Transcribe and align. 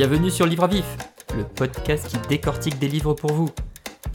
Bienvenue 0.00 0.30
sur 0.30 0.46
Livre 0.46 0.64
à 0.64 0.66
Vif, 0.66 0.96
le 1.36 1.44
podcast 1.44 2.08
qui 2.08 2.16
décortique 2.26 2.78
des 2.78 2.88
livres 2.88 3.12
pour 3.12 3.34
vous. 3.34 3.50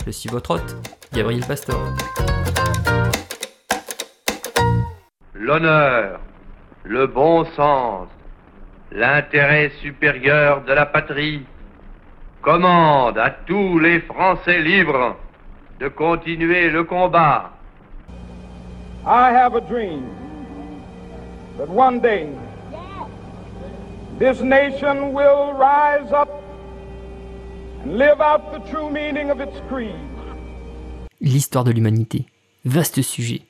Je 0.04 0.10
suis 0.10 0.28
votre 0.32 0.56
hôte, 0.56 0.76
Gabriel 1.14 1.46
Pastor. 1.48 1.80
L'honneur, 5.36 6.22
le 6.86 7.06
bon 7.06 7.46
sens, 7.56 8.08
l'intérêt 8.92 9.70
supérieur 9.84 10.64
de 10.64 10.74
la 10.74 10.88
patrie 10.88 11.46
commande 12.42 13.20
à 13.20 13.30
tous 13.30 13.78
les 13.78 14.00
Français 14.00 14.64
libres 14.64 15.16
de 15.80 15.88
continuer 15.88 16.72
le 16.72 16.84
combat. 16.84 17.52
I 19.06 19.30
have 19.32 19.54
a 19.54 19.62
dream 19.62 20.08
that 21.60 21.70
one 21.70 22.00
day 22.02 22.28
this 24.20 24.42
nation 24.42 25.14
will 25.14 25.54
rise 25.54 26.12
up 26.12 26.30
and 27.84 27.98
live 27.98 28.22
out 28.22 28.54
the 28.54 28.60
true 28.72 28.90
meaning 28.90 29.30
of 29.30 29.42
its 29.42 29.60
creed. 29.70 29.96
L'histoire 31.22 31.64
de 31.64 31.72
l'humanité. 31.72 32.26
Vaste 32.64 33.02
sujet. 33.02 33.42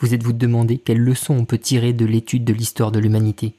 Vous 0.00 0.14
êtes-vous 0.14 0.32
demandé 0.32 0.78
quelles 0.78 0.98
leçons 0.98 1.34
on 1.34 1.44
peut 1.44 1.58
tirer 1.58 1.92
de 1.92 2.04
l'étude 2.04 2.44
de 2.44 2.52
l'histoire 2.52 2.92
de 2.92 2.98
l'humanité? 2.98 3.54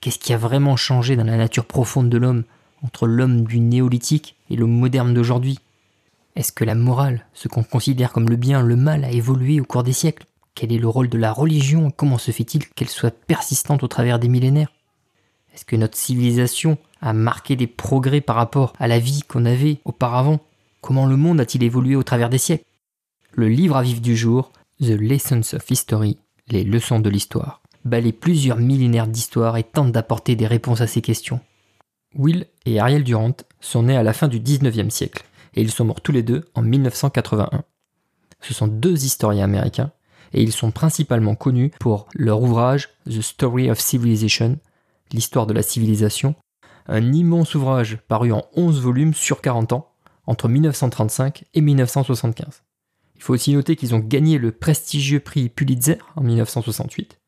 Qu'est-ce 0.00 0.18
qui 0.18 0.32
a 0.32 0.38
vraiment 0.38 0.76
changé 0.76 1.16
dans 1.16 1.24
la 1.24 1.36
nature 1.36 1.66
profonde 1.66 2.08
de 2.08 2.18
l'homme 2.18 2.44
entre 2.82 3.06
l'homme 3.06 3.44
du 3.44 3.60
néolithique 3.60 4.36
et 4.50 4.56
l'homme 4.56 4.78
moderne 4.78 5.14
d'aujourd'hui? 5.14 5.58
Est-ce 6.36 6.52
que 6.52 6.64
la 6.64 6.74
morale, 6.74 7.26
ce 7.34 7.48
qu'on 7.48 7.62
considère 7.62 8.12
comme 8.12 8.28
le 8.28 8.36
bien, 8.36 8.62
le 8.62 8.76
mal, 8.76 9.04
a 9.04 9.10
évolué 9.10 9.60
au 9.60 9.64
cours 9.64 9.82
des 9.82 9.92
siècles? 9.92 10.26
Quel 10.54 10.72
est 10.72 10.78
le 10.78 10.88
rôle 10.88 11.08
de 11.08 11.18
la 11.18 11.32
religion? 11.32 11.88
Et 11.88 11.92
comment 11.92 12.18
se 12.18 12.30
fait-il 12.30 12.66
qu'elle 12.68 12.88
soit 12.88 13.14
persistante 13.14 13.82
au 13.82 13.88
travers 13.88 14.18
des 14.18 14.28
millénaires? 14.28 14.75
Est-ce 15.56 15.64
que 15.64 15.76
notre 15.76 15.96
civilisation 15.96 16.76
a 17.00 17.14
marqué 17.14 17.56
des 17.56 17.66
progrès 17.66 18.20
par 18.20 18.36
rapport 18.36 18.74
à 18.78 18.86
la 18.86 18.98
vie 18.98 19.22
qu'on 19.26 19.46
avait 19.46 19.78
auparavant? 19.86 20.40
Comment 20.82 21.06
le 21.06 21.16
monde 21.16 21.40
a-t-il 21.40 21.64
évolué 21.64 21.96
au 21.96 22.02
travers 22.02 22.28
des 22.28 22.36
siècles? 22.36 22.66
Le 23.32 23.48
livre 23.48 23.76
à 23.76 23.82
vif 23.82 24.02
du 24.02 24.14
jour, 24.14 24.52
The 24.82 24.90
Lessons 25.00 25.54
of 25.54 25.70
History, 25.70 26.18
les 26.48 26.62
leçons 26.62 27.00
de 27.00 27.08
l'histoire, 27.08 27.62
balaye 27.86 28.12
plusieurs 28.12 28.58
millénaires 28.58 29.06
d'histoire 29.06 29.56
et 29.56 29.64
tente 29.64 29.92
d'apporter 29.92 30.36
des 30.36 30.46
réponses 30.46 30.82
à 30.82 30.86
ces 30.86 31.00
questions. 31.00 31.40
Will 32.14 32.44
et 32.66 32.78
Ariel 32.78 33.02
Durant 33.02 33.36
sont 33.60 33.84
nés 33.84 33.96
à 33.96 34.02
la 34.02 34.12
fin 34.12 34.28
du 34.28 34.40
19e 34.40 34.90
siècle 34.90 35.24
et 35.54 35.62
ils 35.62 35.70
sont 35.70 35.86
morts 35.86 36.02
tous 36.02 36.12
les 36.12 36.22
deux 36.22 36.44
en 36.54 36.60
1981. 36.60 37.62
Ce 38.42 38.52
sont 38.52 38.68
deux 38.68 39.06
historiens 39.06 39.44
américains 39.44 39.90
et 40.34 40.42
ils 40.42 40.52
sont 40.52 40.70
principalement 40.70 41.34
connus 41.34 41.70
pour 41.80 42.08
leur 42.14 42.42
ouvrage 42.42 42.90
The 43.06 43.22
Story 43.22 43.70
of 43.70 43.80
Civilization, 43.80 44.58
l'histoire 45.12 45.46
de 45.46 45.52
la 45.52 45.62
civilisation, 45.62 46.34
un 46.86 47.12
immense 47.12 47.54
ouvrage 47.54 47.98
paru 48.08 48.32
en 48.32 48.46
11 48.54 48.80
volumes 48.80 49.14
sur 49.14 49.40
40 49.40 49.72
ans 49.72 49.92
entre 50.26 50.48
1935 50.48 51.44
et 51.54 51.60
1975. 51.60 52.62
Il 53.16 53.22
faut 53.22 53.34
aussi 53.34 53.52
noter 53.52 53.76
qu'ils 53.76 53.94
ont 53.94 54.00
gagné 54.00 54.38
le 54.38 54.52
prestigieux 54.52 55.20
prix 55.20 55.48
Pulitzer 55.48 55.98
en 56.16 56.22
1968. 56.22 57.18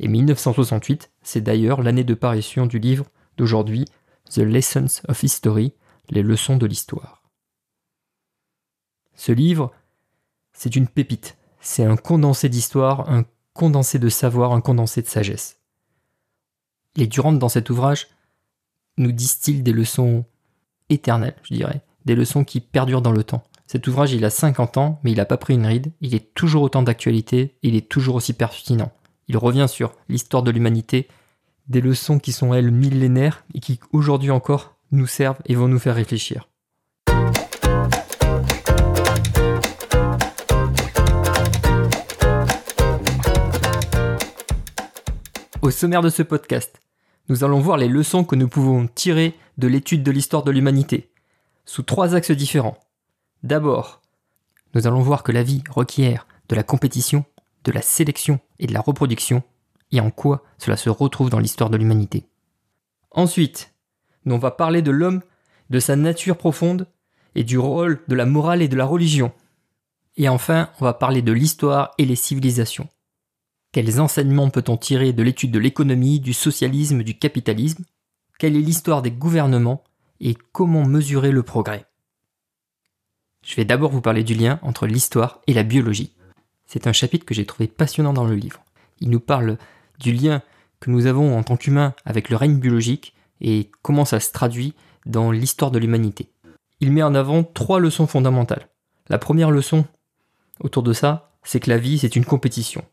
Et 0.00 0.08
1968, 0.08 1.10
c'est 1.22 1.40
d'ailleurs 1.40 1.82
l'année 1.82 2.04
de 2.04 2.14
parution 2.14 2.66
du 2.66 2.78
livre 2.78 3.06
d'aujourd'hui, 3.36 3.84
The 4.30 4.38
Lessons 4.38 5.02
of 5.08 5.22
History, 5.22 5.74
les 6.10 6.22
leçons 6.22 6.56
de 6.56 6.66
l'histoire. 6.66 7.22
Ce 9.14 9.32
livre, 9.32 9.72
c'est 10.52 10.76
une 10.76 10.88
pépite, 10.88 11.36
c'est 11.60 11.84
un 11.84 11.96
condensé 11.96 12.48
d'histoire, 12.48 13.10
un 13.10 13.24
condensé 13.52 13.98
de 13.98 14.08
savoir, 14.08 14.52
un 14.52 14.60
condensé 14.60 15.02
de 15.02 15.08
sagesse. 15.08 15.58
Les 16.98 17.06
Durand, 17.06 17.32
dans 17.32 17.48
cet 17.48 17.70
ouvrage, 17.70 18.08
nous 18.96 19.12
distillent 19.12 19.62
des 19.62 19.72
leçons 19.72 20.24
éternelles, 20.88 21.36
je 21.44 21.54
dirais, 21.54 21.80
des 22.06 22.16
leçons 22.16 22.42
qui 22.42 22.58
perdurent 22.58 23.02
dans 23.02 23.12
le 23.12 23.22
temps. 23.22 23.44
Cet 23.68 23.86
ouvrage, 23.86 24.12
il 24.14 24.24
a 24.24 24.30
50 24.30 24.78
ans, 24.78 24.98
mais 25.04 25.12
il 25.12 25.18
n'a 25.18 25.24
pas 25.24 25.36
pris 25.36 25.54
une 25.54 25.64
ride, 25.64 25.92
il 26.00 26.16
est 26.16 26.34
toujours 26.34 26.64
autant 26.64 26.82
d'actualité, 26.82 27.54
il 27.62 27.76
est 27.76 27.88
toujours 27.88 28.16
aussi 28.16 28.32
pertinent. 28.32 28.90
Il 29.28 29.36
revient 29.36 29.66
sur 29.68 29.92
l'histoire 30.08 30.42
de 30.42 30.50
l'humanité, 30.50 31.06
des 31.68 31.80
leçons 31.80 32.18
qui 32.18 32.32
sont, 32.32 32.52
elles, 32.52 32.72
millénaires 32.72 33.44
et 33.54 33.60
qui, 33.60 33.78
aujourd'hui 33.92 34.32
encore, 34.32 34.74
nous 34.90 35.06
servent 35.06 35.38
et 35.46 35.54
vont 35.54 35.68
nous 35.68 35.78
faire 35.78 35.94
réfléchir. 35.94 36.48
Au 45.62 45.70
sommaire 45.70 46.02
de 46.02 46.10
ce 46.10 46.24
podcast, 46.24 46.80
nous 47.28 47.44
allons 47.44 47.60
voir 47.60 47.76
les 47.76 47.88
leçons 47.88 48.24
que 48.24 48.36
nous 48.36 48.48
pouvons 48.48 48.86
tirer 48.86 49.34
de 49.58 49.68
l'étude 49.68 50.02
de 50.02 50.10
l'histoire 50.10 50.42
de 50.42 50.50
l'humanité, 50.50 51.10
sous 51.64 51.82
trois 51.82 52.14
axes 52.14 52.30
différents. 52.30 52.78
D'abord, 53.42 54.00
nous 54.74 54.86
allons 54.86 55.02
voir 55.02 55.22
que 55.22 55.32
la 55.32 55.42
vie 55.42 55.62
requiert 55.70 56.26
de 56.48 56.56
la 56.56 56.62
compétition, 56.62 57.24
de 57.64 57.72
la 57.72 57.82
sélection 57.82 58.40
et 58.58 58.66
de 58.66 58.72
la 58.72 58.80
reproduction, 58.80 59.42
et 59.92 60.00
en 60.00 60.10
quoi 60.10 60.42
cela 60.58 60.76
se 60.76 60.90
retrouve 60.90 61.30
dans 61.30 61.38
l'histoire 61.38 61.70
de 61.70 61.76
l'humanité. 61.76 62.24
Ensuite, 63.10 63.74
nous 64.24 64.34
on 64.34 64.38
va 64.38 64.50
parler 64.50 64.82
de 64.82 64.90
l'homme, 64.90 65.22
de 65.70 65.80
sa 65.80 65.96
nature 65.96 66.36
profonde, 66.36 66.86
et 67.34 67.44
du 67.44 67.58
rôle 67.58 68.02
de 68.08 68.14
la 68.14 68.26
morale 68.26 68.62
et 68.62 68.68
de 68.68 68.76
la 68.76 68.84
religion. 68.84 69.32
Et 70.16 70.28
enfin, 70.28 70.70
on 70.80 70.84
va 70.84 70.94
parler 70.94 71.22
de 71.22 71.32
l'histoire 71.32 71.92
et 71.98 72.04
les 72.04 72.16
civilisations. 72.16 72.88
Quels 73.70 74.00
enseignements 74.00 74.48
peut-on 74.48 74.78
tirer 74.78 75.12
de 75.12 75.22
l'étude 75.22 75.50
de 75.50 75.58
l'économie, 75.58 76.20
du 76.20 76.32
socialisme, 76.32 77.02
du 77.02 77.18
capitalisme? 77.18 77.84
Quelle 78.38 78.56
est 78.56 78.60
l'histoire 78.60 79.02
des 79.02 79.10
gouvernements 79.10 79.84
et 80.20 80.34
comment 80.52 80.86
mesurer 80.86 81.32
le 81.32 81.42
progrès? 81.42 81.84
Je 83.44 83.54
vais 83.56 83.66
d'abord 83.66 83.90
vous 83.90 84.00
parler 84.00 84.24
du 84.24 84.34
lien 84.34 84.58
entre 84.62 84.86
l'histoire 84.86 85.42
et 85.46 85.52
la 85.52 85.64
biologie. 85.64 86.14
C'est 86.64 86.86
un 86.86 86.92
chapitre 86.92 87.26
que 87.26 87.34
j'ai 87.34 87.44
trouvé 87.44 87.66
passionnant 87.66 88.14
dans 88.14 88.24
le 88.24 88.36
livre. 88.36 88.64
Il 89.00 89.10
nous 89.10 89.20
parle 89.20 89.58
du 90.00 90.12
lien 90.12 90.42
que 90.80 90.90
nous 90.90 91.04
avons 91.04 91.36
en 91.36 91.42
tant 91.42 91.58
qu'humains 91.58 91.94
avec 92.06 92.30
le 92.30 92.36
règne 92.36 92.58
biologique 92.58 93.14
et 93.42 93.70
comment 93.82 94.06
ça 94.06 94.18
se 94.18 94.32
traduit 94.32 94.74
dans 95.04 95.30
l'histoire 95.30 95.70
de 95.70 95.78
l'humanité. 95.78 96.30
Il 96.80 96.90
met 96.90 97.02
en 97.02 97.14
avant 97.14 97.44
trois 97.44 97.80
leçons 97.80 98.06
fondamentales. 98.06 98.68
La 99.08 99.18
première 99.18 99.50
leçon 99.50 99.84
autour 100.60 100.82
de 100.82 100.94
ça, 100.94 101.36
c'est 101.42 101.60
que 101.60 101.70
la 101.70 101.78
vie, 101.78 101.98
c'est 101.98 102.16
une 102.16 102.24
compétition. 102.24 102.84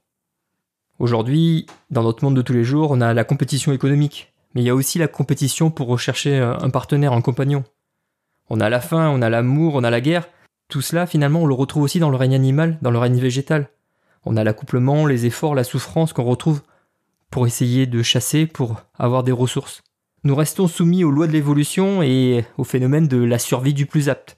Aujourd'hui, 0.97 1.65
dans 1.91 2.03
notre 2.03 2.23
monde 2.23 2.35
de 2.35 2.41
tous 2.41 2.53
les 2.53 2.63
jours, 2.63 2.91
on 2.91 3.01
a 3.01 3.13
la 3.13 3.23
compétition 3.25 3.73
économique, 3.73 4.33
mais 4.53 4.61
il 4.61 4.65
y 4.65 4.69
a 4.69 4.75
aussi 4.75 4.97
la 4.97 5.09
compétition 5.09 5.69
pour 5.69 5.87
rechercher 5.87 6.37
un 6.37 6.69
partenaire, 6.69 7.11
un 7.11 7.21
compagnon. 7.21 7.63
On 8.49 8.61
a 8.61 8.69
la 8.69 8.79
faim, 8.79 9.09
on 9.09 9.21
a 9.21 9.29
l'amour, 9.29 9.75
on 9.75 9.83
a 9.83 9.89
la 9.89 10.01
guerre. 10.01 10.29
Tout 10.69 10.81
cela, 10.81 11.05
finalement, 11.05 11.43
on 11.43 11.47
le 11.47 11.53
retrouve 11.53 11.83
aussi 11.83 11.99
dans 11.99 12.09
le 12.09 12.15
règne 12.15 12.35
animal, 12.35 12.77
dans 12.81 12.91
le 12.91 12.97
règne 12.97 13.19
végétal. 13.19 13.69
On 14.23 14.37
a 14.37 14.43
l'accouplement, 14.43 15.05
les 15.05 15.25
efforts, 15.25 15.53
la 15.53 15.63
souffrance 15.63 16.13
qu'on 16.13 16.23
retrouve 16.23 16.61
pour 17.29 17.45
essayer 17.45 17.85
de 17.85 18.01
chasser, 18.01 18.45
pour 18.45 18.81
avoir 18.97 19.23
des 19.23 19.33
ressources. 19.33 19.83
Nous 20.23 20.35
restons 20.35 20.67
soumis 20.67 21.03
aux 21.03 21.11
lois 21.11 21.27
de 21.27 21.33
l'évolution 21.33 22.01
et 22.01 22.45
au 22.57 22.63
phénomène 22.63 23.07
de 23.07 23.21
la 23.21 23.37
survie 23.37 23.73
du 23.73 23.85
plus 23.85 24.09
apte. 24.09 24.37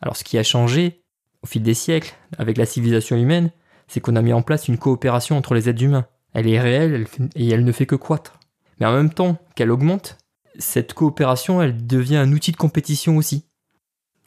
Alors 0.00 0.16
ce 0.16 0.24
qui 0.24 0.38
a 0.38 0.42
changé 0.42 1.02
au 1.42 1.46
fil 1.46 1.62
des 1.62 1.74
siècles 1.74 2.14
avec 2.38 2.56
la 2.56 2.66
civilisation 2.66 3.16
humaine, 3.16 3.50
c'est 3.88 4.00
qu'on 4.00 4.16
a 4.16 4.22
mis 4.22 4.32
en 4.32 4.42
place 4.42 4.68
une 4.68 4.78
coopération 4.78 5.36
entre 5.36 5.54
les 5.54 5.68
êtres 5.68 5.82
humains. 5.82 6.06
Elle 6.34 6.48
est 6.48 6.60
réelle 6.60 7.06
et 7.34 7.48
elle 7.48 7.64
ne 7.64 7.72
fait 7.72 7.86
que 7.86 7.94
croître. 7.94 8.38
Mais 8.78 8.86
en 8.86 8.92
même 8.92 9.12
temps 9.12 9.38
qu'elle 9.54 9.70
augmente, 9.70 10.18
cette 10.58 10.94
coopération, 10.94 11.62
elle 11.62 11.86
devient 11.86 12.16
un 12.16 12.32
outil 12.32 12.52
de 12.52 12.56
compétition 12.56 13.16
aussi. 13.16 13.46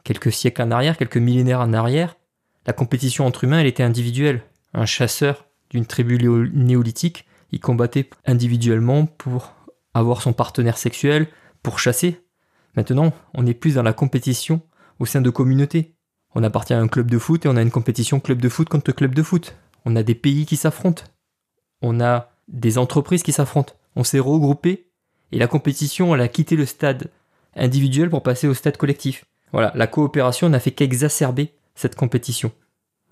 Quelques 0.03 0.31
siècles 0.31 0.61
en 0.61 0.71
arrière, 0.71 0.97
quelques 0.97 1.17
millénaires 1.17 1.61
en 1.61 1.73
arrière, 1.73 2.15
la 2.65 2.73
compétition 2.73 3.25
entre 3.25 3.43
humains, 3.43 3.59
elle 3.59 3.67
était 3.67 3.83
individuelle. 3.83 4.43
Un 4.73 4.85
chasseur 4.85 5.45
d'une 5.69 5.85
tribu 5.85 6.17
néolithique, 6.53 7.25
il 7.51 7.59
combattait 7.59 8.09
individuellement 8.25 9.05
pour 9.05 9.53
avoir 9.93 10.21
son 10.21 10.33
partenaire 10.33 10.77
sexuel, 10.77 11.27
pour 11.63 11.79
chasser. 11.79 12.23
Maintenant, 12.75 13.13
on 13.33 13.43
n'est 13.43 13.53
plus 13.53 13.75
dans 13.75 13.83
la 13.83 13.93
compétition 13.93 14.61
au 14.99 15.05
sein 15.05 15.21
de 15.21 15.29
communautés. 15.29 15.95
On 16.35 16.43
appartient 16.43 16.73
à 16.73 16.79
un 16.79 16.87
club 16.87 17.09
de 17.09 17.17
foot 17.17 17.45
et 17.45 17.49
on 17.49 17.55
a 17.55 17.61
une 17.61 17.71
compétition 17.71 18.19
club 18.19 18.41
de 18.41 18.49
foot 18.49 18.69
contre 18.69 18.91
club 18.91 19.15
de 19.15 19.23
foot. 19.23 19.55
On 19.85 19.95
a 19.95 20.03
des 20.03 20.15
pays 20.15 20.45
qui 20.45 20.57
s'affrontent. 20.57 21.03
On 21.81 21.99
a 21.99 22.31
des 22.47 22.77
entreprises 22.77 23.23
qui 23.23 23.31
s'affrontent. 23.31 23.73
On 23.95 24.03
s'est 24.03 24.19
regroupé 24.19 24.89
et 25.31 25.39
la 25.39 25.47
compétition, 25.47 26.13
elle 26.13 26.21
a 26.21 26.27
quitté 26.27 26.55
le 26.55 26.65
stade 26.65 27.09
individuel 27.55 28.09
pour 28.09 28.23
passer 28.23 28.47
au 28.47 28.53
stade 28.53 28.77
collectif. 28.77 29.25
Voilà, 29.51 29.71
la 29.75 29.87
coopération 29.87 30.49
n'a 30.49 30.59
fait 30.59 30.71
qu'exacerber 30.71 31.53
cette 31.75 31.95
compétition. 31.95 32.51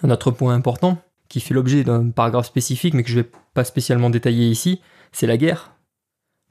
Un 0.04 0.12
autre 0.12 0.32
point 0.32 0.54
important, 0.54 1.00
qui 1.30 1.40
fait 1.40 1.54
l'objet 1.54 1.84
d'un 1.84 2.10
paragraphe 2.10 2.48
spécifique 2.48 2.94
mais 2.94 3.04
que 3.04 3.10
je 3.10 3.18
ne 3.18 3.24
vais 3.24 3.30
pas 3.54 3.64
spécialement 3.64 4.10
détailler 4.10 4.48
ici, 4.48 4.82
c'est 5.12 5.28
la 5.28 5.38
guerre. 5.38 5.76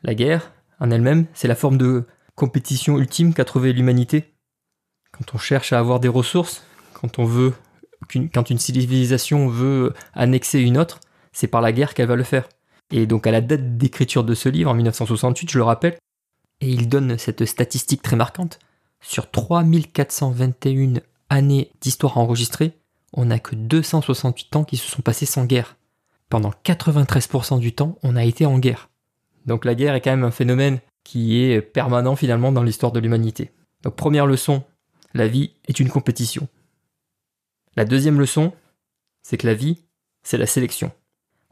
La 0.02 0.14
guerre, 0.14 0.52
en 0.80 0.90
elle-même, 0.90 1.26
c'est 1.34 1.48
la 1.48 1.54
forme 1.54 1.78
de 1.78 2.04
compétition 2.34 2.98
ultime 2.98 3.34
qu'a 3.34 3.44
trouvé 3.44 3.72
l'humanité. 3.72 4.34
Quand 5.18 5.34
on 5.34 5.38
cherche 5.38 5.72
à 5.72 5.78
avoir 5.78 6.00
des 6.00 6.08
ressources, 6.08 6.62
quand 6.92 7.18
une 8.50 8.58
civilisation 8.58 9.48
veut 9.48 9.94
annexer 10.14 10.60
une 10.60 10.78
autre, 10.78 11.00
c'est 11.32 11.46
par 11.46 11.60
la 11.60 11.72
guerre 11.72 11.94
qu'elle 11.94 12.08
va 12.08 12.16
le 12.16 12.22
faire. 12.22 12.48
Et 12.90 13.06
donc 13.06 13.26
à 13.26 13.30
la 13.30 13.40
date 13.40 13.76
d'écriture 13.76 14.24
de 14.24 14.34
ce 14.34 14.48
livre, 14.48 14.70
en 14.70 14.74
1968, 14.74 15.50
je 15.50 15.58
le 15.58 15.64
rappelle, 15.64 15.96
Et 16.60 16.68
il 16.68 16.88
donne 16.88 17.18
cette 17.18 17.44
statistique 17.44 18.02
très 18.02 18.16
marquante. 18.16 18.58
Sur 19.00 19.30
3421 19.30 21.00
années 21.28 21.70
d'histoire 21.80 22.19
enregistrée, 22.19 22.72
on 23.12 23.26
n'a 23.26 23.38
que 23.38 23.54
268 23.54 24.56
ans 24.56 24.64
qui 24.64 24.76
se 24.76 24.90
sont 24.90 25.02
passés 25.02 25.26
sans 25.26 25.44
guerre. 25.44 25.76
Pendant 26.28 26.52
93% 26.64 27.58
du 27.58 27.72
temps, 27.74 27.98
on 28.02 28.16
a 28.16 28.24
été 28.24 28.46
en 28.46 28.58
guerre. 28.58 28.88
Donc 29.46 29.64
la 29.64 29.74
guerre 29.74 29.94
est 29.94 30.00
quand 30.00 30.10
même 30.10 30.24
un 30.24 30.30
phénomène 30.30 30.80
qui 31.04 31.40
est 31.40 31.60
permanent 31.60 32.16
finalement 32.16 32.52
dans 32.52 32.62
l'histoire 32.62 32.92
de 32.92 33.00
l'humanité. 33.00 33.52
Donc 33.82 33.94
première 33.94 34.26
leçon, 34.26 34.64
la 35.16 35.28
vie 35.28 35.54
est 35.66 35.80
une 35.80 35.88
compétition. 35.88 36.48
La 37.76 37.84
deuxième 37.84 38.20
leçon, 38.20 38.52
c'est 39.22 39.36
que 39.36 39.46
la 39.46 39.54
vie, 39.54 39.84
c'est 40.22 40.38
la 40.38 40.46
sélection. 40.46 40.92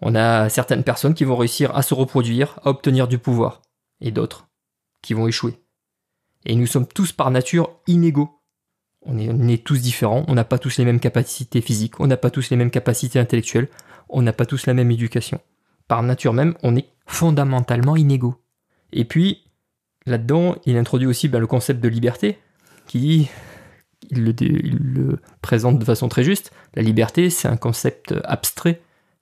On 0.01 0.15
a 0.15 0.49
certaines 0.49 0.85
personnes 0.85 1.15
qui 1.15 1.25
vont 1.25 1.37
réussir 1.37 1.75
à 1.77 1.83
se 1.83 1.95
reproduire, 1.95 2.59
à 2.63 2.71
obtenir 2.71 3.09
du 3.09 3.19
pouvoir, 3.19 3.63
et 4.01 4.11
d'autres 4.11 4.49
qui 5.03 5.15
vont 5.15 5.29
échouer. 5.29 5.61
Et 6.47 6.57
nous 6.57 6.67
sommes 6.67 6.87
tous 6.87 7.13
par 7.13 7.31
nature 7.31 7.71
inégaux. 7.87 8.41
On 9.07 9.19
est, 9.19 9.63
tous 9.63 9.83
différents, 9.83 10.25
on 10.29 10.35
n'a 10.35 10.45
pas 10.45 10.59
tous 10.59 10.79
les 10.79 10.85
mêmes 10.87 11.01
capacités 11.01 11.61
physiques, 11.61 12.01
on 12.01 12.07
n'a 12.07 12.17
pas 12.17 12.31
tous 12.31 12.49
les 12.49 12.57
mêmes 12.57 12.71
capacités 12.71 13.19
intellectuelles, 13.19 13.69
on 14.09 14.23
n'a 14.23 14.33
pas 14.33 14.47
tous 14.47 14.65
la 14.67 14.73
même 14.73 14.91
éducation. 14.91 15.41
Par 15.89 16.03
nature 16.03 16.33
même, 16.33 16.55
on 16.63 16.75
est 16.75 16.89
fondamentalement 17.07 17.97
inégaux. 17.97 18.43
Et 18.93 19.05
puis, 19.05 19.45
là-dedans, 20.07 20.57
il 20.65 20.79
introduit 20.79 21.07
aussi 21.07 21.29
ben, 21.29 21.39
le 21.39 21.47
concept 21.47 21.81
de 21.81 21.89
liberté, 21.89 22.39
qui 22.87 22.99
dit, 22.99 23.29
il 24.11 24.25
le, 24.25 25.19
présente 25.43 25.79
de 25.79 25.85
façon 25.85 26.09
très 26.09 26.25
juste, 26.25 26.53
la 26.75 26.83
liberté, 26.83 27.31
c'est 27.31 27.49
un 27.49 27.57
concept 27.57 28.15
abstrait, 28.25 28.81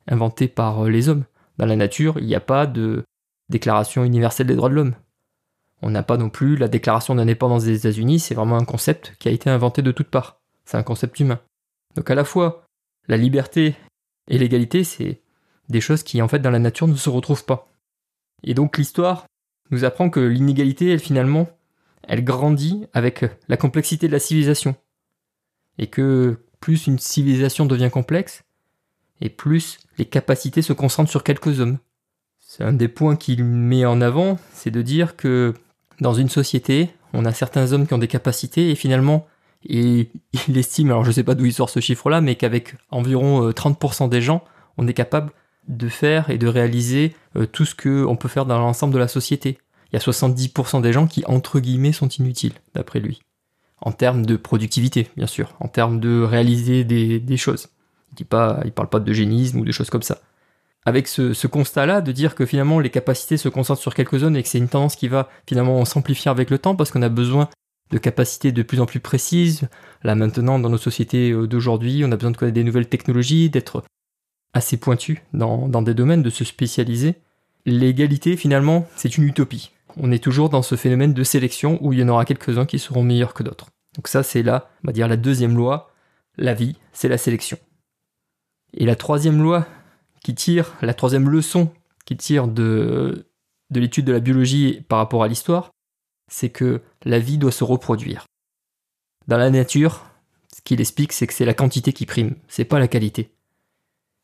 inventé 0.08 0.48
par 0.48 0.84
les 0.84 1.08
hommes. 1.08 1.24
Dans 1.58 1.66
la 1.66 1.76
nature, 1.76 2.18
il 2.18 2.26
n'y 2.26 2.34
a 2.34 2.40
pas 2.40 2.66
de 2.66 3.04
déclaration 3.48 4.04
universelle 4.04 4.46
des 4.46 4.56
droits 4.56 4.68
de 4.68 4.74
l'homme. 4.74 4.94
On 5.82 5.90
n'a 5.90 6.02
pas 6.02 6.16
non 6.16 6.30
plus 6.30 6.56
la 6.56 6.68
déclaration 6.68 7.14
d'indépendance 7.14 7.64
des 7.64 7.78
États-Unis, 7.78 8.20
c'est 8.20 8.34
vraiment 8.34 8.56
un 8.56 8.64
concept 8.64 9.14
qui 9.18 9.28
a 9.28 9.32
été 9.32 9.50
inventé 9.50 9.82
de 9.82 9.92
toutes 9.92 10.08
parts. 10.08 10.40
C'est 10.64 10.76
un 10.76 10.82
concept 10.82 11.18
humain. 11.20 11.40
Donc 11.96 12.10
à 12.10 12.14
la 12.14 12.24
fois, 12.24 12.64
la 13.08 13.16
liberté 13.16 13.74
et 14.28 14.38
l'égalité, 14.38 14.84
c'est 14.84 15.20
des 15.68 15.80
choses 15.80 16.02
qui 16.02 16.22
en 16.22 16.28
fait 16.28 16.38
dans 16.38 16.50
la 16.50 16.58
nature 16.58 16.88
ne 16.88 16.94
se 16.94 17.10
retrouvent 17.10 17.44
pas. 17.44 17.68
Et 18.44 18.54
donc 18.54 18.78
l'histoire 18.78 19.26
nous 19.70 19.84
apprend 19.84 20.10
que 20.10 20.20
l'inégalité, 20.20 20.90
elle 20.92 21.00
finalement, 21.00 21.48
elle 22.08 22.24
grandit 22.24 22.86
avec 22.92 23.24
la 23.48 23.56
complexité 23.56 24.06
de 24.06 24.12
la 24.12 24.18
civilisation. 24.18 24.74
Et 25.78 25.86
que 25.86 26.38
plus 26.60 26.86
une 26.86 26.98
civilisation 26.98 27.66
devient 27.66 27.90
complexe, 27.90 28.44
et 29.20 29.28
plus 29.28 29.78
les 29.98 30.04
capacités 30.04 30.62
se 30.62 30.72
concentrent 30.72 31.10
sur 31.10 31.24
quelques 31.24 31.60
hommes. 31.60 31.78
C'est 32.40 32.64
un 32.64 32.72
des 32.72 32.88
points 32.88 33.16
qu'il 33.16 33.44
met 33.44 33.84
en 33.84 34.00
avant, 34.00 34.38
c'est 34.52 34.70
de 34.70 34.82
dire 34.82 35.16
que 35.16 35.54
dans 36.00 36.12
une 36.12 36.28
société, 36.28 36.90
on 37.12 37.24
a 37.24 37.32
certains 37.32 37.72
hommes 37.72 37.86
qui 37.86 37.94
ont 37.94 37.98
des 37.98 38.08
capacités 38.08 38.70
et 38.70 38.74
finalement, 38.74 39.26
il, 39.64 40.08
estime, 40.54 40.90
alors 40.90 41.04
je 41.04 41.10
ne 41.10 41.14
sais 41.14 41.24
pas 41.24 41.34
d'où 41.34 41.44
il 41.44 41.52
sort 41.52 41.70
ce 41.70 41.80
chiffre-là, 41.80 42.20
mais 42.20 42.34
qu'avec 42.34 42.74
environ 42.90 43.50
30% 43.50 44.04
euh, 44.04 44.08
des 44.08 44.20
gens, 44.20 44.44
on 44.76 44.86
est 44.86 44.94
capable 44.94 45.32
de 45.68 45.88
faire 45.88 46.30
et 46.30 46.38
de 46.38 46.48
réaliser 46.48 47.14
euh, 47.36 47.46
tout 47.46 47.64
ce 47.64 47.74
qu'on 47.74 48.16
peut 48.16 48.28
faire 48.28 48.46
dans 48.46 48.58
l'ensemble 48.58 48.92
de 48.92 48.98
la 48.98 49.08
société. 49.08 49.58
Il 49.92 49.96
y 49.96 49.98
a 49.98 50.00
70% 50.00 50.80
des 50.80 50.92
gens 50.92 51.06
qui, 51.06 51.24
entre 51.26 51.60
guillemets, 51.60 51.92
sont 51.92 52.08
inutiles, 52.08 52.54
d'après 52.74 53.00
lui. 53.00 53.20
En 53.80 53.92
termes 53.92 54.24
de 54.24 54.36
productivité, 54.36 55.08
bien 55.16 55.26
sûr, 55.26 55.54
en 55.60 55.68
termes 55.68 56.00
de 56.00 56.22
réaliser 56.22 56.84
des, 56.84 57.36
choses. 57.36 57.68
Il 58.18 58.22
ne 58.22 58.70
parle 58.70 58.88
pas 58.88 59.00
d'eugénisme 59.00 59.58
ou 59.58 59.64
des 59.64 59.72
choses 59.72 59.90
comme 59.90 60.02
ça 60.02 60.20
avec 60.84 61.06
ce, 61.06 61.46
constat-là, 61.46 62.00
de 62.00 62.12
dire 62.12 62.34
que 62.34 62.44
finalement 62.44 62.80
les 62.80 62.90
capacités 62.90 63.36
se 63.36 63.48
concentrent 63.48 63.80
sur 63.80 63.94
quelques 63.94 64.18
zones 64.18 64.36
et 64.36 64.42
que 64.42 64.48
c'est 64.48 64.58
une 64.58 64.68
tendance 64.68 64.96
qui 64.96 65.08
va 65.08 65.28
finalement 65.46 65.84
s'amplifier 65.84 66.30
avec 66.30 66.50
le 66.50 66.58
temps 66.58 66.74
parce 66.74 66.90
qu'on 66.90 67.02
a 67.02 67.08
besoin 67.08 67.48
de 67.90 67.98
capacités 67.98 68.52
de 68.52 68.62
plus 68.62 68.80
en 68.80 68.86
plus 68.86 69.00
précises. 69.00 69.68
Là 70.02 70.14
maintenant, 70.14 70.58
dans 70.58 70.70
nos 70.70 70.78
sociétés 70.78 71.30
euh, 71.30 71.46
d'aujourd'hui, 71.46 72.02
on 72.04 72.10
a 72.10 72.16
besoin 72.16 72.32
de 72.32 72.36
connaître 72.36 72.54
des 72.54 72.64
nouvelles 72.64 72.88
technologies, 72.88 73.50
d'être 73.50 73.84
assez 74.54 74.76
pointu 74.76 75.22
dans 75.32 75.82
des 75.82 75.94
domaines, 75.94 76.22
de 76.22 76.30
se 76.30 76.44
spécialiser. 76.44 77.14
L'égalité, 77.64 78.36
finalement, 78.36 78.86
c'est 78.96 79.16
une 79.16 79.24
utopie. 79.24 79.70
On 79.96 80.12
est 80.12 80.22
toujours 80.22 80.48
dans 80.48 80.62
ce 80.62 80.76
phénomène 80.76 81.14
de 81.14 81.24
sélection 81.24 81.78
où 81.82 81.92
il 81.92 81.98
y 81.98 82.02
en 82.02 82.08
aura 82.08 82.24
quelques-uns 82.24 82.66
qui 82.66 82.78
seront 82.78 83.02
meilleurs 83.02 83.34
que 83.34 83.42
d'autres. 83.42 83.68
Donc 83.94 84.08
ça, 84.08 84.22
c'est 84.22 84.42
là, 84.42 84.70
on 84.82 84.88
va 84.88 84.92
dire, 84.92 85.08
la 85.08 85.16
deuxième 85.16 85.56
loi. 85.56 85.90
La 86.38 86.54
vie, 86.54 86.76
c'est 86.92 87.08
la 87.08 87.18
sélection. 87.18 87.58
Et 88.72 88.86
la 88.86 88.96
troisième 88.96 89.42
loi 89.42 89.66
qui 90.24 90.34
tire, 90.34 90.72
la 90.80 90.94
troisième 90.94 91.28
leçon 91.28 91.70
qui 92.06 92.16
tire 92.16 92.48
de, 92.48 93.26
de 93.70 93.80
l'étude 93.80 94.06
de 94.06 94.12
la 94.12 94.20
biologie 94.20 94.80
par 94.88 94.98
rapport 94.98 95.22
à 95.22 95.28
l'histoire, 95.28 95.70
c'est 96.30 96.48
que 96.48 96.80
la 97.04 97.18
vie 97.18 97.38
doit 97.38 97.52
se 97.52 97.64
reproduire. 97.64 98.24
Dans 99.28 99.36
la 99.36 99.50
nature, 99.50 100.06
ce 100.54 100.62
qu'il 100.62 100.80
explique, 100.80 101.12
c'est 101.12 101.26
que 101.26 101.34
c'est 101.34 101.44
la 101.44 101.54
quantité 101.54 101.92
qui 101.92 102.06
prime, 102.06 102.36
c'est 102.48 102.64
pas 102.64 102.78
la 102.78 102.88
qualité. 102.88 103.34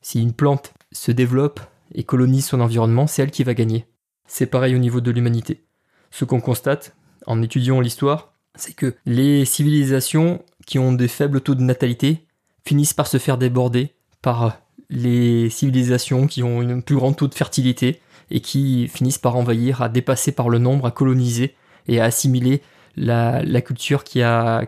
Si 0.01 0.23
une 0.23 0.33
plante 0.33 0.73
se 0.93 1.13
développe 1.13 1.61
et 1.95 2.05
colonise 2.05 2.47
son 2.47 2.61
environnement, 2.61 3.07
c'est 3.07 3.23
elle 3.23 3.31
qui 3.31 3.45
va 3.45 3.55
gagner. 3.55 3.87
C'est 4.29 4.47
pareil 4.47 4.77
au 4.77 4.79
niveau 4.79 5.01
de 5.01 5.11
l'humanité. 5.11 5.65
Ce 6.11 6.25
qu'on 6.25 6.41
constate 6.41 6.95
en 7.27 7.43
étudiant 7.43 7.81
l'histoire, 7.81 8.35
c'est 8.55 8.75
que 8.75 8.95
les 9.07 9.45
civilisations 9.45 10.45
qui 10.67 10.79
ont 10.79 10.93
des 10.93 11.09
faibles 11.09 11.41
taux 11.41 11.55
de 11.55 11.63
natalité 11.63 12.27
finissent 12.65 12.95
par 12.95 13.07
se 13.07 13.19
faire 13.19 13.39
déborder 13.39 13.95
par 14.23 14.61
les 14.91 15.51
civilisations 15.51 16.27
qui 16.27 16.43
ont 16.43 16.63
une 16.63 16.83
plus 16.83 16.97
grande 16.97 17.17
taux 17.17 17.29
de 17.29 17.35
fertilité 17.35 18.01
et 18.31 18.41
qui 18.41 18.89
finissent 18.89 19.19
par 19.19 19.37
envahir, 19.37 19.81
à 19.83 19.89
dépasser 19.89 20.33
par 20.33 20.49
le 20.49 20.59
nombre, 20.59 20.87
à 20.87 20.91
coloniser 20.91 21.55
et 21.87 22.01
à 22.01 22.05
assimiler 22.05 22.63
la, 22.97 23.43
culture 23.63 24.05
qui 24.05 24.23
a, 24.23 24.67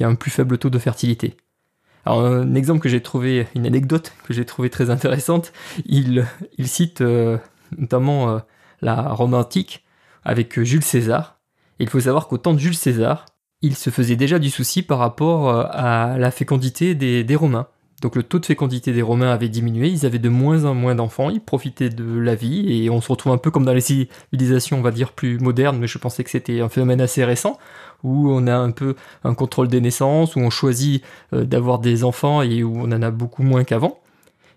un 0.00 0.14
plus 0.14 0.30
faible 0.30 0.58
taux 0.58 0.70
de 0.70 0.78
fertilité. 0.78 1.36
Un 2.04 2.56
exemple 2.56 2.80
que 2.80 2.88
j'ai 2.88 3.00
trouvé, 3.00 3.46
une 3.54 3.66
anecdote 3.66 4.12
que 4.24 4.34
j'ai 4.34 4.44
trouvé 4.44 4.70
très 4.70 4.90
intéressante, 4.90 5.52
il, 5.86 6.26
il 6.58 6.66
cite 6.66 7.00
euh, 7.00 7.38
notamment 7.78 8.30
euh, 8.30 8.38
la 8.82 9.08
Rome 9.12 9.34
antique 9.34 9.84
avec 10.24 10.60
Jules 10.60 10.84
César. 10.84 11.40
il 11.78 11.88
faut 11.88 12.00
savoir 12.00 12.28
qu'au 12.28 12.38
temps 12.38 12.52
de 12.52 12.58
Jules 12.58 12.76
César, 12.76 13.26
il 13.62 13.76
se 13.76 13.90
faisait 13.90 14.16
déjà 14.16 14.38
du 14.38 14.50
souci 14.50 14.82
par 14.82 14.98
rapport 14.98 15.48
euh, 15.48 15.64
à 15.70 16.18
la 16.18 16.30
fécondité 16.30 16.94
des 16.94 17.36
Romains. 17.36 17.68
Donc 18.02 18.16
le 18.16 18.24
taux 18.24 18.40
de 18.40 18.46
fécondité 18.46 18.92
des 18.92 19.00
Romains 19.00 19.30
avait 19.30 19.48
diminué, 19.48 19.88
ils 19.88 20.04
avaient 20.04 20.18
de 20.18 20.28
moins 20.28 20.64
en 20.64 20.74
moins 20.74 20.96
d'enfants, 20.96 21.30
ils 21.30 21.40
profitaient 21.40 21.88
de 21.88 22.18
la 22.18 22.34
vie, 22.34 22.84
et 22.84 22.90
on 22.90 23.00
se 23.00 23.08
retrouve 23.08 23.32
un 23.32 23.38
peu 23.38 23.52
comme 23.52 23.64
dans 23.64 23.72
les 23.72 23.80
civilisations, 23.80 24.80
on 24.80 24.82
va 24.82 24.90
dire, 24.90 25.12
plus 25.12 25.38
modernes, 25.38 25.78
mais 25.78 25.86
je 25.86 25.98
pensais 25.98 26.24
que 26.24 26.30
c'était 26.30 26.60
un 26.60 26.68
phénomène 26.68 27.00
assez 27.00 27.24
récent, 27.24 27.58
où 28.02 28.28
on 28.28 28.48
a 28.48 28.56
un 28.56 28.72
peu 28.72 28.96
un 29.22 29.34
contrôle 29.34 29.68
des 29.68 29.80
naissances, 29.80 30.34
où 30.34 30.40
on 30.40 30.50
choisit 30.50 31.04
euh, 31.32 31.44
d'avoir 31.44 31.78
des 31.78 32.02
enfants 32.02 32.42
et 32.42 32.64
où 32.64 32.74
on 32.76 32.90
en 32.90 33.02
a 33.02 33.12
beaucoup 33.12 33.44
moins 33.44 33.62
qu'avant. 33.62 34.00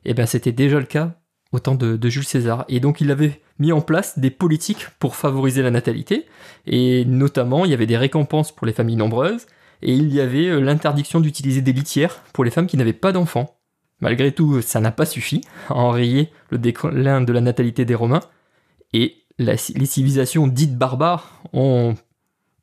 Et 0.06 0.12
eh 0.12 0.14
bien 0.16 0.26
c'était 0.26 0.52
déjà 0.52 0.80
le 0.80 0.86
cas 0.86 1.14
au 1.52 1.60
temps 1.60 1.76
de, 1.76 1.98
de, 1.98 2.10
Jules 2.10 2.26
César. 2.26 2.66
Et 2.68 2.80
donc 2.80 3.00
il 3.00 3.12
avait 3.12 3.42
mis 3.60 3.72
en 3.72 3.82
place 3.82 4.20
des 4.20 4.30
politiques 4.30 4.88
pour 5.00 5.16
favoriser 5.16 5.62
la 5.62 5.72
natalité, 5.72 6.26
et 6.66 7.06
notamment 7.06 7.66
il 7.66 7.72
y 7.72 7.74
avait 7.74 7.86
des 7.86 7.98
récompenses 7.98 8.52
pour 8.52 8.68
les 8.68 8.74
familles 8.74 8.96
nombreuses, 8.96 9.46
et 9.82 9.94
il 9.94 10.14
y 10.14 10.22
avait 10.22 10.48
euh, 10.48 10.60
l'interdiction 10.60 11.20
d'utiliser 11.20 11.62
des 11.62 11.74
litières 11.74 12.22
pour 12.34 12.44
les 12.44 12.52
femmes 12.52 12.68
qui 12.68 12.78
n'avaient 12.78 12.94
pas 12.94 13.12
d'enfants. 13.12 13.58
Malgré 14.02 14.32
tout, 14.32 14.62
ça 14.62 14.80
n'a 14.82 14.92
pas 14.92 15.06
suffi 15.06 15.42
à 15.70 15.76
enrayer 15.76 16.30
le 16.50 16.58
déclin 16.58 17.22
de 17.22 17.34
la 17.34 17.42
natalité 17.42 17.86
des 17.86 17.96
Romains, 17.96 18.24
et 18.94 19.24
les 19.38 19.58
civilisations 19.58 20.48
dites 20.48 20.78
barbares 20.78 21.42
ont 21.54 21.96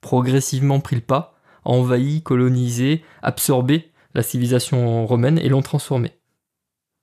progressivement 0.00 0.80
pris 0.80 0.96
le 0.96 1.02
pas, 1.02 1.34
envahi, 1.64 2.22
colonisé, 2.22 3.02
absorbé 3.22 3.90
la 4.14 4.22
civilisation 4.22 5.06
romaine 5.06 5.38
et 5.38 5.48
l'ont 5.48 5.62
transformée. 5.62 6.12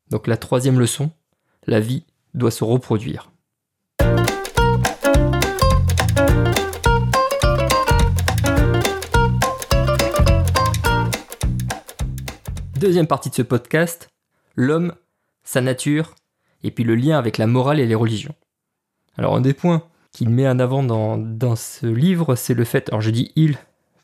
Donc 0.09 0.27
la 0.27 0.37
troisième 0.37 0.79
leçon, 0.79 1.11
la 1.65 1.79
vie 1.79 2.05
doit 2.33 2.51
se 2.51 2.63
reproduire. 2.63 3.28
Deuxième 12.79 13.07
partie 13.07 13.29
de 13.29 13.35
ce 13.35 13.41
podcast, 13.41 14.07
l'homme, 14.55 14.93
sa 15.43 15.59
nature, 15.59 16.15
et 16.63 16.71
puis 16.71 16.85
le 16.85 16.95
lien 16.95 17.17
avec 17.17 17.37
la 17.37 17.45
morale 17.45 17.77
et 17.81 17.85
les 17.85 17.93
religions. 17.93 18.35
Alors 19.17 19.35
un 19.35 19.41
des 19.41 19.53
points 19.53 19.83
qu'il 20.13 20.29
met 20.29 20.47
en 20.47 20.59
avant 20.59 20.81
dans, 20.81 21.55
ce 21.57 21.85
livre, 21.85 22.35
c'est 22.35 22.53
le 22.53 22.63
fait, 22.63 22.87
alors 22.87 23.01
je 23.01 23.09
dis 23.09 23.33
il, 23.35 23.57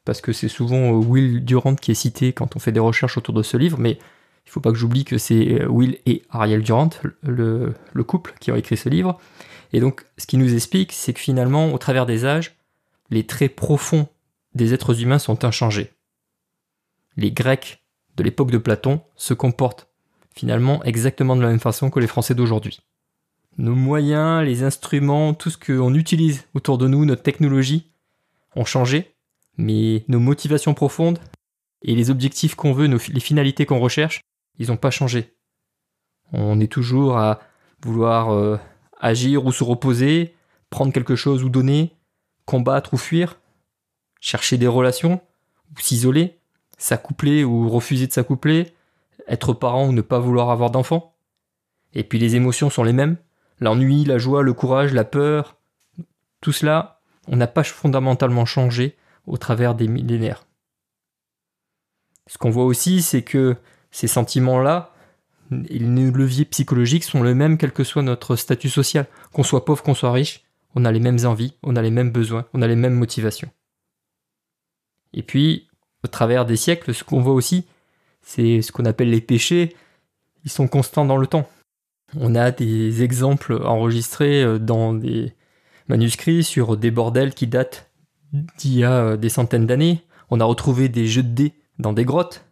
parce 0.04 0.20
que 0.20 0.34
c'est 0.34 0.50
souvent 0.50 0.92
euh, 0.92 1.06
Will 1.06 1.46
Durant 1.46 1.76
qui 1.76 1.92
est 1.92 1.96
cité 1.96 2.34
quand 2.34 2.58
on 2.58 2.60
fait 2.60 2.74
des 2.74 2.82
recherches 2.82 3.18
autour 3.18 3.34
de 3.34 3.44
ce 3.44 3.56
livre, 3.56 3.80
mais 3.80 3.92
il 3.92 4.48
ne 4.48 4.52
faut 4.52 4.60
pas 4.60 4.72
que 4.72 4.78
j'oublie 4.78 5.06
que 5.06 5.18
c'est 5.18 5.62
euh, 5.62 5.68
Will 5.68 5.98
et 6.06 6.24
Ariel 6.30 6.62
Durant, 6.62 6.90
le, 7.24 7.74
le 7.94 8.04
couple 8.04 8.34
qui 8.42 8.52
ont 8.52 8.58
écrit 8.58 8.76
ce 8.76 8.90
livre. 8.90 9.18
Et 9.76 9.82
donc 9.82 10.06
ce 10.18 10.26
qui 10.26 10.38
nous 10.38 10.54
explique, 10.54 10.94
c'est 10.94 11.12
que 11.12 11.20
finalement, 11.20 11.74
au 11.74 11.78
travers 11.78 12.06
des 12.06 12.24
âges, 12.24 12.56
les 13.10 13.26
traits 13.28 13.58
profonds 13.58 14.08
des 14.54 14.74
êtres 14.74 15.02
humains 15.02 15.20
sont 15.20 15.44
inchangés. 15.44 15.92
Les 17.18 17.30
Grecs 17.30 17.84
de 18.16 18.24
l'époque 18.24 18.52
de 18.52 18.58
Platon 18.58 19.02
se 19.18 19.34
comportent 19.34 19.90
finalement 20.34 20.82
exactement 20.86 21.36
de 21.36 21.42
la 21.42 21.50
même 21.50 21.60
façon 21.60 21.90
que 21.90 22.00
les 22.00 22.08
Français 22.08 22.36
d'aujourd'hui. 22.36 22.80
Nos 23.58 23.76
moyens, 23.76 24.46
les 24.46 24.64
instruments, 24.64 25.34
tout 25.34 25.50
ce 25.50 25.58
qu'on 25.58 25.94
utilise 25.94 26.46
autour 26.54 26.78
de 26.78 26.88
nous, 26.88 27.04
notre 27.04 27.24
technologie, 27.24 27.92
ont 28.56 28.64
changé, 28.64 29.14
mais 29.58 30.06
nos 30.08 30.22
motivations 30.22 30.74
profondes 30.74 31.20
et 31.82 31.96
les 31.96 32.10
objectifs 32.12 32.56
qu'on 32.56 32.72
veut, 32.72 32.88
les 32.88 33.20
finalités 33.20 33.66
qu'on 33.66 33.82
recherche, 33.82 34.22
ils 34.58 34.68
n'ont 34.68 34.78
pas 34.78 34.90
changé. 34.90 35.36
On 36.32 36.62
est 36.62 36.72
toujours 36.72 37.18
à 37.18 37.42
vouloir 37.82 38.30
euh, 38.30 38.58
agir 39.00 39.46
ou 39.46 39.52
se 39.52 39.64
reposer, 39.64 40.36
prendre 40.70 40.94
quelque 40.94 41.16
chose 41.16 41.44
ou 41.44 41.50
donner, 41.50 41.94
combattre 42.46 42.94
ou 42.94 42.98
fuir, 42.98 43.38
chercher 44.20 44.58
des 44.58 44.68
relations 44.68 45.22
ou 45.72 45.80
s'isoler, 45.80 46.40
s'accoupler 46.78 47.44
ou 47.44 47.70
refuser 47.70 48.08
de 48.08 48.12
s'accoupler, 48.12 48.74
être 49.28 49.54
parent 49.54 49.88
ou 49.88 49.92
ne 49.92 50.02
pas 50.02 50.20
vouloir 50.20 50.50
avoir 50.50 50.72
d'enfants. 50.72 51.16
Et 51.94 52.04
puis 52.04 52.20
les 52.20 52.36
émotions 52.36 52.70
sont 52.70 52.84
les 52.84 52.94
mêmes. 52.94 53.18
L'ennui, 53.60 54.04
la 54.04 54.18
joie, 54.18 54.44
le 54.44 54.54
courage, 54.54 54.94
la 54.94 55.06
peur, 55.06 55.56
tout 56.42 56.52
cela, 56.52 57.00
on 57.28 57.38
n'a 57.38 57.48
pas 57.48 57.64
fondamentalement 57.64 58.46
changé 58.46 58.98
au 59.26 59.38
travers 59.38 59.76
des 59.76 59.88
millénaires. 59.88 60.46
Ce 62.28 62.38
qu'on 62.38 62.50
voit 62.50 62.66
aussi, 62.66 63.02
c'est 63.02 63.22
que 63.22 63.56
ces 63.92 64.08
sentiments-là, 64.08 64.94
les 65.52 65.80
leviers 65.80 66.46
psychologiques 66.46 67.04
sont 67.04 67.24
les 67.24 67.34
mêmes 67.34 67.58
quel 67.58 67.72
que 67.72 67.84
soit 67.84 68.02
notre 68.02 68.36
statut 68.36 68.70
social. 68.70 69.06
Qu'on 69.32 69.44
soit 69.44 69.66
pauvre, 69.66 69.84
qu'on 69.84 69.94
soit 69.94 70.12
riche, 70.12 70.44
on 70.76 70.86
a 70.86 70.92
les 70.92 71.00
mêmes 71.00 71.26
envies, 71.26 71.54
on 71.64 71.76
a 71.76 71.82
les 71.82 71.92
mêmes 71.92 72.12
besoins, 72.12 72.46
on 72.54 72.62
a 72.62 72.68
les 72.68 72.76
mêmes 72.76 72.96
motivations. 72.96 73.50
Et 75.14 75.24
puis, 75.24 75.68
au 76.04 76.08
travers 76.08 76.46
des 76.46 76.58
siècles, 76.58 76.94
ce 76.94 77.04
qu'on 77.04 77.22
voit 77.22 77.34
aussi, 77.34 77.66
c'est 78.22 78.62
ce 78.62 78.72
qu'on 78.72 78.86
appelle 78.86 79.10
les 79.10 79.22
péchés, 79.22 79.76
ils 80.44 80.52
sont 80.52 80.68
constants 80.68 81.06
dans 81.06 81.18
le 81.18 81.28
temps. 81.28 81.50
On 82.18 82.36
a 82.36 82.52
des 82.52 83.04
exemples 83.04 83.62
enregistrés 83.64 84.44
euh, 84.44 84.60
dans 84.60 84.94
des 84.94 85.34
manuscrits 85.88 86.44
sur 86.44 86.78
des 86.78 86.92
bordels 86.92 87.34
qui 87.34 87.48
datent 87.48 87.90
d'il 88.32 88.78
y 88.78 88.84
a 88.84 88.92
euh, 88.92 89.18
des 89.18 89.30
centaines 89.30 89.66
d'années. 89.66 90.04
On 90.30 90.40
a 90.40 90.46
retrouvé 90.46 90.90
des 90.90 91.08
jeux 91.08 91.24
de 91.24 91.30
dés 91.30 91.54
dans 91.80 91.94
des 91.94 92.06
grottes. 92.06 92.46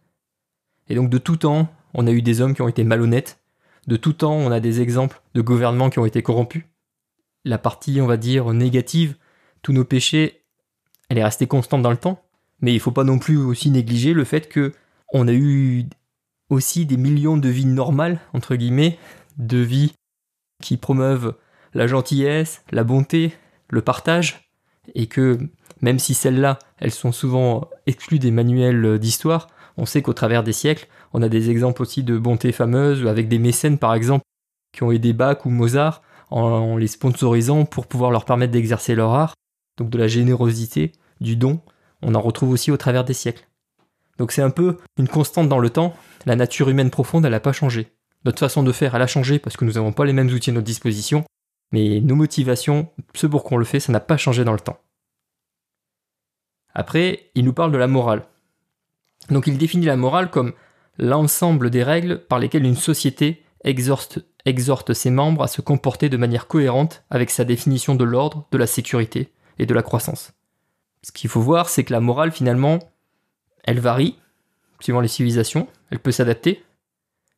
Et 0.88 0.94
donc 0.94 1.10
de 1.10 1.18
tout 1.18 1.36
temps, 1.36 1.68
on 1.94 2.06
a 2.06 2.12
eu 2.12 2.22
des 2.22 2.40
hommes 2.40 2.54
qui 2.54 2.62
ont 2.62 2.68
été 2.68 2.84
malhonnêtes. 2.84 3.40
De 3.86 3.96
tout 3.96 4.12
temps, 4.12 4.34
on 4.34 4.50
a 4.50 4.60
des 4.60 4.80
exemples 4.80 5.22
de 5.34 5.40
gouvernements 5.40 5.90
qui 5.90 5.98
ont 5.98 6.06
été 6.06 6.22
corrompus. 6.22 6.64
La 7.44 7.58
partie, 7.58 8.00
on 8.00 8.06
va 8.06 8.16
dire, 8.16 8.52
négative, 8.52 9.16
tous 9.62 9.72
nos 9.72 9.84
péchés, 9.84 10.44
elle 11.08 11.18
est 11.18 11.24
restée 11.24 11.46
constante 11.46 11.82
dans 11.82 11.90
le 11.90 11.96
temps. 11.96 12.22
Mais 12.60 12.72
il 12.72 12.76
ne 12.76 12.80
faut 12.80 12.92
pas 12.92 13.04
non 13.04 13.18
plus 13.18 13.36
aussi 13.36 13.70
négliger 13.70 14.12
le 14.12 14.24
fait 14.24 14.48
que 14.48 14.72
on 15.12 15.28
a 15.28 15.32
eu 15.32 15.84
aussi 16.50 16.86
des 16.86 16.96
millions 16.96 17.36
de 17.36 17.48
vies 17.48 17.66
normales, 17.66 18.20
entre 18.32 18.56
guillemets, 18.56 18.98
de 19.36 19.58
vies 19.58 19.92
qui 20.62 20.76
promeuvent 20.76 21.34
la 21.74 21.86
gentillesse, 21.86 22.62
la 22.70 22.84
bonté, 22.84 23.34
le 23.68 23.82
partage, 23.82 24.50
et 24.94 25.06
que 25.06 25.38
même 25.80 25.98
si 25.98 26.14
celles-là, 26.14 26.58
elles 26.78 26.90
sont 26.90 27.12
souvent 27.12 27.68
exclues 27.86 28.18
des 28.18 28.30
manuels 28.30 28.98
d'histoire, 28.98 29.48
on 29.76 29.86
sait 29.86 30.02
qu'au 30.02 30.12
travers 30.12 30.42
des 30.42 30.52
siècles, 30.52 30.88
on 31.14 31.22
a 31.22 31.28
des 31.28 31.48
exemples 31.48 31.80
aussi 31.80 32.02
de 32.02 32.18
bonté 32.18 32.52
fameuse, 32.52 33.06
avec 33.06 33.28
des 33.28 33.38
mécènes 33.38 33.78
par 33.78 33.94
exemple, 33.94 34.24
qui 34.72 34.82
ont 34.82 34.90
aidé 34.90 35.12
Bach 35.12 35.46
ou 35.46 35.50
Mozart 35.50 36.02
en 36.30 36.76
les 36.76 36.88
sponsorisant 36.88 37.64
pour 37.64 37.86
pouvoir 37.86 38.10
leur 38.10 38.24
permettre 38.24 38.52
d'exercer 38.52 38.96
leur 38.96 39.14
art. 39.14 39.34
Donc 39.78 39.90
de 39.90 39.98
la 39.98 40.08
générosité, 40.08 40.92
du 41.20 41.36
don, 41.36 41.60
on 42.02 42.14
en 42.14 42.20
retrouve 42.20 42.50
aussi 42.50 42.72
au 42.72 42.76
travers 42.76 43.04
des 43.04 43.14
siècles. 43.14 43.48
Donc 44.18 44.32
c'est 44.32 44.42
un 44.42 44.50
peu 44.50 44.78
une 44.98 45.08
constante 45.08 45.48
dans 45.48 45.58
le 45.58 45.70
temps, 45.70 45.94
la 46.26 46.36
nature 46.36 46.68
humaine 46.68 46.90
profonde, 46.90 47.24
elle 47.24 47.30
n'a 47.30 47.40
pas 47.40 47.52
changé. 47.52 47.92
Notre 48.24 48.40
façon 48.40 48.62
de 48.62 48.72
faire, 48.72 48.94
elle 48.94 49.02
a 49.02 49.06
changé 49.06 49.38
parce 49.38 49.56
que 49.56 49.64
nous 49.64 49.72
n'avons 49.72 49.92
pas 49.92 50.04
les 50.04 50.12
mêmes 50.12 50.30
outils 50.30 50.50
à 50.50 50.52
notre 50.52 50.66
disposition, 50.66 51.24
mais 51.72 52.00
nos 52.00 52.16
motivations, 52.16 52.88
ce 53.14 53.26
pour 53.26 53.44
quoi 53.44 53.56
on 53.56 53.58
le 53.58 53.64
fait, 53.64 53.80
ça 53.80 53.92
n'a 53.92 54.00
pas 54.00 54.16
changé 54.16 54.44
dans 54.44 54.52
le 54.52 54.60
temps. 54.60 54.78
Après, 56.74 57.30
il 57.36 57.44
nous 57.44 57.52
parle 57.52 57.70
de 57.70 57.78
la 57.78 57.86
morale. 57.86 58.26
Donc 59.30 59.46
il 59.46 59.58
définit 59.58 59.86
la 59.86 59.96
morale 59.96 60.30
comme 60.30 60.52
l'ensemble 60.98 61.70
des 61.70 61.82
règles 61.82 62.20
par 62.20 62.38
lesquelles 62.38 62.64
une 62.64 62.76
société 62.76 63.42
exhorte, 63.64 64.92
ses 64.92 65.10
membres 65.10 65.42
à 65.42 65.48
se 65.48 65.60
comporter 65.60 66.08
de 66.08 66.16
manière 66.16 66.46
cohérente 66.46 67.04
avec 67.10 67.30
sa 67.30 67.44
définition 67.44 67.94
de 67.94 68.04
l'ordre, 68.04 68.46
de 68.50 68.58
la 68.58 68.66
sécurité 68.66 69.32
et 69.58 69.66
de 69.66 69.74
la 69.74 69.82
croissance. 69.82 70.32
Ce 71.02 71.12
qu'il 71.12 71.30
faut 71.30 71.40
voir, 71.40 71.68
c'est 71.68 71.84
que 71.84 71.92
la 71.92 72.00
morale, 72.00 72.32
finalement, 72.32 72.78
elle 73.64 73.80
varie 73.80 74.16
suivant 74.80 75.00
les 75.00 75.08
civilisations, 75.08 75.66
elle 75.90 75.98
peut 75.98 76.12
s'adapter, 76.12 76.62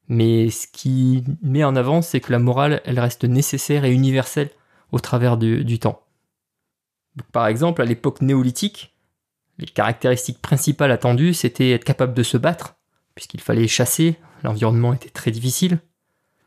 mais 0.08 0.50
ce 0.50 0.66
qui 0.66 1.24
met 1.42 1.64
en 1.64 1.76
avant, 1.76 2.02
c'est 2.02 2.20
que 2.20 2.32
la 2.32 2.38
morale, 2.38 2.80
elle 2.84 2.98
reste 2.98 3.24
nécessaire 3.24 3.84
et 3.84 3.92
universelle 3.92 4.50
au 4.92 4.98
travers 4.98 5.36
du, 5.36 5.78
temps. 5.78 6.02
par 7.32 7.46
exemple, 7.46 7.82
à 7.82 7.84
l'époque 7.84 8.20
néolithique, 8.20 8.96
les 9.58 9.66
caractéristiques 9.66 10.42
principales 10.42 10.92
attendues, 10.92 11.34
c'était 11.34 11.70
être 11.70 11.84
capable 11.84 12.14
de 12.14 12.22
se 12.22 12.36
battre, 12.36 12.75
puisqu'il 13.16 13.40
fallait 13.40 13.66
chasser, 13.66 14.16
l'environnement 14.44 14.94
était 14.94 15.10
très 15.10 15.32
difficile, 15.32 15.80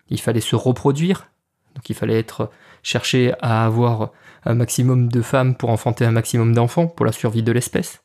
il 0.09 0.21
fallait 0.21 0.39
se 0.39 0.55
reproduire, 0.55 1.29
donc 1.75 1.89
il 1.89 1.95
fallait 1.95 2.17
être 2.17 2.49
chercher 2.81 3.33
à 3.41 3.65
avoir 3.65 4.11
un 4.45 4.55
maximum 4.55 5.09
de 5.09 5.21
femmes 5.21 5.55
pour 5.55 5.69
enfanter 5.69 6.05
un 6.05 6.11
maximum 6.11 6.53
d'enfants 6.53 6.87
pour 6.87 7.05
la 7.05 7.11
survie 7.11 7.43
de 7.43 7.51
l'espèce. 7.51 8.01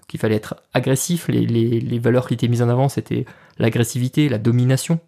Donc 0.00 0.14
il 0.14 0.18
fallait 0.18 0.36
être 0.36 0.56
agressif, 0.72 1.28
les, 1.28 1.44
les 1.44 1.98
valeurs 1.98 2.26
qui 2.26 2.34
étaient 2.34 2.48
mises 2.48 2.62
en 2.62 2.70
avant 2.70 2.88
c'était 2.88 3.26
l'agressivité, 3.58 4.30
la 4.30 4.38
domination. 4.38 5.00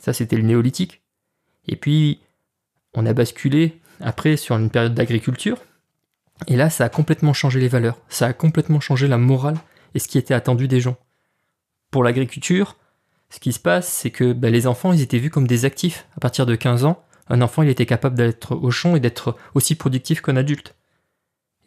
Ça 0.00 0.12
c'était 0.12 0.36
le 0.36 0.42
néolithique. 0.42 1.02
Et 1.68 1.76
puis 1.76 2.20
on 2.94 3.06
a 3.06 3.12
basculé 3.12 3.80
après 4.00 4.36
sur 4.36 4.56
une 4.56 4.70
période 4.70 4.94
d'agriculture, 4.94 5.58
et 6.46 6.56
là, 6.56 6.70
ça 6.70 6.84
a 6.84 6.88
complètement 6.88 7.32
changé 7.32 7.60
les 7.60 7.68
valeurs, 7.68 7.98
ça 8.08 8.26
a 8.26 8.32
complètement 8.32 8.80
changé 8.80 9.06
la 9.06 9.18
morale 9.18 9.56
et 9.94 9.98
ce 9.98 10.08
qui 10.08 10.18
était 10.18 10.34
attendu 10.34 10.68
des 10.68 10.80
gens. 10.80 10.96
Pour 11.92 12.02
l'agriculture, 12.02 12.76
ce 13.30 13.38
qui 13.38 13.52
se 13.52 13.60
passe, 13.60 13.86
c'est 13.86 14.10
que 14.10 14.32
ben, 14.32 14.52
les 14.52 14.66
enfants, 14.66 14.92
ils 14.92 15.02
étaient 15.02 15.18
vus 15.18 15.30
comme 15.30 15.46
des 15.46 15.64
actifs. 15.64 16.08
À 16.16 16.20
partir 16.20 16.46
de 16.46 16.56
15 16.56 16.84
ans, 16.84 17.04
un 17.28 17.40
enfant, 17.42 17.62
il 17.62 17.68
était 17.68 17.86
capable 17.86 18.16
d'être 18.16 18.56
au 18.56 18.70
champ 18.70 18.96
et 18.96 19.00
d'être 19.00 19.36
aussi 19.54 19.74
productif 19.74 20.20
qu'un 20.22 20.36
adulte. 20.36 20.74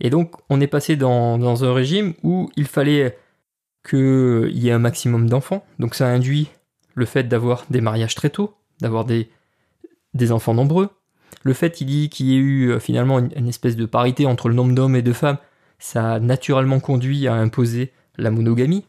Et 0.02 0.10
donc, 0.10 0.36
on 0.50 0.60
est 0.60 0.68
passé 0.68 0.96
dans, 0.96 1.64
un 1.64 1.74
régime 1.74 2.16
où 2.24 2.50
il 2.58 2.68
fallait 2.68 3.18
qu'il 3.88 4.50
y 4.52 4.68
ait 4.68 4.74
un 4.74 4.80
maximum 4.80 5.30
d'enfants. 5.30 5.64
Donc, 5.80 5.96
ça 5.96 6.08
induit 6.08 6.50
le 6.96 7.06
fait 7.06 7.24
d'avoir 7.24 7.66
des 7.70 7.82
mariages 7.82 8.16
très 8.16 8.32
tôt, 8.32 8.56
d'avoir 8.82 9.06
des, 9.06 9.30
enfants 10.32 10.56
nombreux, 10.56 10.90
le 11.44 11.54
fait 11.54 11.72
qu'il 11.72 11.88
dit 11.88 12.10
qu'il 12.10 12.26
y 12.26 12.34
ait 12.34 12.40
eu 12.40 12.72
euh, 12.72 12.80
finalement 12.80 13.20
une, 13.20 13.48
espèce 13.48 13.76
de 13.76 13.86
parité 13.86 14.26
entre 14.26 14.50
le 14.50 14.56
nombre 14.56 14.74
d'hommes 14.74 14.96
et 14.96 15.04
de 15.04 15.14
femmes, 15.14 15.38
ça 15.78 16.14
a 16.14 16.20
naturellement 16.20 16.80
conduit 16.80 17.28
à 17.28 17.36
imposer 17.36 17.92
la 18.18 18.32
monogamie. 18.32 18.86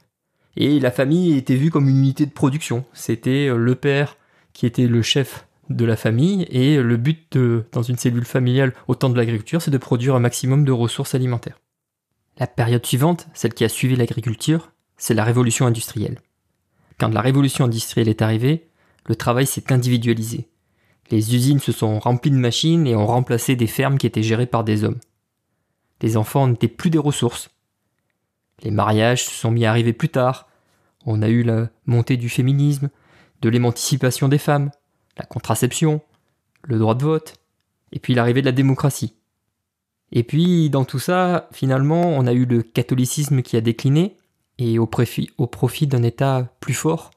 Et 0.57 0.81
la 0.81 0.91
famille 0.91 1.37
était 1.37 1.57
vue 1.57 1.71
comme 1.71 1.89
une 1.89 1.99
unité 1.99 2.27
de 2.27 2.31
production. 2.31 2.85
C'était 2.93 3.49
euh, 3.49 3.57
le 3.57 3.75
père 3.75 4.17
qui 4.53 4.67
était 4.67 4.87
le 4.87 5.03
chef 5.03 5.47
de 5.69 5.85
la 5.85 5.97
famille 5.97 6.47
et 6.51 6.81
le 6.81 6.97
but 6.97 7.37
dans 7.73 7.83
une 7.83 7.99
cellule 7.99 8.25
familiale 8.25 8.73
au 8.87 8.95
temps 8.95 9.11
de 9.11 9.17
l'agriculture, 9.17 9.61
c'est 9.61 9.71
de 9.71 9.79
produire 9.79 10.15
un 10.15 10.21
maximum 10.21 10.65
de 10.65 10.73
ressources 10.73 11.15
alimentaires. 11.15 11.59
La 12.39 12.47
période 12.47 12.87
suivante, 12.87 13.29
celle 13.35 13.55
qui 13.55 13.65
a 13.65 13.69
suivi 13.69 13.97
l'agriculture, 13.97 14.71
c'est 14.97 15.15
la 15.15 15.25
révolution 15.25 15.67
industrielle. 15.67 16.21
Quand 16.99 17.09
la 17.09 17.21
révolution 17.21 17.65
industrielle 17.65 18.09
est 18.09 18.23
arrivée, 18.23 18.69
le 19.07 19.17
travail 19.17 19.47
s'est 19.47 19.73
individualisé. 19.73 20.49
Les 21.11 21.35
usines 21.35 21.61
se 21.61 21.73
sont 21.73 21.99
remplies 21.99 22.31
de 22.31 22.37
machines 22.37 22.87
et 22.87 22.97
ont 22.97 23.07
remplacé 23.07 23.57
des 23.57 23.67
fermes 23.67 23.99
qui 23.99 24.07
étaient 24.07 24.23
gérées 24.23 24.47
par 24.47 24.65
des 24.65 24.85
hommes. 24.85 24.99
Les 26.03 26.17
enfants 26.17 26.49
n'étaient 26.49 26.69
plus 26.69 26.91
des 26.91 26.99
ressources. 26.99 27.51
Les 28.63 28.71
mariages 28.71 29.25
se 29.25 29.31
sont 29.31 29.51
mis 29.51 29.65
à 29.65 29.71
arriver 29.71 29.93
plus 29.93 30.09
tard. 30.09 30.49
On 31.05 31.23
a 31.23 31.29
eu 31.29 31.43
la 31.43 31.69
montée 31.87 32.17
du 32.17 32.29
féminisme, 32.29 32.91
de 33.43 33.49
l'émancipation 33.49 34.29
des 34.29 34.39
femmes, 34.39 34.71
la 35.19 35.25
contraception, 35.25 36.01
le 36.63 36.79
droit 36.79 36.95
de 36.95 37.05
vote, 37.05 37.35
et 37.93 37.99
puis 37.99 38.15
l'arrivée 38.15 38.41
de 38.41 38.47
la 38.47 38.53
démocratie. 38.53 39.15
Et 40.13 40.23
puis, 40.23 40.71
dans 40.71 40.85
tout 40.85 40.99
ça, 40.99 41.49
finalement, 41.53 42.03
on 42.03 42.27
a 42.27 42.33
eu 42.33 42.45
le 42.45 42.63
catholicisme 42.63 43.43
qui 43.43 43.57
a 43.57 43.61
décliné, 43.61 44.17
et 44.59 44.79
au 44.79 44.87
profit, 44.87 45.87
d'un 45.87 46.03
État 46.03 46.49
plus 46.61 46.75
fort, 46.75 47.11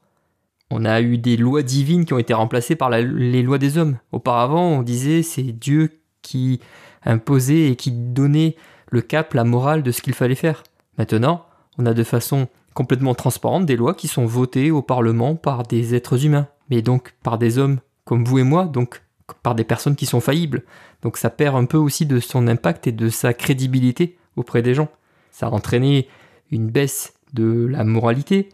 on 0.71 0.85
a 0.85 1.01
eu 1.01 1.17
des 1.17 1.37
lois 1.37 1.63
divines 1.63 2.05
qui 2.05 2.13
ont 2.13 2.19
été 2.19 2.33
remplacées 2.33 2.75
par 2.75 2.89
les 2.89 3.41
lois 3.41 3.57
des 3.57 3.77
hommes. 3.77 3.97
Auparavant, 4.11 4.67
on 4.67 4.83
disait 4.83 5.23
c'est 5.23 5.43
Dieu 5.43 5.99
qui 6.21 6.59
imposait 7.05 7.71
et 7.71 7.75
qui 7.75 7.91
donnait 7.91 8.55
le 8.91 9.01
cap, 9.01 9.33
la 9.33 9.43
morale 9.45 9.83
de 9.83 9.91
ce 9.91 10.01
qu'il 10.01 10.13
fallait 10.13 10.35
faire. 10.35 10.63
Maintenant, 10.99 11.45
on 11.77 11.85
a 11.85 11.93
de 11.93 12.03
façon 12.03 12.49
complètement 12.73 13.15
transparente 13.15 13.65
des 13.65 13.77
lois 13.77 13.93
qui 13.93 14.09
sont 14.09 14.25
votées 14.25 14.69
au 14.69 14.81
Parlement 14.81 15.35
par 15.35 15.63
des 15.63 15.95
êtres 15.95 16.25
humains, 16.25 16.47
mais 16.69 16.81
donc 16.81 17.15
par 17.23 17.37
des 17.37 17.57
hommes 17.57 17.79
comme 18.03 18.25
vous 18.25 18.39
et 18.39 18.43
moi, 18.43 18.65
donc 18.65 19.01
par 19.41 19.55
des 19.55 19.63
personnes 19.63 19.95
qui 19.95 20.05
sont 20.05 20.19
faillibles. 20.19 20.63
Donc 21.01 21.15
ça 21.17 21.29
perd 21.29 21.55
un 21.55 21.65
peu 21.65 21.77
aussi 21.77 22.05
de 22.05 22.19
son 22.19 22.47
impact 22.47 22.85
et 22.87 22.91
de 22.91 23.07
sa 23.09 23.33
crédibilité 23.33 24.17
auprès 24.35 24.61
des 24.61 24.73
gens. 24.73 24.89
Ça 25.31 25.47
a 25.47 25.51
entraîné 25.51 26.09
une 26.51 26.69
baisse 26.69 27.13
de 27.33 27.65
la 27.65 27.83
moralité, 27.85 28.49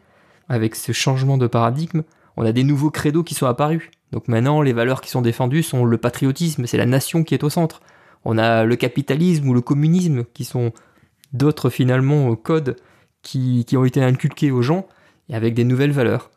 avec 0.48 0.76
ce 0.76 0.92
changement 0.92 1.38
de 1.38 1.48
paradigme, 1.48 2.04
on 2.38 2.46
a 2.46 2.52
des 2.52 2.64
nouveaux 2.64 2.92
credos 2.92 3.24
qui 3.24 3.34
sont 3.34 3.48
apparus. 3.48 3.90
Donc 4.12 4.28
maintenant, 4.28 4.62
les 4.62 4.74
valeurs 4.74 5.02
qui 5.02 5.10
sont 5.10 5.22
défendues 5.22 5.64
sont 5.64 5.86
le 5.86 5.98
patriotisme, 5.98 6.68
c'est 6.68 6.78
la 6.78 6.86
nation 6.86 7.24
qui 7.24 7.34
est 7.34 7.44
au 7.44 7.50
centre. 7.50 7.82
On 8.24 8.38
a 8.38 8.66
le 8.66 8.76
capitalisme 8.76 9.48
ou 9.48 9.54
le 9.54 9.62
communisme 9.62 10.26
qui 10.34 10.46
sont 10.46 10.74
d'autres 11.34 11.70
finalement 11.70 12.36
codes 12.36 12.76
qui, 13.22 13.66
qui 13.66 13.78
ont 13.78 13.86
été 13.86 14.02
inculqués 14.02 14.52
aux 14.52 14.62
gens 14.62 14.88
et 15.30 15.36
avec 15.36 15.54
des 15.54 15.64
nouvelles 15.64 15.92
valeurs. 15.92 16.32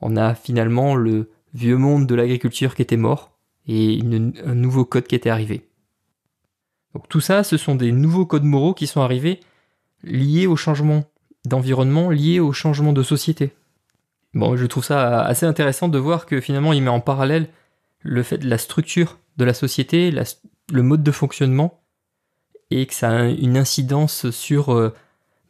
On 0.00 0.16
a 0.16 0.34
finalement 0.34 0.94
le 0.94 1.30
vieux 1.54 1.76
monde 1.76 2.06
de 2.06 2.14
l'agriculture 2.14 2.74
qui 2.74 2.82
était 2.82 2.96
mort 2.96 3.32
et 3.66 4.00
un 4.44 4.54
nouveau 4.54 4.84
code 4.84 5.06
qui 5.06 5.14
était 5.14 5.30
arrivé. 5.30 5.68
Donc 6.94 7.08
tout 7.08 7.20
ça, 7.20 7.44
ce 7.44 7.56
sont 7.56 7.74
des 7.74 7.92
nouveaux 7.92 8.26
codes 8.26 8.44
moraux 8.44 8.74
qui 8.74 8.86
sont 8.86 9.00
arrivés 9.00 9.40
liés 10.02 10.46
au 10.46 10.56
changement 10.56 11.04
d'environnement, 11.44 12.10
liés 12.10 12.40
au 12.40 12.52
changement 12.52 12.92
de 12.92 13.02
société. 13.02 13.52
Bon, 14.34 14.56
je 14.56 14.66
trouve 14.66 14.84
ça 14.84 15.22
assez 15.22 15.46
intéressant 15.46 15.88
de 15.88 15.98
voir 15.98 16.26
que 16.26 16.40
finalement 16.40 16.72
il 16.72 16.82
met 16.82 16.88
en 16.88 17.00
parallèle 17.00 17.48
le 18.00 18.22
fait 18.22 18.38
de 18.38 18.48
la 18.48 18.58
structure 18.58 19.18
de 19.36 19.44
la 19.44 19.54
société, 19.54 20.12
le 20.70 20.82
mode 20.82 21.02
de 21.02 21.10
fonctionnement, 21.10 21.81
et 22.80 22.86
que 22.86 22.94
ça 22.94 23.10
a 23.10 23.24
une 23.24 23.56
incidence 23.56 24.30
sur 24.30 24.70
euh, 24.70 24.94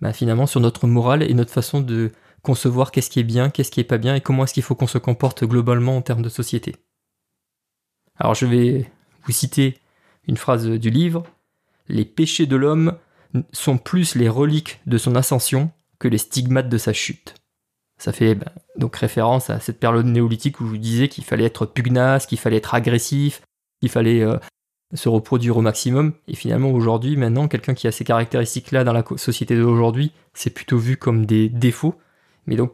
bah, 0.00 0.12
finalement 0.12 0.46
sur 0.46 0.60
notre 0.60 0.86
morale 0.86 1.22
et 1.22 1.34
notre 1.34 1.52
façon 1.52 1.80
de 1.80 2.12
concevoir 2.42 2.90
qu'est-ce 2.90 3.10
qui 3.10 3.20
est 3.20 3.24
bien, 3.24 3.50
qu'est-ce 3.50 3.70
qui 3.70 3.80
est 3.80 3.84
pas 3.84 3.98
bien 3.98 4.14
et 4.14 4.20
comment 4.20 4.44
est-ce 4.44 4.54
qu'il 4.54 4.62
faut 4.62 4.74
qu'on 4.74 4.86
se 4.86 4.98
comporte 4.98 5.44
globalement 5.44 5.96
en 5.96 6.02
termes 6.02 6.22
de 6.22 6.28
société. 6.28 6.76
Alors 8.16 8.34
je 8.34 8.46
vais 8.46 8.90
vous 9.24 9.32
citer 9.32 9.78
une 10.26 10.36
phrase 10.36 10.66
du 10.66 10.90
livre. 10.90 11.24
Les 11.88 12.04
péchés 12.04 12.46
de 12.46 12.56
l'homme 12.56 12.96
sont 13.52 13.78
plus 13.78 14.14
les 14.14 14.28
reliques 14.28 14.80
de 14.86 14.98
son 14.98 15.14
ascension 15.14 15.70
que 15.98 16.08
les 16.08 16.18
stigmates 16.18 16.68
de 16.68 16.78
sa 16.78 16.92
chute. 16.92 17.34
Ça 17.98 18.12
fait 18.12 18.34
ben, 18.34 18.50
donc 18.76 18.96
référence 18.96 19.50
à 19.50 19.60
cette 19.60 19.78
période 19.78 20.06
néolithique 20.06 20.60
où 20.60 20.64
je 20.64 20.70
vous 20.70 20.78
disais 20.78 21.08
qu'il 21.08 21.24
fallait 21.24 21.44
être 21.44 21.66
pugnace, 21.66 22.26
qu'il 22.26 22.38
fallait 22.38 22.56
être 22.56 22.74
agressif, 22.74 23.42
qu'il 23.80 23.90
fallait 23.90 24.22
euh, 24.22 24.38
se 24.94 25.08
reproduire 25.08 25.56
au 25.56 25.62
maximum. 25.62 26.12
Et 26.28 26.34
finalement, 26.34 26.70
aujourd'hui, 26.70 27.16
maintenant, 27.16 27.48
quelqu'un 27.48 27.74
qui 27.74 27.86
a 27.86 27.92
ces 27.92 28.04
caractéristiques-là 28.04 28.84
dans 28.84 28.92
la 28.92 29.04
société 29.16 29.56
d'aujourd'hui, 29.56 30.12
c'est 30.34 30.50
plutôt 30.50 30.78
vu 30.78 30.96
comme 30.96 31.26
des 31.26 31.48
défauts. 31.48 31.94
Mais 32.46 32.56
donc, 32.56 32.72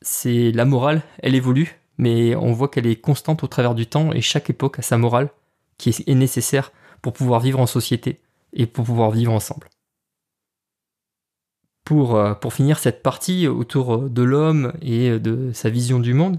c'est 0.00 0.50
la 0.52 0.64
morale, 0.64 1.02
elle 1.22 1.34
évolue, 1.34 1.78
mais 1.98 2.34
on 2.34 2.52
voit 2.52 2.68
qu'elle 2.68 2.86
est 2.86 2.96
constante 2.96 3.44
au 3.44 3.46
travers 3.46 3.74
du 3.74 3.86
temps 3.86 4.12
et 4.12 4.20
chaque 4.20 4.50
époque 4.50 4.78
a 4.78 4.82
sa 4.82 4.98
morale 4.98 5.30
qui 5.78 5.90
est 5.90 6.14
nécessaire 6.14 6.72
pour 7.00 7.12
pouvoir 7.12 7.40
vivre 7.40 7.60
en 7.60 7.66
société 7.66 8.20
et 8.52 8.66
pour 8.66 8.84
pouvoir 8.84 9.10
vivre 9.10 9.32
ensemble. 9.32 9.68
Pour, 11.84 12.14
euh, 12.14 12.34
pour 12.34 12.52
finir 12.52 12.78
cette 12.78 13.02
partie 13.02 13.48
autour 13.48 14.08
de 14.08 14.22
l'homme 14.22 14.72
et 14.82 15.18
de 15.18 15.50
sa 15.52 15.68
vision 15.68 15.98
du 15.98 16.14
monde, 16.14 16.38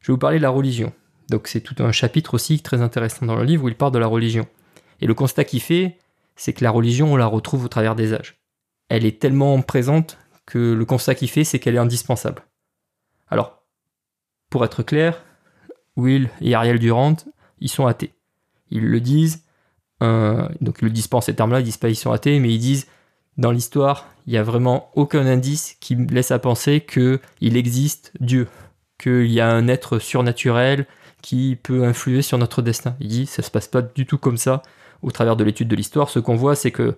je 0.00 0.08
vais 0.08 0.14
vous 0.14 0.18
parler 0.18 0.38
de 0.38 0.42
la 0.42 0.50
religion. 0.50 0.92
Donc 1.32 1.48
c'est 1.48 1.62
tout 1.62 1.82
un 1.82 1.92
chapitre 1.92 2.34
aussi 2.34 2.60
très 2.60 2.82
intéressant 2.82 3.24
dans 3.24 3.36
le 3.36 3.44
livre 3.44 3.64
où 3.64 3.68
il 3.68 3.74
parle 3.74 3.92
de 3.92 3.98
la 3.98 4.06
religion. 4.06 4.46
Et 5.00 5.06
le 5.06 5.14
constat 5.14 5.44
qu'il 5.44 5.62
fait, 5.62 5.96
c'est 6.36 6.52
que 6.52 6.62
la 6.62 6.70
religion, 6.70 7.10
on 7.10 7.16
la 7.16 7.26
retrouve 7.26 7.64
au 7.64 7.68
travers 7.68 7.94
des 7.94 8.12
âges. 8.12 8.36
Elle 8.90 9.06
est 9.06 9.18
tellement 9.18 9.58
présente 9.62 10.18
que 10.44 10.58
le 10.58 10.84
constat 10.84 11.14
qu'il 11.14 11.30
fait, 11.30 11.44
c'est 11.44 11.58
qu'elle 11.58 11.74
est 11.74 11.78
indispensable. 11.78 12.42
Alors, 13.30 13.62
pour 14.50 14.62
être 14.62 14.82
clair, 14.82 15.24
Will 15.96 16.28
et 16.42 16.54
Ariel 16.54 16.78
Durant, 16.78 17.16
ils 17.60 17.70
sont 17.70 17.86
athées. 17.86 18.12
Ils 18.70 18.84
le 18.84 19.00
disent, 19.00 19.42
euh, 20.02 20.46
donc 20.60 20.80
ils 20.82 20.84
le 20.84 20.90
disent 20.90 21.08
pas 21.08 21.22
ces 21.22 21.34
termes-là, 21.34 21.60
ils 21.60 21.64
disent 21.64 21.78
pas 21.78 21.88
ils 21.88 21.96
sont 21.96 22.12
athées, 22.12 22.40
mais 22.40 22.52
ils 22.52 22.58
disent 22.58 22.88
dans 23.38 23.52
l'histoire, 23.52 24.06
il 24.26 24.34
n'y 24.34 24.38
a 24.38 24.42
vraiment 24.42 24.90
aucun 24.96 25.24
indice 25.24 25.78
qui 25.80 25.94
laisse 25.94 26.30
à 26.30 26.38
penser 26.38 26.82
qu'il 26.82 27.56
existe 27.56 28.12
Dieu, 28.20 28.48
qu'il 28.98 29.32
y 29.32 29.40
a 29.40 29.48
un 29.48 29.66
être 29.68 29.98
surnaturel 29.98 30.86
qui 31.22 31.56
peut 31.56 31.84
influer 31.84 32.20
sur 32.20 32.36
notre 32.36 32.60
destin. 32.60 32.96
Il 33.00 33.08
dit 33.08 33.26
ça 33.26 33.42
se 33.42 33.50
passe 33.50 33.68
pas 33.68 33.80
du 33.82 34.06
tout 34.06 34.18
comme 34.18 34.36
ça 34.36 34.62
au 35.02 35.10
travers 35.10 35.36
de 35.36 35.44
l'étude 35.44 35.68
de 35.68 35.76
l'histoire. 35.76 36.10
Ce 36.10 36.18
qu'on 36.18 36.36
voit, 36.36 36.54
c'est 36.54 36.70
que 36.70 36.96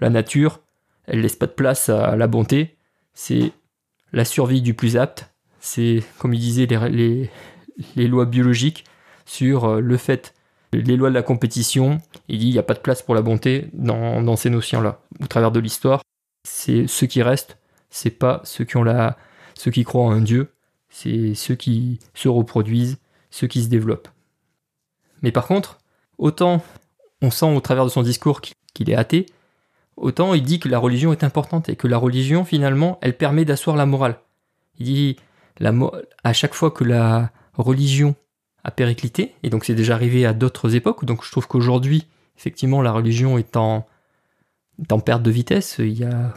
la 0.00 0.10
nature, 0.10 0.60
elle 1.06 1.20
laisse 1.20 1.36
pas 1.36 1.46
de 1.46 1.52
place 1.52 1.88
à 1.88 2.16
la 2.16 2.26
bonté. 2.26 2.76
C'est 3.14 3.52
la 4.12 4.24
survie 4.24 4.62
du 4.62 4.74
plus 4.74 4.96
apte. 4.96 5.30
C'est, 5.60 6.02
comme 6.18 6.34
il 6.34 6.40
disait, 6.40 6.66
les, 6.66 7.30
les, 7.96 8.08
lois 8.08 8.24
biologiques 8.24 8.84
sur 9.24 9.64
euh, 9.64 9.80
le 9.80 9.96
fait, 9.96 10.34
les 10.72 10.96
lois 10.96 11.08
de 11.08 11.14
la 11.14 11.22
compétition. 11.22 11.98
Il 12.28 12.38
dit 12.38 12.48
il 12.48 12.52
n'y 12.52 12.58
a 12.58 12.62
pas 12.62 12.74
de 12.74 12.80
place 12.80 13.02
pour 13.02 13.14
la 13.14 13.22
bonté 13.22 13.68
dans, 13.72 14.22
dans 14.22 14.36
ces 14.36 14.50
notions-là. 14.50 15.00
Au 15.20 15.26
travers 15.26 15.50
de 15.50 15.60
l'histoire, 15.60 16.02
c'est 16.44 16.86
ceux 16.86 17.06
qui 17.06 17.22
restent, 17.22 17.58
c'est 17.90 18.10
pas 18.10 18.40
ceux 18.44 18.64
qui 18.64 18.76
ont 18.76 18.84
la, 18.84 19.16
ceux 19.54 19.70
qui 19.70 19.84
croient 19.84 20.04
en 20.04 20.12
un 20.12 20.20
dieu, 20.20 20.52
c'est 20.88 21.34
ceux 21.34 21.54
qui 21.56 21.98
se 22.14 22.28
reproduisent, 22.28 22.98
ceux 23.36 23.46
qui 23.46 23.62
se 23.62 23.68
développent. 23.68 24.08
Mais 25.22 25.30
par 25.30 25.46
contre, 25.46 25.78
autant 26.16 26.62
on 27.22 27.30
sent 27.30 27.54
au 27.54 27.60
travers 27.60 27.84
de 27.84 27.90
son 27.90 28.02
discours 28.02 28.40
qu'il 28.40 28.90
est 28.90 28.94
athée, 28.94 29.26
autant 29.96 30.34
il 30.34 30.42
dit 30.42 30.58
que 30.58 30.68
la 30.68 30.78
religion 30.78 31.12
est 31.12 31.24
importante 31.24 31.68
et 31.68 31.76
que 31.76 31.86
la 31.86 31.98
religion, 31.98 32.44
finalement, 32.44 32.98
elle 33.02 33.16
permet 33.16 33.44
d'asseoir 33.44 33.76
la 33.76 33.86
morale. 33.86 34.18
Il 34.78 34.86
dit, 34.86 35.16
à 36.24 36.32
chaque 36.32 36.54
fois 36.54 36.70
que 36.70 36.84
la 36.84 37.30
religion 37.54 38.14
a 38.64 38.70
périclité, 38.70 39.34
et 39.42 39.50
donc 39.50 39.64
c'est 39.64 39.74
déjà 39.74 39.94
arrivé 39.94 40.26
à 40.26 40.32
d'autres 40.32 40.74
époques, 40.74 41.04
donc 41.04 41.24
je 41.24 41.30
trouve 41.30 41.46
qu'aujourd'hui, 41.46 42.06
effectivement, 42.38 42.82
la 42.82 42.92
religion 42.92 43.38
est 43.38 43.56
en, 43.56 43.86
est 44.82 44.92
en 44.92 45.00
perte 45.00 45.22
de 45.22 45.30
vitesse, 45.30 45.76
il 45.78 45.98
y 45.98 46.04
a 46.04 46.34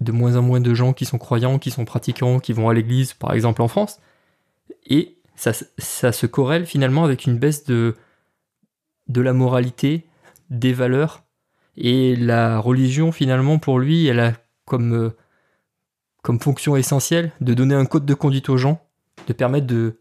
de 0.00 0.12
moins 0.12 0.36
en 0.36 0.42
moins 0.42 0.60
de 0.60 0.74
gens 0.74 0.92
qui 0.92 1.04
sont 1.04 1.18
croyants, 1.18 1.58
qui 1.58 1.70
sont 1.70 1.84
pratiquants, 1.84 2.38
qui 2.38 2.52
vont 2.52 2.68
à 2.68 2.74
l'église, 2.74 3.12
par 3.12 3.32
exemple 3.34 3.62
en 3.62 3.68
France, 3.68 4.00
et 4.86 5.16
ça, 5.34 5.52
se 6.12 6.26
corrèle 6.26 6.66
finalement 6.66 7.04
avec 7.04 7.26
une 7.26 7.38
baisse 7.38 7.64
de, 7.64 7.96
de 9.08 9.20
la 9.20 9.32
moralité, 9.32 10.06
des 10.50 10.72
valeurs. 10.72 11.24
Et 11.76 12.16
la 12.16 12.58
religion, 12.58 13.12
finalement, 13.12 13.58
pour 13.58 13.78
lui, 13.78 14.06
elle 14.06 14.20
a 14.20 14.32
comme, 14.66 14.94
euh, 14.94 15.10
comme 16.22 16.40
fonction 16.40 16.76
essentielle 16.76 17.32
de 17.40 17.54
donner 17.54 17.74
un 17.74 17.86
code 17.86 18.06
de 18.06 18.14
conduite 18.14 18.48
aux 18.48 18.58
gens, 18.58 18.86
de 19.26 19.32
permettre 19.32 19.66
de, 19.66 20.00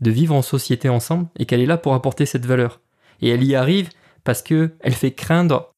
de 0.00 0.10
vivre 0.10 0.34
en 0.34 0.42
société 0.42 0.88
ensemble, 0.88 1.28
et 1.38 1.46
qu'elle 1.46 1.60
est 1.60 1.66
là 1.66 1.78
pour 1.78 1.94
apporter 1.94 2.26
cette 2.26 2.46
valeur. 2.46 2.80
Et 3.20 3.28
elle 3.28 3.44
y 3.44 3.54
arrive 3.54 3.90
parce 4.24 4.42
que 4.42 4.72
elle 4.80 4.94
fait 4.94 5.12
craindre 5.12 5.72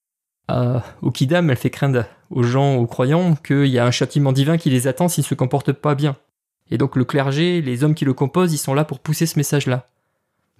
à, 0.48 0.82
aux 1.02 1.10
kidam, 1.10 1.50
elle 1.50 1.56
fait 1.56 1.70
craindre 1.70 2.06
aux 2.30 2.42
gens, 2.42 2.76
aux 2.76 2.86
croyants, 2.86 3.36
qu'il 3.36 3.66
y 3.66 3.78
a 3.78 3.86
un 3.86 3.90
châtiment 3.90 4.32
divin 4.32 4.56
qui 4.56 4.70
les 4.70 4.86
attend 4.86 5.08
s'ils 5.08 5.22
ne 5.22 5.28
se 5.28 5.34
comportent 5.34 5.72
pas 5.72 5.94
bien. 5.94 6.16
Et 6.70 6.78
donc 6.78 6.96
le 6.96 7.04
clergé, 7.04 7.60
les 7.62 7.84
hommes 7.84 7.94
qui 7.94 8.04
le 8.04 8.14
composent, 8.14 8.52
ils 8.52 8.58
sont 8.58 8.74
là 8.74 8.84
pour 8.84 9.00
pousser 9.00 9.26
ce 9.26 9.38
message-là. 9.38 9.86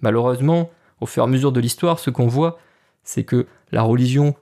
Malheureusement, 0.01 0.69
au 1.01 1.05
fur 1.05 1.23
et 1.23 1.25
à 1.25 1.29
mesure 1.29 1.51
de 1.51 1.59
l'histoire, 1.59 1.99
ce 1.99 2.09
qu'on 2.09 2.27
voit, 2.27 2.59
c'est 3.03 3.23
que 3.23 3.47
la 3.71 3.81
religion, 3.81 4.35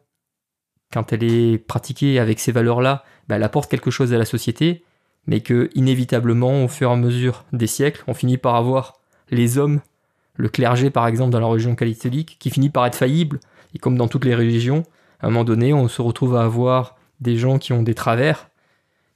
quand 0.93 1.13
elle 1.13 1.23
est 1.23 1.57
pratiquée 1.57 2.19
avec 2.19 2.39
ces 2.39 2.51
valeurs-là, 2.51 3.03
bah, 3.27 3.35
elle 3.35 3.43
apporte 3.43 3.69
quelque 3.69 3.91
chose 3.91 4.13
à 4.13 4.17
la 4.17 4.25
société, 4.25 4.83
mais 5.27 5.41
que 5.41 5.69
inévitablement, 5.73 6.63
au 6.63 6.67
fur 6.67 6.89
et 6.89 6.93
à 6.93 6.95
mesure 6.95 7.45
des 7.51 7.67
siècles, 7.67 8.03
on 8.07 8.13
finit 8.13 8.37
par 8.37 8.55
avoir 8.55 8.93
les 9.31 9.57
hommes, 9.57 9.81
le 10.35 10.49
clergé 10.49 10.89
par 10.89 11.07
exemple 11.07 11.31
dans 11.31 11.39
la 11.39 11.47
religion 11.47 11.75
catholique, 11.75 12.37
qui 12.39 12.49
finit 12.49 12.69
par 12.69 12.85
être 12.85 12.95
faillible, 12.95 13.39
et 13.73 13.79
comme 13.79 13.97
dans 13.97 14.07
toutes 14.07 14.25
les 14.25 14.35
religions, 14.35 14.83
à 15.19 15.27
un 15.27 15.29
moment 15.29 15.43
donné, 15.43 15.73
on 15.73 15.87
se 15.87 16.01
retrouve 16.01 16.35
à 16.35 16.43
avoir 16.43 16.97
des 17.21 17.37
gens 17.37 17.57
qui 17.57 17.73
ont 17.73 17.83
des 17.83 17.95
travers, 17.95 18.49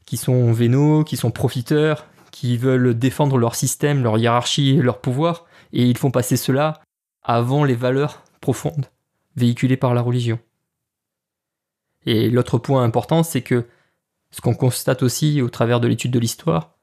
qui 0.05 0.17
sont 0.17 0.51
vénaux, 0.51 1.03
qui 1.03 1.17
sont 1.17 1.31
profiteurs, 1.31 2.07
qui 2.31 2.57
veulent 2.57 2.97
défendre 2.97 3.37
leur 3.37 3.55
système, 3.55 4.03
leur 4.03 4.17
hiérarchie 4.17 4.77
et 4.77 4.81
leur 4.81 5.01
pouvoir, 5.01 5.45
et 5.73 5.85
ils 5.85 5.97
font 5.97 6.11
passer 6.11 6.37
cela 6.37 6.81
avant 7.23 7.63
les 7.63 7.75
valeurs 7.75 8.23
profondes 8.41 8.87
véhiculées 9.35 9.77
par 9.77 9.93
la 9.93 10.01
religion. 10.01 10.39
Et 12.05 12.29
l'autre 12.29 12.57
point 12.57 12.83
important, 12.83 13.23
c'est 13.23 13.41
que 13.41 13.67
ce 14.31 14.41
qu'on 14.41 14.55
constate 14.55 15.03
aussi 15.03 15.41
au 15.41 15.49
travers 15.49 15.79
de 15.79 15.87
l'étude 15.87 16.11
de 16.11 16.19
l'histoire, 16.19 16.75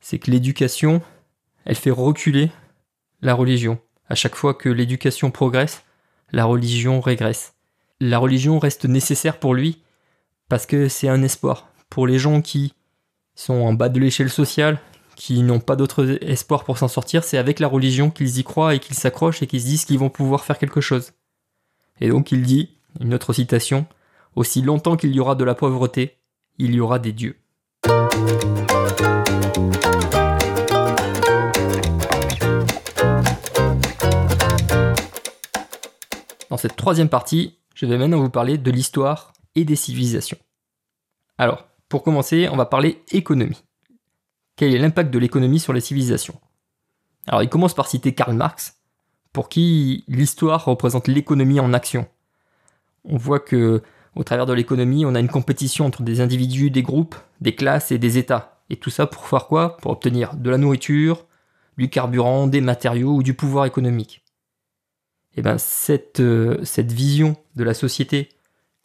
c'est 0.00 0.18
que 0.18 0.30
l'éducation, 0.30 1.02
elle 1.64 1.76
fait 1.76 1.90
reculer 1.90 2.50
la 3.22 3.34
religion. 3.34 3.78
À 4.08 4.14
chaque 4.14 4.34
fois 4.34 4.54
que 4.54 4.68
l'éducation 4.68 5.30
progresse, 5.30 5.84
la 6.32 6.44
religion 6.44 7.00
régresse. 7.00 7.54
La 8.00 8.18
religion 8.18 8.58
reste 8.58 8.84
nécessaire 8.84 9.38
pour 9.38 9.54
lui 9.54 9.82
parce 10.48 10.66
que 10.66 10.88
c'est 10.88 11.08
un 11.08 11.22
espoir. 11.22 11.68
Pour 11.88 12.06
les 12.06 12.18
gens 12.18 12.40
qui 12.42 12.74
sont 13.36 13.54
en 13.54 13.74
bas 13.74 13.88
de 13.88 14.00
l'échelle 14.00 14.30
sociale, 14.30 14.80
qui 15.14 15.42
n'ont 15.42 15.60
pas 15.60 15.76
d'autre 15.76 16.18
espoir 16.20 16.64
pour 16.64 16.78
s'en 16.78 16.88
sortir, 16.88 17.22
c'est 17.22 17.38
avec 17.38 17.60
la 17.60 17.68
religion 17.68 18.10
qu'ils 18.10 18.38
y 18.38 18.44
croient 18.44 18.74
et 18.74 18.80
qu'ils 18.80 18.96
s'accrochent 18.96 19.42
et 19.42 19.46
qu'ils 19.46 19.60
se 19.60 19.66
disent 19.66 19.84
qu'ils 19.84 19.98
vont 19.98 20.10
pouvoir 20.10 20.44
faire 20.44 20.58
quelque 20.58 20.80
chose. 20.80 21.12
Et 22.00 22.08
donc 22.08 22.32
il 22.32 22.42
dit, 22.42 22.76
une 23.00 23.14
autre 23.14 23.32
citation, 23.32 23.86
Aussi 24.34 24.60
longtemps 24.60 24.96
qu'il 24.96 25.14
y 25.14 25.20
aura 25.20 25.34
de 25.34 25.44
la 25.44 25.54
pauvreté, 25.54 26.18
il 26.58 26.74
y 26.74 26.80
aura 26.80 26.98
des 26.98 27.12
dieux. 27.12 27.38
Dans 36.50 36.58
cette 36.58 36.76
troisième 36.76 37.08
partie, 37.08 37.58
je 37.74 37.86
vais 37.86 37.96
maintenant 37.96 38.20
vous 38.20 38.28
parler 38.28 38.58
de 38.58 38.70
l'histoire 38.70 39.32
et 39.54 39.64
des 39.64 39.76
civilisations. 39.76 40.38
Alors, 41.38 41.66
pour 41.88 42.02
commencer, 42.02 42.48
on 42.50 42.56
va 42.56 42.66
parler 42.66 43.02
économie. 43.12 43.64
Quel 44.56 44.74
est 44.74 44.78
l'impact 44.78 45.12
de 45.12 45.18
l'économie 45.18 45.60
sur 45.60 45.72
les 45.72 45.80
civilisations? 45.80 46.40
Alors 47.26 47.42
il 47.42 47.48
commence 47.48 47.74
par 47.74 47.88
citer 47.88 48.14
Karl 48.14 48.34
Marx, 48.34 48.80
pour 49.32 49.48
qui 49.48 50.04
l'histoire 50.08 50.64
représente 50.64 51.08
l'économie 51.08 51.60
en 51.60 51.72
action. 51.72 52.06
On 53.04 53.16
voit 53.16 53.40
que 53.40 53.82
au 54.14 54.24
travers 54.24 54.46
de 54.46 54.54
l'économie, 54.54 55.04
on 55.04 55.14
a 55.14 55.20
une 55.20 55.28
compétition 55.28 55.84
entre 55.84 56.02
des 56.02 56.22
individus, 56.22 56.70
des 56.70 56.82
groupes, 56.82 57.16
des 57.42 57.54
classes 57.54 57.92
et 57.92 57.98
des 57.98 58.16
États. 58.16 58.62
Et 58.70 58.76
tout 58.76 58.88
ça 58.88 59.06
pour 59.06 59.26
faire 59.26 59.46
quoi? 59.46 59.76
Pour 59.76 59.90
obtenir 59.90 60.34
de 60.34 60.48
la 60.48 60.56
nourriture, 60.56 61.26
du 61.76 61.90
carburant, 61.90 62.46
des 62.46 62.62
matériaux 62.62 63.16
ou 63.16 63.22
du 63.22 63.34
pouvoir 63.34 63.66
économique. 63.66 64.24
Et 65.34 65.40
eh 65.40 65.42
bien 65.42 65.58
cette, 65.58 66.20
euh, 66.20 66.64
cette 66.64 66.92
vision 66.92 67.36
de 67.56 67.64
la 67.64 67.74
société 67.74 68.30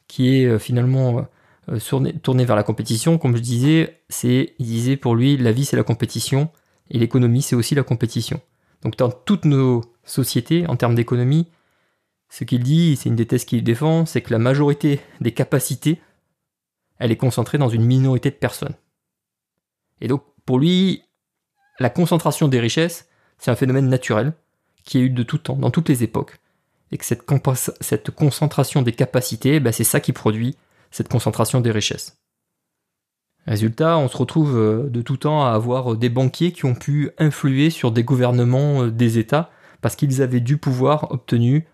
qui 0.09 0.35
est 0.35 0.45
euh, 0.45 0.59
finalement 0.59 1.25
euh, 1.71 2.11
tournée 2.21 2.45
vers 2.45 2.55
la 2.55 2.63
compétition, 2.63 3.17
comme 3.17 3.35
je 3.35 3.41
disais, 3.41 4.01
c'est, 4.09 4.55
il 4.59 4.65
disait 4.65 4.97
pour 4.97 5.15
lui, 5.15 5.37
la 5.37 5.51
vie 5.51 5.65
c'est 5.65 5.77
la 5.77 5.83
compétition 5.83 6.49
et 6.89 6.99
l'économie 6.99 7.41
c'est 7.41 7.55
aussi 7.55 7.75
la 7.75 7.83
compétition. 7.83 8.41
Donc 8.83 8.97
dans 8.97 9.11
toutes 9.11 9.45
nos 9.45 9.81
sociétés, 10.03 10.67
en 10.67 10.75
termes 10.75 10.95
d'économie, 10.95 11.47
ce 12.29 12.43
qu'il 12.43 12.63
dit, 12.63 12.95
c'est 12.95 13.09
une 13.09 13.15
des 13.15 13.27
thèses 13.27 13.45
qu'il 13.45 13.63
défend, 13.63 14.05
c'est 14.05 14.21
que 14.21 14.31
la 14.31 14.39
majorité 14.39 15.01
des 15.19 15.33
capacités, 15.33 16.01
elle 16.97 17.11
est 17.11 17.17
concentrée 17.17 17.57
dans 17.57 17.69
une 17.69 17.85
minorité 17.85 18.29
de 18.29 18.35
personnes. 18.35 18.75
Et 19.99 20.07
donc 20.07 20.23
pour 20.45 20.59
lui, 20.59 21.03
la 21.79 21.89
concentration 21.89 22.47
des 22.47 22.59
richesses, 22.59 23.07
c'est 23.37 23.51
un 23.51 23.55
phénomène 23.55 23.89
naturel 23.89 24.33
qui 24.83 24.97
a 24.97 25.01
eu 25.01 25.09
de 25.09 25.23
tout 25.23 25.37
temps, 25.37 25.55
dans 25.55 25.71
toutes 25.71 25.89
les 25.89 26.03
époques. 26.03 26.37
Et 26.91 26.97
que 26.97 27.05
cette, 27.05 27.23
concentration 28.11 28.81
des 28.81 28.91
capacités, 28.91 29.59
ben, 29.59 29.71
c'est 29.71 29.85
ça 29.85 29.99
qui 29.99 30.11
produit 30.11 30.57
cette 30.91 31.09
concentration 31.09 31.61
des 31.61 31.71
richesses. 31.71 32.21
Résultat, 33.47 33.97
on 33.97 34.07
se 34.07 34.17
retrouve 34.17 34.55
euh, 34.57 34.89
de 34.89 35.01
tout 35.01 35.17
temps 35.17 35.43
à 35.43 35.51
avoir 35.51 35.95
des 35.95 36.09
banquiers 36.09 36.51
qui 36.51 36.65
ont 36.65 36.75
pu 36.75 37.09
influer 37.17 37.71
sur 37.71 37.91
des 37.91 38.03
gouvernements 38.03 38.83
euh, 38.83 38.91
des 38.91 39.17
États 39.17 39.49
parce 39.81 39.95
qu'ils 39.95 40.21
avaient 40.21 40.41
du 40.41 40.57
pouvoir 40.57 41.11
obtenu 41.11 41.65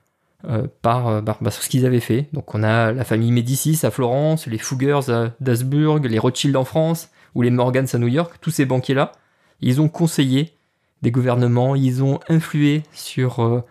euh, 0.46 0.68
par, 0.82 1.22
ce 1.52 1.68
qu'ils 1.68 1.86
avaient 1.86 2.00
fait. 2.00 2.30
Donc 2.32 2.56
on 2.56 2.64
a 2.64 2.94
la 2.94 3.04
famille 3.04 3.32
Médicis 3.32 3.80
à 3.84 3.92
Florence, 3.92 4.48
les 4.48 4.58
Fuggers 4.58 5.10
à 5.10 5.34
d'Asburg, 5.42 6.06
les 6.06 6.20
Rothschild 6.20 6.56
en 6.56 6.64
France 6.64 7.10
ou 7.36 7.42
les 7.42 7.52
Morgans 7.52 7.88
à 7.92 7.98
New 7.98 8.08
York, 8.08 8.36
tous 8.40 8.52
ces 8.52 8.66
banquiers-là, 8.66 9.12
ils 9.60 9.82
ont 9.82 9.90
conseillé 9.90 10.54
des 11.02 11.12
gouvernements, 11.12 11.76
ils 11.76 12.02
ont 12.02 12.20
influé 12.30 12.84
sur 12.94 13.64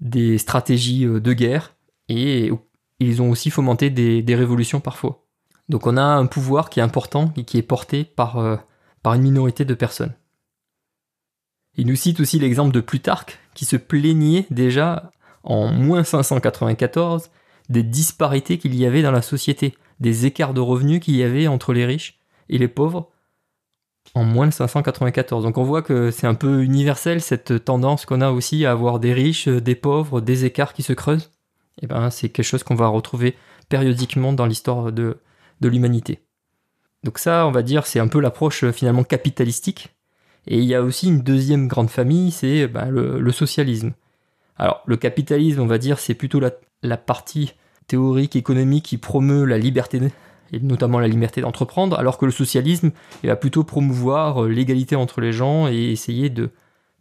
des 0.00 0.38
stratégies 0.38 1.04
de 1.04 1.32
guerre 1.32 1.74
et 2.08 2.50
ils 3.04 3.22
ont 3.22 3.30
aussi 3.30 3.50
fomenté 3.50 3.90
des 3.90 4.34
révolutions 4.34 4.80
parfois. 4.80 5.24
Donc 5.68 5.86
on 5.86 5.96
a 5.96 6.02
un 6.02 6.26
pouvoir 6.26 6.70
qui 6.70 6.80
est 6.80 6.82
important 6.82 7.32
et 7.36 7.44
qui 7.44 7.58
est 7.58 7.62
porté 7.62 8.04
par, 8.04 8.38
euh, 8.38 8.56
par 9.02 9.14
une 9.14 9.22
minorité 9.22 9.64
de 9.64 9.74
personnes. 9.74 10.12
Il 11.76 11.86
nous 11.86 11.96
cite 11.96 12.20
aussi 12.20 12.38
l'exemple 12.38 12.72
de 12.72 12.80
Plutarque, 12.80 13.38
qui 13.54 13.64
se 13.64 13.76
plaignait 13.76 14.46
déjà 14.50 15.10
en 15.42 15.68
moins 15.68 16.04
594 16.04 17.30
des 17.68 17.82
disparités 17.82 18.58
qu'il 18.58 18.74
y 18.74 18.86
avait 18.86 19.02
dans 19.02 19.10
la 19.10 19.22
société, 19.22 19.74
des 19.98 20.26
écarts 20.26 20.54
de 20.54 20.60
revenus 20.60 21.00
qu'il 21.00 21.16
y 21.16 21.22
avait 21.22 21.46
entre 21.46 21.72
les 21.72 21.86
riches 21.86 22.20
et 22.48 22.58
les 22.58 22.68
pauvres 22.68 23.10
en 24.14 24.22
moins 24.22 24.50
594. 24.50 25.42
Donc 25.44 25.56
on 25.56 25.64
voit 25.64 25.82
que 25.82 26.10
c'est 26.10 26.26
un 26.26 26.34
peu 26.34 26.62
universel 26.62 27.22
cette 27.22 27.64
tendance 27.64 28.04
qu'on 28.04 28.20
a 28.20 28.30
aussi 28.30 28.66
à 28.66 28.72
avoir 28.72 29.00
des 29.00 29.14
riches, 29.14 29.48
des 29.48 29.74
pauvres, 29.74 30.20
des 30.20 30.44
écarts 30.44 30.74
qui 30.74 30.82
se 30.82 30.92
creusent. 30.92 31.30
Eh 31.82 31.86
ben 31.86 32.10
c'est 32.10 32.28
quelque 32.28 32.46
chose 32.46 32.62
qu'on 32.62 32.74
va 32.74 32.88
retrouver 32.88 33.36
périodiquement 33.68 34.32
dans 34.32 34.46
l'histoire 34.46 34.92
de, 34.92 35.18
de 35.60 35.68
l'humanité. 35.68 36.20
Donc 37.04 37.18
ça, 37.18 37.46
on 37.46 37.50
va 37.50 37.62
dire, 37.62 37.86
c'est 37.86 38.00
un 38.00 38.08
peu 38.08 38.20
l'approche 38.20 38.64
euh, 38.64 38.72
finalement 38.72 39.04
capitalistique. 39.04 39.94
Et 40.46 40.58
il 40.58 40.64
y 40.64 40.74
a 40.74 40.82
aussi 40.82 41.08
une 41.08 41.20
deuxième 41.20 41.68
grande 41.68 41.90
famille, 41.90 42.30
c'est 42.30 42.66
bah, 42.66 42.86
le, 42.86 43.30
socialisme. 43.30 43.92
Alors 44.56 44.82
le 44.86 44.96
capitalisme, 44.96 45.60
on 45.60 45.66
va 45.66 45.78
dire, 45.78 45.98
c'est 45.98 46.14
plutôt 46.14 46.40
la, 46.40 46.96
partie 46.96 47.54
théorique 47.86 48.36
économique 48.36 48.84
qui 48.84 48.98
promeut 48.98 49.44
la 49.44 49.58
liberté, 49.58 50.00
et 50.52 50.60
notamment 50.60 50.98
la 50.98 51.08
liberté 51.08 51.40
d'entreprendre, 51.40 51.98
alors 51.98 52.18
que 52.18 52.26
le 52.26 52.30
socialisme 52.30 52.90
va 53.22 53.36
plutôt 53.36 53.64
promouvoir 53.64 54.44
euh, 54.44 54.48
l'égalité 54.48 54.96
entre 54.96 55.20
les 55.20 55.32
gens 55.32 55.68
et 55.68 55.90
essayer 55.90 56.28
de, 56.30 56.50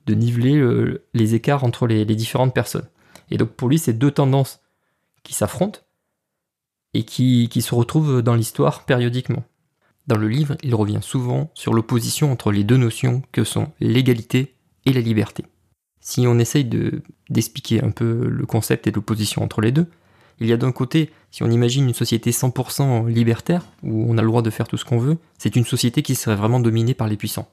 niveler 0.07 0.57
euh, 0.57 1.03
les 1.13 1.35
écarts 1.35 1.63
entre 1.63 1.87
les 1.87 2.05
différentes 2.05 2.53
personnes. 2.53 2.87
Et 3.29 3.37
donc 3.37 3.49
pour 3.49 3.69
lui, 3.69 3.77
c'est 3.77 3.93
deux 3.93 4.11
tendances 4.11 4.62
qui 5.23 5.33
s'affrontent 5.33 5.79
et 6.93 7.03
qui, 7.03 7.49
se 7.61 7.73
retrouve 7.73 8.21
dans 8.21 8.35
l'histoire 8.35 8.85
périodiquement. 8.85 9.43
Dans 10.05 10.17
le 10.17 10.27
livre, 10.27 10.55
il 10.63 10.75
revient 10.75 10.99
souvent 11.01 11.49
sur 11.53 11.73
l'opposition 11.73 12.31
entre 12.31 12.51
les 12.51 12.63
deux 12.63 12.77
notions 12.77 13.23
que 13.31 13.43
sont 13.43 13.71
l'égalité 13.79 14.53
et 14.85 14.93
la 14.93 15.01
liberté. 15.01 15.45
Si 16.01 16.27
on 16.27 16.37
essaye 16.37 16.65
d'expliquer 17.29 17.83
un 17.83 17.91
peu 17.91 18.27
le 18.27 18.45
concept 18.45 18.85
et 18.85 18.91
l'opposition 18.91 19.41
entre 19.41 19.61
les 19.61 19.71
deux, 19.71 19.87
il 20.39 20.47
y 20.47 20.53
a 20.53 20.57
d'un 20.57 20.71
côté, 20.71 21.11
si 21.31 21.43
on 21.43 21.49
imagine 21.49 21.87
une 21.87 21.93
société 21.93 22.31
100% 22.31 23.07
libertaire, 23.07 23.63
où 23.81 24.05
on 24.09 24.17
a 24.17 24.21
le 24.21 24.27
droit 24.27 24.41
de 24.41 24.49
faire 24.49 24.67
tout 24.67 24.77
ce 24.77 24.85
qu'on 24.85 24.97
veut, 24.97 25.17
c'est 25.37 25.55
une 25.55 25.65
société 25.65 26.01
qui 26.01 26.15
serait 26.15 26.35
vraiment 26.35 26.59
dominée 26.59 26.93
par 26.93 27.07
les 27.07 27.17
puissants. 27.17 27.49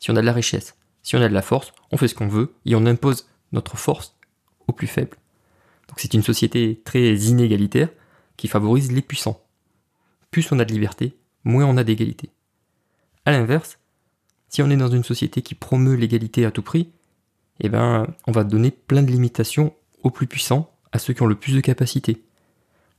Si 0.00 0.10
on 0.10 0.16
a 0.16 0.20
de 0.20 0.26
la 0.26 0.32
richesse, 0.32 0.74
si 1.02 1.14
on 1.14 1.22
a 1.22 1.28
de 1.28 1.34
la 1.34 1.42
force, 1.42 1.72
on 1.92 1.96
fait 1.96 2.08
ce 2.08 2.14
qu'on 2.14 2.26
veut 2.26 2.52
et 2.64 2.74
on 2.74 2.84
impose 2.84 3.28
notre 3.52 3.76
force 3.76 4.16
aux 4.66 4.72
plus 4.72 4.88
faibles. 4.88 5.16
C'est 5.96 6.14
une 6.14 6.22
société 6.22 6.80
très 6.84 7.14
inégalitaire, 7.14 7.88
qui 8.36 8.48
favorise 8.48 8.92
les 8.92 9.02
puissants. 9.02 9.42
Plus 10.30 10.52
on 10.52 10.58
a 10.58 10.64
de 10.64 10.72
liberté, 10.72 11.16
moins 11.44 11.64
on 11.64 11.76
a 11.76 11.84
d'égalité. 11.84 12.30
A 13.24 13.32
l'inverse, 13.32 13.78
si 14.48 14.62
on 14.62 14.70
est 14.70 14.76
dans 14.76 14.90
une 14.90 15.04
société 15.04 15.42
qui 15.42 15.54
promeut 15.54 15.96
l'égalité 15.96 16.44
à 16.44 16.50
tout 16.50 16.62
prix, 16.62 16.90
eh 17.60 17.68
ben, 17.68 18.06
on 18.26 18.32
va 18.32 18.44
donner 18.44 18.70
plein 18.70 19.02
de 19.02 19.10
limitations 19.10 19.74
aux 20.02 20.10
plus 20.10 20.26
puissants, 20.26 20.70
à 20.92 20.98
ceux 20.98 21.14
qui 21.14 21.22
ont 21.22 21.26
le 21.26 21.34
plus 21.34 21.54
de 21.54 21.60
capacités. 21.60 22.22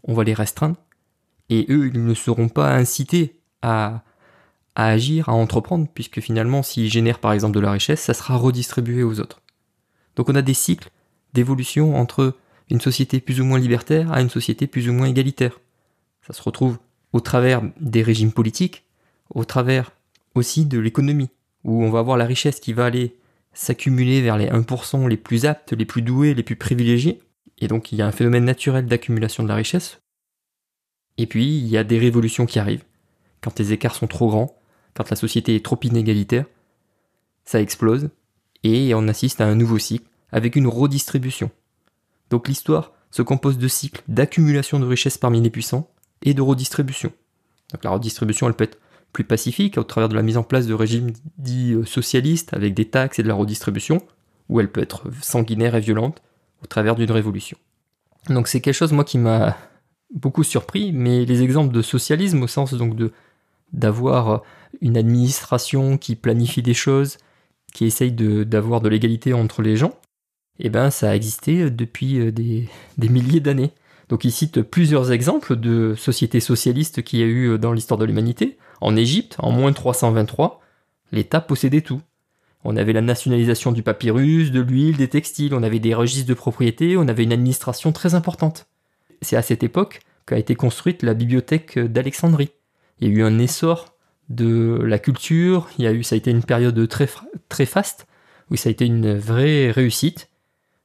On 0.04 0.14
va 0.14 0.24
les 0.24 0.34
restreindre, 0.34 0.78
et 1.50 1.66
eux, 1.70 1.88
ils 1.94 2.04
ne 2.04 2.14
seront 2.14 2.50
pas 2.50 2.76
incités 2.76 3.40
à, 3.62 4.04
à 4.76 4.88
agir, 4.88 5.30
à 5.30 5.34
entreprendre, 5.34 5.88
puisque 5.94 6.20
finalement, 6.20 6.64
s'ils 6.64 6.92
génèrent 6.92 7.20
par 7.20 7.34
exemple 7.34 7.56
de 7.56 7.60
la 7.62 7.72
richesse, 7.72 8.02
ça 8.02 8.14
sera 8.14 8.36
redistribué 8.36 9.04
aux 9.04 9.20
autres. 9.20 9.42
Donc 10.16 10.30
on 10.30 10.36
a 10.36 10.42
des 10.42 10.56
cycles 10.56 10.90
d'évolution 11.34 11.96
entre 11.96 12.36
une 12.70 12.82
société 12.82 13.20
plus 13.20 13.40
ou 13.40 13.46
moins 13.46 13.60
libertaire 13.60 14.12
à 14.12 14.22
une 14.22 14.30
société 14.30 14.68
plus 14.68 14.90
ou 14.90 14.94
moins 14.94 15.08
égalitaire. 15.08 15.60
Ça 16.22 16.34
se 16.34 16.42
retrouve 16.42 16.78
au 17.14 17.20
travers 17.20 17.62
des 17.80 18.04
régimes 18.04 18.32
politiques, 18.32 18.84
au 19.30 19.46
travers 19.46 19.92
aussi 20.36 20.66
de 20.66 20.80
l'économie, 20.80 21.30
où 21.64 21.84
on 21.84 21.90
va 21.90 22.00
avoir 22.00 22.18
la 22.18 22.26
richesse 22.26 22.60
qui 22.60 22.74
va 22.74 22.86
aller 22.86 23.16
s'accumuler 23.54 24.22
vers 24.22 24.38
les 24.38 24.48
1% 24.48 25.08
les 25.08 25.18
plus 25.18 25.46
aptes, 25.46 25.74
les 25.74 25.86
plus 25.86 26.02
doués, 26.02 26.34
les 26.34 26.44
plus 26.44 26.56
privilégiés. 26.56 27.22
Et 27.60 27.68
donc 27.68 27.92
il 27.92 27.98
y 27.98 28.02
a 28.02 28.08
un 28.08 28.12
phénomène 28.12 28.46
naturel 28.46 28.86
d'accumulation 28.86 29.44
de 29.44 29.48
la 29.48 29.56
richesse. 29.56 30.00
Et 31.18 31.26
puis 31.26 31.58
il 31.58 31.68
y 31.68 31.78
a 31.78 31.84
des 31.84 31.98
révolutions 31.98 32.46
qui 32.46 32.60
arrivent. 32.60 32.84
Quand 33.42 33.58
les 33.58 33.74
écarts 33.74 33.96
sont 33.96 34.08
trop 34.08 34.28
grands, 34.28 34.56
quand 34.94 35.10
la 35.10 35.16
société 35.16 35.56
est 35.56 35.66
trop 35.66 35.80
inégalitaire, 35.82 36.46
ça 37.46 37.62
explose 37.62 38.10
et 38.64 38.94
on 38.94 39.08
assiste 39.08 39.42
à 39.42 39.48
un 39.48 39.56
nouveau 39.56 39.80
cycle 39.80 40.08
avec 40.32 40.56
une 40.56 40.68
redistribution. 40.68 41.50
Donc 42.30 42.48
l'histoire 42.48 42.94
se 43.12 43.22
compose 43.22 43.58
de 43.58 43.68
cycles 43.68 44.04
d'accumulation 44.08 44.80
de 44.80 44.86
richesses 44.86 45.18
parmi 45.18 45.42
les 45.42 45.50
puissants 45.50 45.90
et 46.24 46.34
de 46.34 46.42
redistribution. 46.42 47.12
Donc 47.72 47.84
la 47.84 47.92
redistribution, 47.92 48.48
elle 48.48 48.54
peut 48.54 48.66
être 48.66 48.80
plus 49.14 49.24
pacifique 49.24 49.78
au 49.78 49.84
travers 49.84 50.10
de 50.10 50.16
la 50.16 50.22
mise 50.22 50.38
en 50.38 50.44
place 50.44 50.68
de 50.68 50.74
régimes 50.74 51.12
dits 51.38 51.74
euh, 51.74 51.86
socialistes 51.86 52.54
avec 52.54 52.74
des 52.74 52.86
taxes 52.86 53.20
et 53.20 53.24
de 53.24 53.28
la 53.28 53.34
redistribution, 53.34 54.02
ou 54.50 54.60
elle 54.60 54.72
peut 54.72 54.82
être 54.82 55.04
sanguinaire 55.22 55.76
et 55.76 55.80
violente 55.80 56.22
au 56.64 56.68
travers 56.68 56.96
d'une 56.96 57.12
révolution. 57.12 57.58
Donc 58.30 58.48
c'est 58.48 58.62
quelque 58.62 58.74
chose 58.74 58.94
moi 58.94 59.04
qui 59.04 59.18
m'a 59.18 59.58
beaucoup 60.14 60.44
surpris, 60.44 60.92
mais 60.92 61.26
les 61.26 61.42
exemples 61.42 61.74
de 61.74 61.82
socialisme 61.82 62.44
au 62.44 62.48
sens 62.48 62.74
donc 62.74 62.96
de 62.96 63.12
d'avoir 63.74 64.44
une 64.80 64.96
administration 64.96 65.98
qui 65.98 66.16
planifie 66.16 66.62
des 66.62 66.74
choses, 66.74 67.18
qui 67.74 67.86
essaye 67.86 68.14
d'avoir 68.14 68.80
de 68.80 68.88
l'égalité 68.88 69.34
entre 69.34 69.62
les 69.62 69.76
gens, 69.76 69.94
eh 70.60 70.70
ben, 70.70 70.90
ça 70.90 71.12
a 71.12 71.16
existé 71.16 71.70
depuis 71.70 72.20
euh, 72.20 72.32
des, 72.32 72.68
milliers 72.98 73.40
d'années. 73.40 73.72
Donc 74.10 74.24
il 74.24 74.32
cite 74.32 74.62
plusieurs 74.62 75.12
exemples 75.12 75.56
de 75.56 75.94
sociétés 75.96 76.40
socialistes 76.40 77.04
qu'il 77.04 77.20
y 77.20 77.24
a 77.24 77.26
eu 77.26 77.50
euh, 77.50 77.58
dans 77.58 77.74
l'histoire 77.74 77.98
de 77.98 78.06
l'humanité. 78.06 78.58
En 78.82 78.96
Égypte, 78.96 79.36
en 79.40 79.52
moins 79.52 79.74
323, 79.74 80.62
l'État 81.12 81.42
possédait 81.42 81.82
tout. 81.82 82.02
On 82.64 82.76
avait 82.76 82.94
la 82.94 83.02
nationalisation 83.02 83.72
du 83.72 83.84
papyrus, 83.84 84.52
de 84.52 84.62
l'huile, 84.62 84.98
des 84.98 85.08
textiles, 85.08 85.54
on 85.54 85.64
avait 85.64 85.80
des 85.80 85.94
registres 85.94 86.28
de 86.28 86.34
propriété, 86.34 86.98
on 86.98 87.08
avait 87.08 87.24
une 87.24 87.32
administration 87.32 87.92
très 87.92 88.16
importante. 88.16 88.68
C'est 89.22 89.38
à 89.38 89.42
cette 89.42 89.64
époque 89.64 90.02
qu'a 90.26 90.38
été 90.38 90.56
construite 90.56 91.04
la 91.04 91.14
bibliothèque 91.14 91.80
d'Alexandrie. 91.80 92.50
Il 93.00 93.08
y 93.08 93.12
a 93.12 93.14
eu 93.14 93.24
un 93.24 93.40
essor 93.40 93.96
de 94.30 94.82
la 94.84 95.00
culture, 95.00 95.70
il 95.78 95.86
y 95.86 95.88
a 95.88 95.94
eu, 95.94 96.04
ça 96.04 96.16
a 96.16 96.18
été 96.18 96.32
une 96.32 96.44
période 96.44 96.88
très, 96.90 97.08
très 97.48 97.66
faste, 97.66 98.08
où 98.52 98.56
ça 98.56 98.70
a 98.70 98.72
été 98.72 98.86
une 98.86 99.18
vraie 99.18 99.72
réussite 99.72 100.30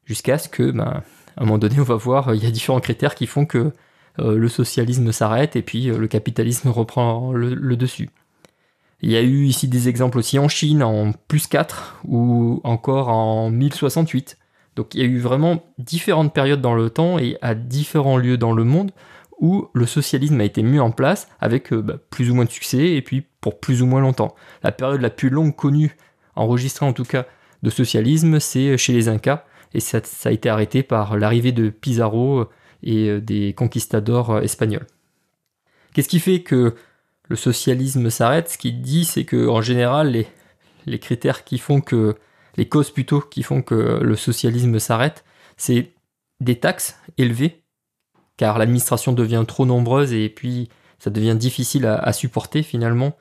jusqu'à 0.04 0.38
ce 0.38 0.48
que, 0.48 0.70
ben, 0.70 1.02
à 1.36 1.42
un 1.42 1.44
moment 1.44 1.58
donné, 1.58 1.80
on 1.80 1.84
va 1.84 1.96
voir, 1.96 2.34
il 2.34 2.42
y 2.42 2.46
a 2.46 2.50
différents 2.50 2.80
critères 2.80 3.14
qui 3.14 3.26
font 3.26 3.46
que 3.46 3.72
euh, 4.18 4.36
le 4.36 4.48
socialisme 4.48 5.10
s'arrête 5.10 5.56
et 5.56 5.62
puis 5.62 5.88
euh, 5.88 5.96
le 5.96 6.06
capitalisme 6.06 6.68
reprend 6.68 7.32
le, 7.32 7.76
dessus. 7.76 8.10
Il 9.00 9.10
y 9.10 9.16
a 9.16 9.22
eu 9.22 9.46
ici 9.46 9.68
des 9.68 9.88
exemples 9.88 10.18
aussi 10.18 10.38
en 10.38 10.48
Chine 10.48 10.82
en 10.82 11.12
plus 11.28 11.46
4 11.46 12.00
ou 12.04 12.60
encore 12.62 13.08
en 13.08 13.50
1068. 13.50 14.38
Donc 14.76 14.94
il 14.94 15.00
y 15.00 15.02
a 15.02 15.06
eu 15.06 15.18
vraiment 15.18 15.64
différentes 15.78 16.34
périodes 16.34 16.60
dans 16.60 16.74
le 16.74 16.90
temps 16.90 17.18
et 17.18 17.38
à 17.40 17.54
différents 17.54 18.18
lieux 18.18 18.36
dans 18.36 18.52
le 18.52 18.64
monde 18.64 18.92
où 19.40 19.68
le 19.72 19.86
socialisme 19.86 20.40
a 20.40 20.44
été 20.44 20.62
mis 20.62 20.78
en 20.78 20.90
place 20.90 21.28
avec 21.40 21.72
euh, 21.72 21.80
bah, 21.80 21.96
plus 22.10 22.30
ou 22.30 22.34
moins 22.34 22.44
de 22.44 22.50
succès 22.50 22.90
et 22.90 23.02
puis 23.02 23.24
pour 23.40 23.60
plus 23.60 23.82
ou 23.82 23.86
moins 23.86 24.02
longtemps. 24.02 24.34
La 24.62 24.72
période 24.72 25.00
la 25.00 25.10
plus 25.10 25.30
longue 25.30 25.56
connue, 25.56 25.96
enregistrée 26.36 26.86
en 26.86 26.92
tout 26.92 27.04
cas, 27.04 27.24
de 27.62 27.70
socialisme, 27.70 28.40
c'est 28.40 28.76
chez 28.76 28.92
les 28.92 29.08
Incas 29.08 29.44
et 29.74 29.80
ça, 29.80 30.00
a 30.24 30.30
été 30.30 30.48
arrêté 30.48 30.82
par 30.82 31.16
l'arrivée 31.16 31.52
de 31.52 31.70
Pizarro 31.70 32.46
et 32.82 33.08
euh, 33.08 33.20
des 33.20 33.54
conquistadors 33.54 34.30
euh, 34.30 34.40
espagnols. 34.40 34.86
Qu'est-ce 35.94 36.08
qui 36.08 36.20
fait 36.20 36.42
que 36.42 36.74
le 37.28 37.36
socialisme 37.36 38.10
s'arrête? 38.10 38.50
Ce 38.50 38.58
qu'il 38.58 38.82
dit, 38.82 39.04
c'est 39.04 39.24
que 39.24 39.48
en 39.48 39.60
général, 39.60 40.26
les, 40.86 40.98
critères 40.98 41.44
qui 41.44 41.58
font 41.58 41.80
que 41.80 42.16
les 42.56 42.68
causes 42.68 42.90
plutôt 42.90 43.20
qui 43.20 43.42
font 43.42 43.62
que 43.62 44.00
le 44.02 44.16
socialisme 44.16 44.78
s'arrête, 44.78 45.24
c'est 45.56 45.90
des 46.40 46.58
taxes 46.58 46.98
élevées, 47.18 47.62
car 48.36 48.58
l'administration 48.58 49.12
devient 49.12 49.44
trop 49.46 49.64
nombreuse 49.64 50.12
et 50.12 50.28
puis 50.28 50.68
ça 50.98 51.10
devient 51.10 51.36
difficile 51.38 51.86
à, 51.86 52.12
supporter 52.12 52.62
finalement. 52.62 53.16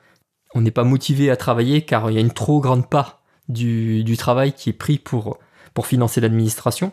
On 0.54 0.60
n'est 0.60 0.70
pas 0.70 0.84
motivé 0.84 1.30
à 1.30 1.36
travailler 1.36 1.82
car 1.82 2.10
il 2.10 2.14
y 2.14 2.18
a 2.18 2.20
une 2.20 2.32
trop 2.32 2.60
grande 2.60 2.88
part 2.88 3.22
du 3.48 4.16
travail 4.18 4.52
qui 4.52 4.70
est 4.70 4.74
pris 4.74 4.98
pour, 4.98 5.38
pour 5.74 5.86
financer 5.86 6.20
l'administration. 6.20 6.92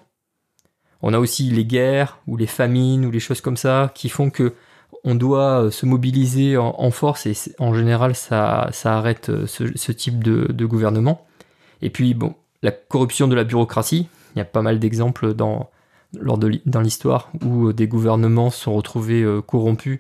On 1.01 1.13
a 1.13 1.19
aussi 1.19 1.49
les 1.49 1.65
guerres 1.65 2.19
ou 2.27 2.35
les 2.37 2.47
famines 2.47 3.05
ou 3.05 3.11
les 3.11 3.19
choses 3.19 3.41
comme 3.41 3.57
ça 3.57 3.91
qui 3.95 4.09
font 4.09 4.29
que 4.29 4.53
on 5.03 5.15
doit 5.15 5.63
euh, 5.63 5.71
se 5.71 5.85
mobiliser 5.85 6.57
en, 6.57 6.91
force 6.91 7.25
et 7.25 7.33
en 7.59 7.73
général 7.73 8.15
ça, 8.15 8.69
ça 8.71 8.97
arrête 8.97 9.29
euh, 9.29 9.47
ce, 9.47 9.91
type 9.91 10.23
de, 10.23 10.65
gouvernement. 10.65 11.25
Et 11.81 11.89
puis 11.89 12.13
bon, 12.13 12.35
la 12.61 12.71
corruption 12.71 13.27
de 13.27 13.35
la 13.35 13.43
bureaucratie, 13.43 14.09
il 14.35 14.39
y 14.39 14.41
a 14.41 14.45
pas 14.45 14.61
mal 14.61 14.79
d'exemples 14.79 15.33
dans, 15.33 15.69
dans 16.13 16.81
l'histoire 16.81 17.31
où 17.45 17.67
euh, 17.67 17.73
des 17.73 17.87
gouvernements 17.87 18.49
sont 18.49 18.75
retrouvés 18.75 19.25
corrompus 19.47 19.99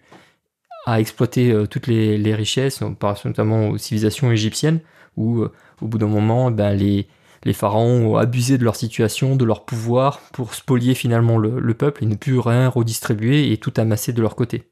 à 0.85 0.99
exploiter 0.99 1.65
toutes 1.69 1.87
les, 1.87 2.33
richesses, 2.33 2.81
notamment 2.81 3.69
aux 3.69 3.77
civilisations 3.77 4.31
égyptiennes, 4.31 4.79
où 5.17 5.43
au 5.43 5.87
bout 5.87 5.97
d'un 5.97 6.07
moment, 6.07 6.49
ben, 6.51 6.73
les, 6.73 7.07
les 7.43 7.53
pharaons 7.53 8.13
ont 8.13 8.17
abusé 8.17 8.57
de 8.57 8.63
leur 8.63 8.75
situation, 8.75 9.35
de 9.35 9.45
leur 9.45 9.65
pouvoir, 9.65 10.19
pour 10.33 10.53
spolier 10.53 10.93
finalement 10.93 11.37
le, 11.37 11.59
le 11.59 11.73
peuple 11.73 12.03
et 12.03 12.07
ne 12.07 12.15
plus 12.15 12.39
rien 12.39 12.67
redistribuer 12.67 13.51
et 13.51 13.57
tout 13.57 13.73
amasser 13.77 14.13
de 14.13 14.21
leur 14.21 14.35
côté. 14.35 14.71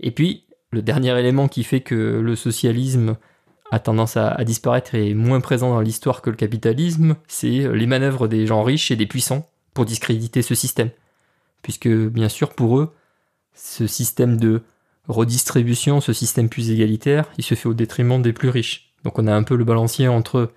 Et 0.00 0.10
puis, 0.10 0.46
le 0.70 0.82
dernier 0.82 1.18
élément 1.18 1.48
qui 1.48 1.64
fait 1.64 1.80
que 1.80 1.94
le 1.94 2.36
socialisme 2.36 3.16
a 3.70 3.78
tendance 3.78 4.16
à, 4.16 4.42
disparaître 4.44 4.94
et 4.94 5.10
est 5.10 5.14
moins 5.14 5.40
présent 5.40 5.70
dans 5.70 5.80
l'histoire 5.80 6.22
que 6.22 6.30
le 6.30 6.36
capitalisme, 6.36 7.16
c'est 7.28 7.68
les 7.72 7.86
manœuvres 7.86 8.28
des 8.28 8.46
gens 8.46 8.62
riches 8.62 8.90
et 8.90 8.96
des 8.96 9.06
puissants 9.06 9.48
pour 9.72 9.84
discréditer 9.84 10.42
ce 10.42 10.54
système. 10.54 10.90
Puisque, 11.62 11.88
bien 11.88 12.28
sûr, 12.28 12.50
pour 12.50 12.78
eux, 12.78 12.92
ce 13.54 13.86
système 13.86 14.36
de 14.36 14.62
redistribution, 15.08 16.00
ce 16.00 16.12
système 16.12 16.48
plus 16.48 16.70
égalitaire, 16.70 17.30
il 17.38 17.44
se 17.44 17.54
fait 17.54 17.68
au 17.68 17.74
détriment 17.74 18.22
des 18.22 18.32
plus 18.32 18.48
riches. 18.48 18.94
Donc 19.04 19.18
on 19.18 19.26
a 19.26 19.34
un 19.34 19.42
peu 19.42 19.56
le 19.56 19.64
balancier 19.64 20.08
entre 20.08 20.52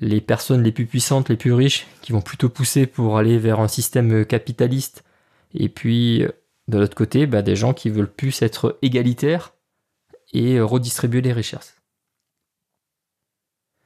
les 0.00 0.20
personnes 0.20 0.62
les 0.62 0.72
plus 0.72 0.86
puissantes, 0.86 1.28
les 1.28 1.36
plus 1.36 1.52
riches, 1.52 1.86
qui 2.02 2.12
vont 2.12 2.22
plutôt 2.22 2.48
pousser 2.48 2.86
pour 2.86 3.18
aller 3.18 3.38
vers 3.38 3.60
un 3.60 3.68
système 3.68 4.24
capitaliste, 4.24 5.04
et 5.54 5.68
puis 5.68 6.24
de 6.68 6.78
l'autre 6.78 6.94
côté, 6.94 7.26
bah, 7.26 7.42
des 7.42 7.56
gens 7.56 7.74
qui 7.74 7.90
veulent 7.90 8.10
plus 8.10 8.42
être 8.42 8.78
égalitaires 8.82 9.52
et 10.32 10.60
redistribuer 10.60 11.20
les 11.20 11.32
richesses. 11.32 11.76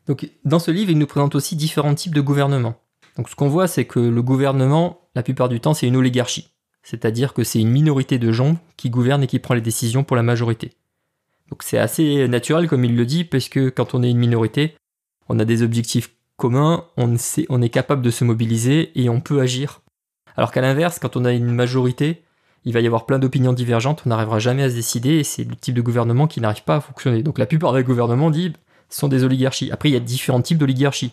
Donc, 0.07 0.29
dans 0.45 0.59
ce 0.59 0.71
livre, 0.71 0.91
il 0.91 0.99
nous 0.99 1.07
présente 1.07 1.35
aussi 1.35 1.57
différents 1.57 1.95
types 1.95 2.15
de 2.15 2.21
gouvernements. 2.21 2.77
Donc, 3.17 3.31
ce 3.31 3.37
qu'on 3.37 3.49
voit, 3.49 3.69
c'est 3.69 3.87
que 3.87 4.01
le 4.01 4.23
gouvernement, 4.23 5.09
la 5.15 5.23
plupart 5.23 5.49
du 5.49 5.61
temps, 5.61 5.73
c'est 5.73 5.87
une 5.87 5.97
oligarchie. 5.97 6.51
C'est-à-dire 6.83 7.33
que 7.33 7.43
c'est 7.43 7.61
une 7.61 7.71
minorité 7.71 8.19
de 8.19 8.31
gens 8.31 8.59
qui 8.77 8.91
gouvernent 8.91 9.23
et 9.23 9.27
qui 9.27 9.39
prend 9.39 9.55
les 9.55 9.63
décisions 9.63 10.05
pour 10.05 10.17
la 10.17 10.23
majorité. 10.23 10.73
Donc, 11.49 11.63
c'est 11.63 11.79
assez 11.79 12.29
naturel, 12.29 12.69
comme 12.69 12.85
il 12.85 12.97
le 12.97 13.07
dit, 13.07 13.25
parce 13.25 13.49
que 13.49 13.71
quand 13.71 13.95
on 13.95 14.03
est 14.03 14.11
une 14.11 14.19
minorité, 14.19 14.75
on 15.29 15.39
a 15.39 15.45
des 15.45 15.63
objectifs 15.63 16.11
communs, 16.37 16.85
on, 16.97 17.63
est 17.63 17.69
capable 17.69 18.03
de 18.03 18.11
se 18.11 18.25
mobiliser 18.25 18.93
et 19.01 19.09
on 19.09 19.21
peut 19.21 19.41
agir. 19.41 19.81
Alors 20.37 20.51
qu'à 20.51 20.61
l'inverse, 20.61 20.99
quand 20.99 21.17
on 21.17 21.25
a 21.25 21.33
une 21.33 21.51
majorité, 21.51 22.25
il 22.65 22.73
va 22.73 22.81
y 22.81 22.87
avoir 22.87 23.07
plein 23.07 23.19
d'opinions 23.19 23.53
divergentes, 23.53 24.03
on 24.07 24.09
n'arrivera 24.09 24.39
jamais 24.39 24.65
à 24.65 24.71
se 24.71 24.75
décider, 24.75 25.17
et 25.17 25.25
c'est 25.25 25.45
le 25.45 25.55
type 25.55 25.75
de 25.75 25.83
gouvernement 25.83 26.27
qui 26.27 26.41
n'arrive 26.41 26.65
pas 26.65 26.77
à 26.77 26.81
fonctionner. 26.81 27.23
Donc 27.23 27.39
la 27.39 27.47
plupart 27.47 27.73
des 27.73 27.85
gouvernements 27.85 28.31
disent 28.31 28.55
sont 28.89 29.09
des 29.09 29.25
oligarchies. 29.25 29.71
Après, 29.73 29.89
il 29.89 29.93
y 29.93 29.97
a 29.97 30.01
différents 30.01 30.43
types 30.43 30.59
d'oligarchies. 30.59 31.13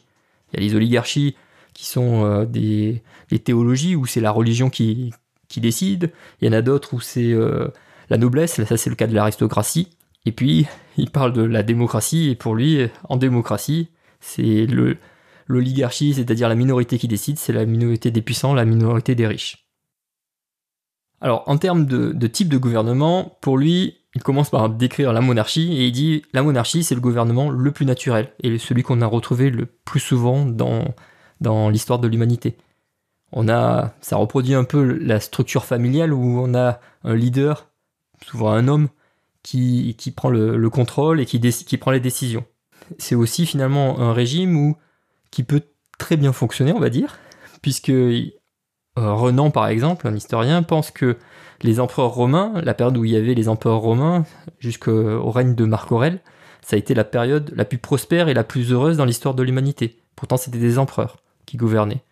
Il 0.51 0.59
y 0.59 0.63
a 0.63 0.67
les 0.67 0.75
oligarchies 0.75 1.35
qui 1.73 1.85
sont 1.85 2.25
euh, 2.25 2.45
des, 2.45 3.01
théologies, 3.43 3.95
où 3.95 4.05
c'est 4.05 4.21
la 4.21 4.31
religion 4.31 4.69
qui, 4.69 5.13
décide. 5.57 6.11
Il 6.39 6.47
y 6.47 6.49
en 6.49 6.53
a 6.53 6.61
d'autres 6.61 6.93
où 6.93 7.01
c'est 7.01 7.31
euh, 7.31 7.67
la 8.09 8.17
noblesse, 8.17 8.63
ça 8.63 8.77
c'est 8.77 8.89
le 8.89 8.95
cas 8.95 9.07
de 9.07 9.15
l'aristocratie. 9.15 9.89
Et 10.25 10.31
puis, 10.31 10.67
il 10.97 11.09
parle 11.09 11.33
de 11.33 11.41
la 11.41 11.63
démocratie, 11.63 12.29
et 12.29 12.35
pour 12.35 12.55
lui, 12.55 12.87
en 13.09 13.17
démocratie, 13.17 13.89
c'est 14.21 14.67
l'oligarchie, 15.47 16.13
c'est-à-dire 16.13 16.47
la 16.47 16.55
minorité 16.55 16.97
qui 16.97 17.07
décide, 17.07 17.37
c'est 17.37 17.53
la 17.53 17.65
minorité 17.65 18.11
des 18.11 18.21
puissants, 18.21 18.53
la 18.53 18.65
minorité 18.65 19.15
des 19.15 19.27
riches. 19.27 19.67
Alors, 21.19 21.43
en 21.47 21.57
termes 21.57 21.85
de, 21.85 22.27
type 22.27 22.49
de 22.49 22.57
gouvernement, 22.57 23.37
pour 23.41 23.57
lui, 23.57 23.97
il 24.15 24.23
commence 24.23 24.49
par 24.49 24.69
décrire 24.69 25.13
la 25.13 25.21
monarchie 25.21 25.73
et 25.73 25.87
il 25.87 25.91
dit 25.91 26.23
la 26.33 26.41
monarchie, 26.41 26.83
c'est 26.83 26.95
le 26.95 27.01
gouvernement 27.01 27.49
le 27.49 27.71
plus 27.71 27.85
naturel 27.85 28.33
et 28.41 28.57
celui 28.57 28.83
qu'on 28.83 29.01
a 29.01 29.05
retrouvé 29.05 29.51
le 29.51 29.65
plus 29.65 29.99
souvent 29.99 30.45
dans, 30.45 30.93
l'histoire 31.69 31.99
de 31.99 32.07
l'humanité. 32.07 32.57
On 33.31 33.47
a, 33.49 33.93
ça 34.01 34.17
reproduit 34.17 34.55
un 34.55 34.63
peu 34.63 34.83
la 34.83 35.19
structure 35.19 35.63
familiale 35.63 36.11
où 36.11 36.39
on 36.39 36.53
a 36.55 36.79
un 37.03 37.15
leader, 37.15 37.69
souvent 38.25 38.51
un 38.51 38.67
homme, 38.67 38.89
qui, 39.43 39.95
prend 40.15 40.29
le, 40.29 40.69
contrôle 40.69 41.21
et 41.21 41.25
qui 41.25 41.77
prend 41.77 41.91
les 41.91 41.99
décisions. 41.99 42.45
C'est 42.97 43.15
aussi 43.15 43.45
finalement 43.45 43.99
un 43.99 44.13
régime 44.13 44.75
qui 45.31 45.43
peut 45.43 45.61
très 45.97 46.17
bien 46.17 46.33
fonctionner, 46.33 46.73
on 46.73 46.79
va 46.79 46.89
dire, 46.89 47.17
puisque 47.61 47.89
euh, 47.89 48.31
Renan, 48.95 49.51
par 49.51 49.67
exemple, 49.67 50.07
un 50.07 50.15
historien, 50.15 50.63
pense 50.63 50.91
que 50.91 51.17
les 51.61 51.79
empereurs 51.79 52.11
romains, 52.11 52.53
la 52.63 52.73
période 52.73 52.97
où 52.97 53.05
il 53.05 53.11
y 53.11 53.15
avait 53.15 53.33
les 53.33 53.47
empereurs 53.49 53.79
romains 53.79 54.25
jusqu'au 54.59 55.29
règne 55.29 55.55
de 55.55 55.65
Marc 55.65 55.91
Aurèle, 55.91 56.19
ça 56.61 56.75
a 56.75 56.79
été 56.79 56.93
la 56.93 57.03
période 57.03 57.51
la 57.55 57.65
plus 57.65 57.77
prospère 57.77 58.29
et 58.29 58.33
la 58.33 58.43
plus 58.43 58.71
heureuse 58.71 58.97
dans 58.97 59.05
l'histoire 59.05 59.35
de 59.35 59.43
l'humanité. 59.43 59.99
Pourtant, 60.15 60.37
c'était 60.37 60.59
des 60.59 60.77
empereurs 60.77 61.17
qui 61.45 61.57
gouvernaient. 61.57 62.03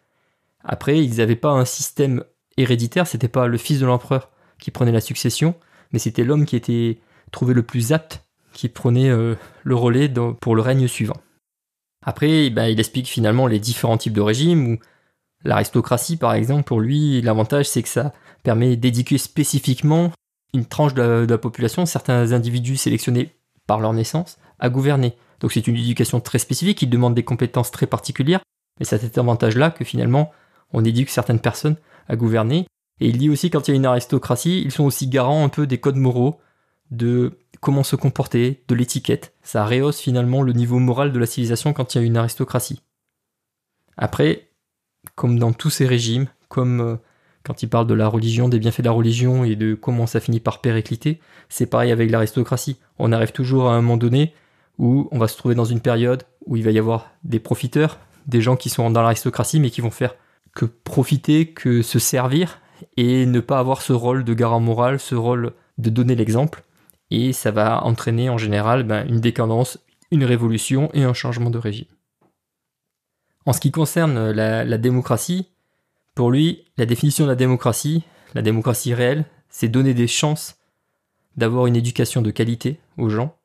Après, 0.64 1.04
ils 1.04 1.18
n'avaient 1.18 1.36
pas 1.36 1.52
un 1.52 1.66
système 1.66 2.24
héréditaire, 2.58 3.08
c'était 3.08 3.28
pas 3.28 3.48
le 3.48 3.58
fils 3.58 3.80
de 3.80 3.86
l'empereur 3.86 4.30
qui 4.60 4.72
prenait 4.72 4.92
la 4.92 5.02
succession, 5.02 5.56
mais 5.92 6.00
c'était 6.00 6.24
l'homme 6.24 6.46
qui 6.46 6.56
était 6.56 7.00
trouvé 7.32 7.54
le 7.54 7.64
plus 7.64 7.94
apte 7.94 8.26
qui 8.60 8.70
prenait 8.70 9.10
euh, 9.10 9.36
le 9.64 9.76
relais 9.76 10.12
pour 10.40 10.56
le 10.56 10.62
règne 10.62 10.88
suivant. 10.88 11.18
Après, 12.06 12.50
ben, 12.50 12.66
il 12.66 12.80
explique 12.80 13.08
finalement 13.08 13.48
les 13.48 13.60
différents 13.60 13.98
types 13.98 14.14
de 14.14 14.22
régimes 14.22 14.74
où 14.74 14.80
L'aristocratie, 15.44 16.18
par 16.18 16.34
exemple, 16.34 16.64
pour 16.64 16.82
lui, 16.82 17.22
l'avantage, 17.22 17.68
c'est 17.68 17.82
que 17.82 17.90
ça 17.90 18.14
permet 18.44 18.76
d'éduquer 18.76 19.18
spécifiquement 19.18 20.12
une 20.54 20.66
tranche 20.66 20.94
de 20.94 21.26
la, 21.30 21.38
population, 21.38 21.86
certains 21.86 22.34
individus 22.34 22.78
sélectionnés 22.78 23.36
par 23.68 23.80
leur 23.80 23.94
naissance, 23.94 24.38
à 24.60 24.70
gouverner. 24.70 25.14
Donc 25.40 25.54
c'est 25.54 25.68
une 25.68 25.78
éducation 25.78 26.20
très 26.20 26.40
spécifique 26.40 26.80
qui 26.80 26.88
demande 26.88 27.16
des 27.16 27.24
compétences 27.24 27.72
très 27.72 27.88
particulières, 27.88 28.42
mais 28.80 28.86
c'est 28.86 28.98
cet 28.98 29.18
avantage-là 29.18 29.72
que 29.72 29.86
finalement, 29.86 30.32
on 30.74 30.84
éduque 30.84 31.10
certaines 31.10 31.40
personnes 31.40 31.78
à 32.10 32.16
gouverner. 32.16 32.66
Et 33.00 33.08
il 33.08 33.18
dit 33.18 33.30
aussi, 33.30 33.50
quand 33.50 33.68
il 33.68 33.72
y 33.72 33.74
a 33.74 33.78
une 33.78 33.86
aristocratie, 33.86 34.62
ils 34.66 34.72
sont 34.72 34.84
aussi 34.84 35.08
garants 35.08 35.46
un 35.46 35.50
peu 35.50 35.68
des 35.68 35.78
codes 35.78 35.96
moraux, 35.96 36.42
de 36.92 37.38
comment 37.60 37.84
se 37.84 37.96
comporter, 37.96 38.64
de 38.68 38.76
l'étiquette. 38.76 39.34
Ça 39.44 39.66
rehausse 39.66 40.00
finalement 40.00 40.42
le 40.42 40.54
niveau 40.54 40.80
moral 40.80 41.12
de 41.12 41.20
la 41.20 41.26
civilisation 41.26 41.74
quand 41.74 41.94
il 41.94 41.98
y 42.00 42.02
a 42.02 42.08
une 42.08 42.18
aristocratie. 42.18 42.82
Après, 43.98 44.50
comme 45.16 45.40
dans 45.40 45.52
tous 45.52 45.70
ces 45.70 45.86
régimes, 45.86 46.28
comme 46.48 46.82
euh, 46.82 46.96
quand 47.44 47.64
il 47.64 47.70
parle 47.70 47.88
de 47.88 47.94
la 47.94 48.08
religion, 48.08 48.50
des 48.50 48.60
bienfaits 48.60 48.82
de 48.82 48.86
la 48.86 48.92
religion 48.92 49.44
et 49.44 49.56
de 49.56 49.74
comment 49.74 50.08
ça 50.08 50.20
finit 50.20 50.40
par 50.40 50.62
péricliter, 50.62 51.20
c'est 51.50 51.66
pareil 51.66 51.92
avec 51.92 52.12
l'aristocratie. 52.12 52.78
On 52.98 53.12
arrive 53.12 53.32
toujours 53.32 53.70
à 53.70 53.74
un 53.74 53.82
moment 53.82 53.98
donné 53.98 54.34
où 54.78 55.10
on 55.12 55.20
va 55.20 55.28
se 55.28 55.38
trouver 55.38 55.56
dans 55.56 55.66
une 55.66 55.82
période 55.82 56.24
où 56.46 56.56
il 56.56 56.64
va 56.64 56.72
y 56.72 56.80
avoir 56.80 57.12
des 57.24 57.40
profiteurs, 57.40 58.00
des 58.28 58.42
gens 58.42 58.56
qui 58.56 58.70
sont 58.70 58.90
dans 58.90 59.02
l'aristocratie 59.02 59.60
mais 59.60 59.70
qui 59.70 59.82
vont 59.82 59.92
faire 59.92 60.16
que 60.56 60.66
profiter, 60.66 61.48
que 61.54 61.82
se 61.82 62.00
servir 62.00 62.60
et 62.98 63.26
ne 63.26 63.40
pas 63.40 63.60
avoir 63.60 63.82
ce 63.82 63.94
rôle 63.94 64.24
de 64.24 64.34
garant 64.34 64.60
moral, 64.60 65.00
ce 65.00 65.16
rôle 65.16 65.54
de 65.78 65.90
donner 65.90 66.16
l'exemple. 66.16 66.64
Et 67.12 67.34
ça 67.34 67.52
va 67.52 67.84
entraîner 67.84 68.30
en 68.30 68.38
général 68.38 68.84
ben, 68.84 69.08
une 69.08 69.20
décadence, 69.20 69.80
une 70.12 70.24
révolution 70.24 70.90
et 70.94 71.04
un 71.04 71.14
changement 71.14 71.50
de 71.50 71.58
régime. 71.58 71.88
En 73.46 73.54
ce 73.54 73.60
qui 73.60 73.72
concerne 73.72 74.18
euh, 74.18 74.66
la, 74.66 74.78
démocratie, 74.78 75.48
pour 76.16 76.32
lui, 76.32 76.66
la 76.78 76.86
définition 76.86 77.26
de 77.26 77.30
la 77.30 77.36
démocratie, 77.36 78.04
la 78.36 78.42
démocratie 78.42 78.94
réelle, 78.94 79.26
c'est 79.50 79.70
donner 79.70 79.94
des 79.94 80.08
chances 80.08 80.58
d'avoir 81.36 81.66
une 81.66 81.76
éducation 81.76 82.22
de 82.22 82.32
qualité 82.32 82.80
aux 82.98 83.10
gens. 83.10 83.36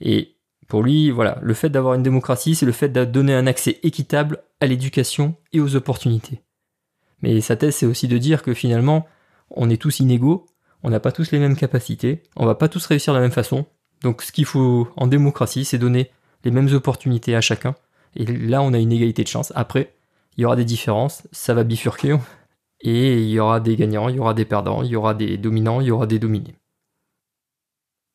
Et 0.00 0.34
pour 0.68 0.82
lui, 0.82 1.10
voilà, 1.10 1.38
le 1.42 1.54
fait 1.54 1.70
d'avoir 1.70 1.94
une 1.94 2.02
démocratie, 2.02 2.54
c'est 2.54 2.66
le 2.66 2.72
fait 2.72 2.88
de 2.88 3.04
donner 3.04 3.34
un 3.34 3.46
accès 3.46 3.78
équitable 3.82 4.42
à 4.60 4.66
l'éducation 4.66 5.36
et 5.52 5.60
aux 5.60 5.74
opportunités. 5.74 6.42
Mais 7.22 7.40
sa 7.40 7.56
thèse, 7.56 7.76
c'est 7.76 7.86
aussi 7.86 8.08
de 8.08 8.18
dire 8.18 8.42
que 8.42 8.54
finalement, 8.54 9.06
on 9.50 9.70
est 9.70 9.80
tous 9.80 10.00
inégaux, 10.00 10.46
on 10.82 10.90
n'a 10.90 11.00
pas 11.00 11.12
tous 11.12 11.30
les 11.30 11.38
mêmes 11.38 11.56
capacités, 11.56 12.22
on 12.36 12.46
va 12.46 12.54
pas 12.54 12.68
tous 12.68 12.84
réussir 12.86 13.12
de 13.12 13.18
la 13.18 13.22
même 13.22 13.32
façon. 13.32 13.66
Donc 14.02 14.22
ce 14.22 14.32
qu'il 14.32 14.46
faut 14.46 14.88
en 14.96 15.06
démocratie, 15.06 15.64
c'est 15.64 15.78
donner 15.78 16.10
les 16.44 16.50
mêmes 16.50 16.72
opportunités 16.72 17.36
à 17.36 17.40
chacun. 17.40 17.74
Et 18.16 18.24
là, 18.24 18.62
on 18.62 18.72
a 18.72 18.78
une 18.78 18.92
égalité 18.92 19.22
de 19.22 19.28
chance. 19.28 19.52
Après, 19.54 19.94
il 20.36 20.42
y 20.42 20.44
aura 20.44 20.56
des 20.56 20.64
différences, 20.64 21.22
ça 21.32 21.54
va 21.54 21.64
bifurquer, 21.64 22.16
et 22.80 23.22
il 23.22 23.28
y 23.28 23.38
aura 23.38 23.60
des 23.60 23.76
gagnants, 23.76 24.08
il 24.08 24.16
y 24.16 24.20
aura 24.20 24.34
des 24.34 24.44
perdants, 24.44 24.82
il 24.82 24.90
y 24.90 24.96
aura 24.96 25.14
des 25.14 25.36
dominants, 25.36 25.80
il 25.80 25.88
y 25.88 25.90
aura 25.90 26.06
des 26.06 26.18
dominés. 26.18 26.54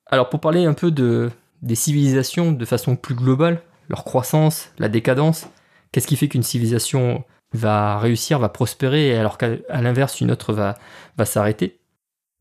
Alors 0.08 0.30
pour 0.30 0.39
parler 0.39 0.65
un 0.65 0.73
peu 0.73 0.91
de, 0.91 1.32
des 1.62 1.75
civilisations 1.75 2.51
de 2.51 2.65
façon 2.65 2.95
plus 2.95 3.15
globale, 3.15 3.62
leur 3.89 4.04
croissance, 4.04 4.71
la 4.80 4.89
décadence, 4.89 5.47
qu'est-ce 5.91 6.08
qui 6.08 6.15
fait 6.15 6.28
qu'une 6.28 6.43
civilisation 6.43 7.23
va 7.54 7.99
réussir, 7.99 8.39
va 8.39 8.49
prospérer, 8.49 9.17
alors 9.17 9.38
qu'à 9.38 9.56
l'inverse, 9.69 10.19
une 10.19 10.32
autre 10.32 10.54
va, 10.54 10.75
va 11.17 11.25
s'arrêter? 11.25 11.80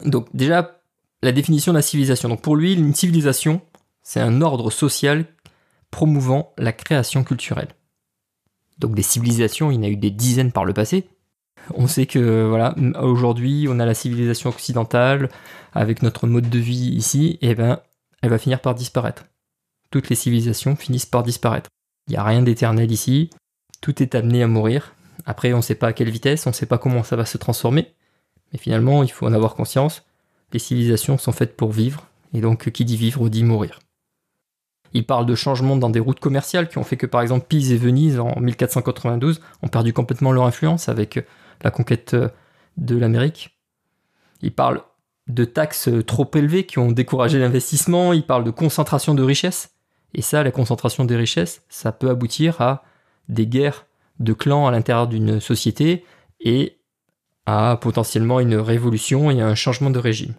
Donc 0.05 0.29
déjà, 0.35 0.81
la 1.23 1.33
définition 1.33 1.73
de 1.73 1.79
la 1.79 1.83
civilisation. 1.83 2.29
Donc 2.29 2.43
pour 2.43 2.57
lui, 2.57 2.75
une 2.75 2.95
civilisation, 2.95 3.63
c'est 4.03 4.21
un 4.21 4.43
ordre 4.43 4.71
social 4.71 5.25
promouvant 5.91 6.53
la 6.59 6.73
création 6.73 7.25
culturelle. 7.25 7.69
Donc 8.79 8.95
des 8.95 9.03
civilisations, 9.03 9.71
il 9.71 9.77
y 9.77 9.79
en 9.79 9.83
a 9.83 9.89
eu 9.89 9.97
des 9.97 10.11
dizaines 10.11 10.53
par 10.53 10.65
le 10.65 10.75
passé. 10.75 11.09
On 11.75 11.87
sait 11.87 12.07
que 12.07 12.47
voilà, 12.47 12.75
aujourd'hui, 13.01 13.67
on 13.71 13.79
a 13.81 13.87
la 13.87 13.95
civilisation 13.95 14.51
occidentale 14.51 15.31
avec 15.73 16.03
notre 16.03 16.27
mode 16.27 16.51
de 16.51 16.59
vie 16.59 16.91
ici, 16.91 17.39
et 17.41 17.55
ben 17.55 17.81
elle 18.21 18.31
va 18.31 18.39
finir 18.39 18.61
par 18.61 18.75
disparaître. 18.75 19.25
Toutes 19.91 20.11
les 20.11 20.17
civilisations 20.17 20.77
finissent 20.77 21.07
par 21.07 21.23
disparaître. 21.23 21.71
Il 22.07 22.11
n'y 22.11 22.17
a 22.17 22.25
rien 22.25 22.43
d'éternel 22.43 22.93
ici, 22.93 23.31
tout 23.81 24.03
est 24.03 24.15
amené 24.15 24.43
à 24.43 24.47
mourir. 24.47 24.95
Après, 25.25 25.53
on 25.55 25.59
ne 25.59 25.63
sait 25.63 25.75
pas 25.75 25.89
à 25.89 25.93
quelle 25.95 26.11
vitesse, 26.11 26.47
on 26.47 26.51
ne 26.51 26.55
sait 26.55 26.67
pas 26.67 26.77
comment 26.79 27.03
ça 27.03 27.17
va 27.17 27.25
se 27.25 27.39
transformer, 27.39 27.95
mais 28.55 28.59
finalement, 28.59 29.03
il 29.03 29.11
faut 29.11 29.27
en 29.27 29.33
avoir 29.33 29.57
conscience. 29.57 30.05
Les 30.53 30.61
civilisations 30.61 31.19
sont 31.19 31.33
faites 31.33 31.57
pour 31.57 31.73
vivre, 31.73 32.07
et 32.33 32.41
donc 32.41 32.71
qui 32.71 32.85
dit 32.85 32.97
vivre 32.97 33.29
dit 33.29 33.43
mourir. 33.43 33.81
Il 34.93 35.05
parle 35.05 35.27
de 35.27 35.35
changements 35.35 35.77
dans 35.77 35.91
des 35.91 35.99
routes 35.99 36.21
commerciales 36.21 36.69
qui 36.69 36.79
ont 36.79 36.85
fait 36.85 36.97
que 36.97 37.07
par 37.07 37.21
exemple 37.21 37.47
Pise 37.49 37.73
et 37.73 37.77
Venise 37.77 38.21
en 38.21 38.39
1492 38.39 39.41
ont 39.63 39.69
perdu 39.69 39.93
complètement 39.93 40.31
leur 40.31 40.45
influence 40.45 40.89
avec 40.89 41.27
la 41.63 41.73
conquête 41.73 42.15
de 42.77 42.97
l'Amérique. 42.97 43.59
Il 44.41 44.55
parle 44.55 44.83
de 45.27 45.45
taxes 45.45 45.89
trop 46.07 46.31
élevées 46.35 46.65
qui 46.65 46.79
ont 46.79 46.93
découragé 46.93 47.41
l'investissement, 47.41 48.13
il 48.13 48.25
parle 48.25 48.45
de 48.45 48.53
concentration 48.53 49.15
de 49.15 49.23
richesses. 49.25 49.71
Et 50.15 50.23
ça, 50.23 50.45
la 50.45 50.53
concentration 50.53 51.05
des 51.05 51.17
richesses, 51.17 51.63
ça 51.69 51.91
peut 51.91 52.09
aboutir 52.09 52.61
à 52.61 52.85
des 53.29 53.49
guerres 53.49 53.87
de 54.21 54.33
clans 54.33 54.69
à 54.69 54.71
l'intérieur 54.71 55.09
d'une 55.09 55.41
société 55.41 56.05
et 56.39 56.79
à 57.47 57.77
potentiellement 57.81 58.41
une 58.41 58.57
révolution 58.57 59.31
et 59.31 59.41
un 59.41 59.55
changement 59.55 59.91
de 59.91 59.99
régime. 59.99 60.35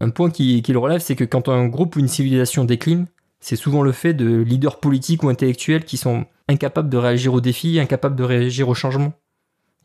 Un 0.00 0.10
point 0.10 0.30
qu'il 0.30 0.62
qui 0.62 0.74
relève, 0.74 1.00
c'est 1.00 1.16
que 1.16 1.24
quand 1.24 1.48
un 1.48 1.66
groupe 1.66 1.96
ou 1.96 2.00
une 2.00 2.08
civilisation 2.08 2.64
décline, 2.64 3.06
c'est 3.40 3.56
souvent 3.56 3.82
le 3.82 3.92
fait 3.92 4.14
de 4.14 4.36
leaders 4.36 4.80
politiques 4.80 5.22
ou 5.22 5.28
intellectuels 5.28 5.84
qui 5.84 5.96
sont 5.96 6.26
incapables 6.48 6.88
de 6.88 6.96
réagir 6.96 7.34
aux 7.34 7.40
défis, 7.40 7.78
incapables 7.78 8.16
de 8.16 8.24
réagir 8.24 8.68
aux 8.68 8.74
changements. 8.74 9.12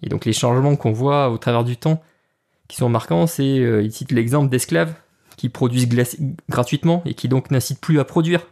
Et 0.01 0.09
donc 0.09 0.25
les 0.25 0.33
changements 0.33 0.75
qu'on 0.75 0.91
voit 0.91 1.29
au 1.29 1.37
travers 1.37 1.63
du 1.63 1.77
temps, 1.77 2.01
qui 2.67 2.77
sont 2.77 2.89
marquants, 2.89 3.27
c'est, 3.27 3.59
euh, 3.59 3.81
il 3.81 3.91
cite 3.91 4.11
l'exemple 4.11 4.49
d'esclaves 4.49 4.93
qui 5.37 5.49
produisent 5.49 5.89
gratuitement 6.49 7.01
et 7.05 7.13
qui 7.13 7.27
donc 7.27 7.51
n'incitent 7.51 7.81
plus 7.81 7.99
à 7.99 8.05
produire. 8.05 8.47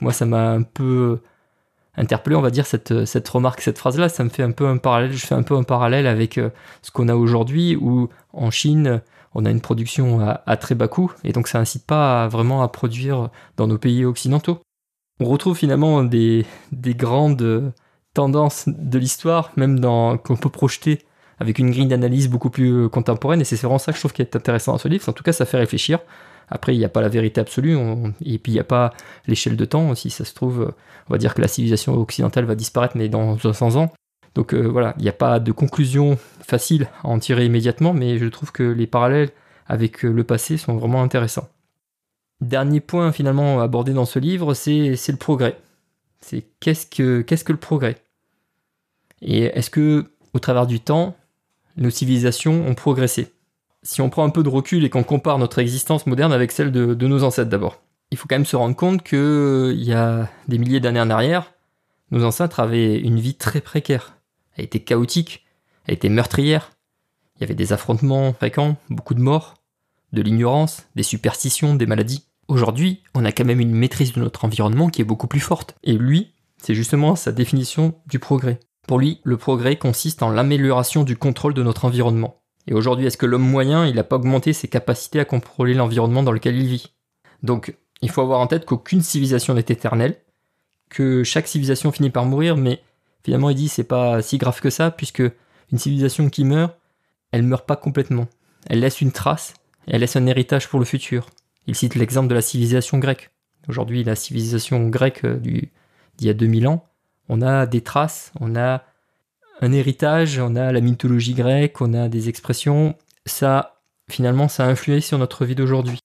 Moi, 0.00 0.12
ça 0.12 0.26
m'a 0.26 0.50
un 0.50 0.62
peu 0.62 1.20
interpellé, 1.96 2.36
on 2.36 2.42
va 2.42 2.50
dire, 2.50 2.66
cette, 2.66 3.04
cette 3.04 3.28
remarque, 3.28 3.60
cette 3.60 3.78
phrase-là, 3.78 4.08
ça 4.08 4.24
me 4.24 4.28
fait 4.28 4.42
un 4.42 4.50
peu 4.50 4.66
un 4.66 4.76
parallèle, 4.76 5.12
je 5.12 5.26
fais 5.26 5.34
un 5.34 5.42
peu 5.42 5.56
un 5.56 5.62
parallèle 5.62 6.06
avec 6.06 6.38
euh, 6.38 6.50
ce 6.82 6.90
qu'on 6.90 7.08
a 7.08 7.14
aujourd'hui, 7.14 7.76
où 7.76 8.08
en 8.32 8.50
Chine, 8.50 9.00
on 9.34 9.44
a 9.44 9.50
une 9.50 9.60
production 9.60 10.20
à, 10.20 10.56
très 10.56 10.74
bas 10.74 10.88
coût, 10.88 11.12
et 11.24 11.32
donc 11.32 11.48
ça 11.48 11.58
incite 11.58 11.86
pas 11.86 12.28
vraiment 12.28 12.62
à 12.62 12.68
produire 12.68 13.30
dans 13.56 13.66
nos 13.66 13.78
pays 13.78 14.04
occidentaux. 14.04 14.58
On 15.20 15.26
retrouve 15.26 15.56
finalement 15.56 16.04
des, 16.04 16.46
des 16.72 16.94
grandes 16.94 17.72
tendances 18.14 18.64
de 18.66 18.98
l'histoire, 18.98 19.52
même 19.56 19.78
dans 19.78 20.16
qu'on 20.18 20.36
peut 20.36 20.50
projeter 20.50 21.04
avec 21.38 21.58
une 21.58 21.70
grille 21.70 21.86
d'analyse 21.86 22.28
beaucoup 22.28 22.50
plus 22.50 22.84
euh, 22.84 22.88
contemporaine, 22.88 23.40
et 23.40 23.44
c'est 23.44 23.56
vraiment 23.56 23.78
ça 23.78 23.92
que 23.92 23.96
je 23.96 24.02
trouve 24.02 24.12
qui 24.12 24.22
est 24.22 24.36
intéressant 24.36 24.72
dans 24.72 24.78
ce 24.78 24.88
livre. 24.88 25.08
En 25.08 25.12
tout 25.12 25.22
cas, 25.22 25.32
ça 25.32 25.44
fait 25.44 25.58
réfléchir. 25.58 26.00
Après, 26.48 26.74
il 26.74 26.78
n'y 26.78 26.84
a 26.84 26.88
pas 26.88 27.00
la 27.00 27.08
vérité 27.08 27.40
absolue, 27.40 27.76
et 28.24 28.38
puis 28.38 28.52
il 28.52 28.54
n'y 28.54 28.60
a 28.60 28.64
pas 28.64 28.92
l'échelle 29.26 29.56
de 29.56 29.64
temps. 29.64 29.94
Si 29.94 30.10
ça 30.10 30.24
se 30.24 30.34
trouve, 30.34 30.72
on 31.08 31.12
va 31.12 31.18
dire 31.18 31.34
que 31.34 31.40
la 31.40 31.48
civilisation 31.48 31.94
occidentale 31.94 32.44
va 32.44 32.54
disparaître, 32.54 32.96
mais 32.96 33.08
dans 33.08 33.34
200 33.34 33.76
ans. 33.76 33.92
Donc 34.36 34.52
euh, 34.52 34.68
voilà, 34.68 34.94
il 34.98 35.02
n'y 35.02 35.08
a 35.08 35.14
pas 35.14 35.40
de 35.40 35.50
conclusion 35.50 36.18
facile 36.40 36.88
à 37.02 37.08
en 37.08 37.18
tirer 37.18 37.46
immédiatement, 37.46 37.94
mais 37.94 38.18
je 38.18 38.26
trouve 38.26 38.52
que 38.52 38.62
les 38.62 38.86
parallèles 38.86 39.30
avec 39.66 40.04
euh, 40.04 40.12
le 40.12 40.24
passé 40.24 40.58
sont 40.58 40.76
vraiment 40.76 41.02
intéressants. 41.02 41.48
Dernier 42.42 42.80
point 42.80 43.12
finalement 43.12 43.60
abordé 43.60 43.94
dans 43.94 44.04
ce 44.04 44.18
livre, 44.18 44.52
c'est 44.52 44.90
le 44.92 45.16
progrès. 45.16 45.58
C'est 46.20 46.44
qu'est-ce 46.60 46.86
que, 46.86 47.22
qu'est-ce 47.22 47.44
que 47.44 47.52
le 47.52 47.58
progrès? 47.58 47.96
Et 49.22 49.44
est-ce 49.44 49.70
que, 49.70 50.04
au 50.34 50.38
travers 50.38 50.66
du 50.66 50.80
temps, 50.80 51.16
nos 51.78 51.88
civilisations 51.88 52.66
ont 52.66 52.74
progressé? 52.74 53.32
Si 53.86 54.00
on 54.00 54.10
prend 54.10 54.24
un 54.24 54.30
peu 54.30 54.42
de 54.42 54.48
recul 54.48 54.84
et 54.84 54.90
qu'on 54.90 55.04
compare 55.04 55.38
notre 55.38 55.60
existence 55.60 56.08
moderne 56.08 56.32
avec 56.32 56.50
celle 56.50 56.72
de, 56.72 57.06
nos 57.06 57.22
ancêtres 57.22 57.48
d'abord, 57.48 57.80
il 58.10 58.18
faut 58.18 58.26
quand 58.26 58.34
même 58.34 58.44
se 58.44 58.56
rendre 58.56 58.74
compte 58.74 59.04
qu'il 59.04 59.16
euh, 59.16 59.74
y 59.74 59.92
a 59.92 60.28
des 60.48 60.58
milliers 60.58 60.80
d'années 60.80 61.00
en 61.00 61.08
arrière, 61.08 61.52
nos 62.10 62.24
ancêtres 62.24 62.58
avaient 62.58 62.98
une 62.98 63.20
vie 63.20 63.36
très 63.36 63.60
précaire. 63.60 64.16
Elle 64.56 64.64
était 64.64 64.80
chaotique, 64.80 65.46
elle 65.84 65.94
était 65.94 66.08
meurtrière. 66.08 66.72
Il 67.36 67.42
y 67.42 67.44
avait 67.44 67.54
des 67.54 67.72
affrontements 67.72 68.32
fréquents, 68.32 68.76
beaucoup 68.90 69.14
de 69.14 69.20
morts, 69.20 69.54
de 70.12 70.20
l'ignorance, 70.20 70.88
des 70.96 71.04
superstitions, 71.04 71.76
des 71.76 71.86
maladies. 71.86 72.26
Aujourd'hui, 72.48 73.04
on 73.14 73.24
a 73.24 73.30
quand 73.30 73.44
même 73.44 73.60
une 73.60 73.74
maîtrise 73.74 74.12
de 74.12 74.20
notre 74.20 74.44
environnement 74.44 74.88
qui 74.88 75.00
est 75.00 75.04
beaucoup 75.04 75.28
plus 75.28 75.38
forte. 75.38 75.76
Et 75.84 75.92
lui, 75.92 76.32
c'est 76.56 76.74
justement 76.74 77.14
sa 77.14 77.30
définition 77.30 77.94
du 78.08 78.18
progrès. 78.18 78.58
Pour 78.88 78.98
lui, 78.98 79.20
le 79.22 79.36
progrès 79.36 79.76
consiste 79.76 80.24
en 80.24 80.30
l'amélioration 80.30 81.04
du 81.04 81.16
contrôle 81.16 81.54
de 81.54 81.62
notre 81.62 81.84
environnement. 81.84 82.42
Et 82.66 82.74
aujourd'hui, 82.74 83.06
est-ce 83.06 83.16
que 83.16 83.26
l'homme 83.26 83.48
moyen, 83.48 83.86
il 83.86 83.94
n'a 83.94 84.04
pas 84.04 84.16
augmenté 84.16 84.52
ses 84.52 84.68
capacités 84.68 85.20
à 85.20 85.24
contrôler 85.24 85.74
l'environnement 85.74 86.22
dans 86.22 86.32
lequel 86.32 86.56
il 86.56 86.66
vit? 86.66 86.92
Donc, 87.42 87.76
il 88.02 88.10
faut 88.10 88.22
avoir 88.22 88.40
en 88.40 88.46
tête 88.46 88.64
qu'aucune 88.64 89.02
civilisation 89.02 89.54
n'est 89.54 89.60
éternelle, 89.60 90.16
que 90.88 91.24
chaque 91.24 91.48
civilisation 91.48 91.92
finit 91.92 92.10
par 92.10 92.24
mourir, 92.24 92.56
mais 92.56 92.82
finalement, 93.24 93.50
il 93.50 93.56
dit 93.56 93.68
c'est 93.68 93.84
pas 93.84 94.22
si 94.22 94.38
grave 94.38 94.60
que 94.60 94.70
ça, 94.70 94.90
puisque 94.90 95.22
une 95.72 95.78
civilisation 95.78 96.28
qui 96.28 96.44
meurt, 96.44 96.76
elle 97.32 97.42
meurt 97.42 97.66
pas 97.66 97.76
complètement. 97.76 98.28
Elle 98.68 98.80
laisse 98.80 99.00
une 99.00 99.12
trace, 99.12 99.54
elle 99.86 100.00
laisse 100.00 100.16
un 100.16 100.26
héritage 100.26 100.68
pour 100.68 100.78
le 100.78 100.84
futur. 100.84 101.26
Il 101.66 101.74
cite 101.74 101.94
l'exemple 101.94 102.28
de 102.28 102.34
la 102.34 102.42
civilisation 102.42 102.98
grecque. 102.98 103.30
Aujourd'hui, 103.68 104.04
la 104.04 104.14
civilisation 104.14 104.88
grecque 104.88 105.24
euh, 105.24 105.36
d'il 105.36 105.70
y 106.20 106.30
a 106.30 106.34
2000 106.34 106.68
ans, 106.68 106.88
on 107.28 107.42
a 107.42 107.66
des 107.66 107.80
traces, 107.80 108.32
on 108.40 108.54
a 108.54 108.84
un 109.60 109.72
héritage, 109.72 110.38
on 110.38 110.56
a 110.56 110.72
la 110.72 110.80
mythologie 110.80 111.34
grecque, 111.34 111.80
on 111.80 111.94
a 111.94 112.08
des 112.08 112.28
expressions. 112.28 112.94
Ça, 113.24 113.80
finalement, 114.10 114.48
ça 114.48 114.64
a 114.64 114.68
influé 114.68 115.00
sur 115.00 115.18
notre 115.18 115.44
vie 115.44 115.54
d'aujourd'hui. 115.54 115.98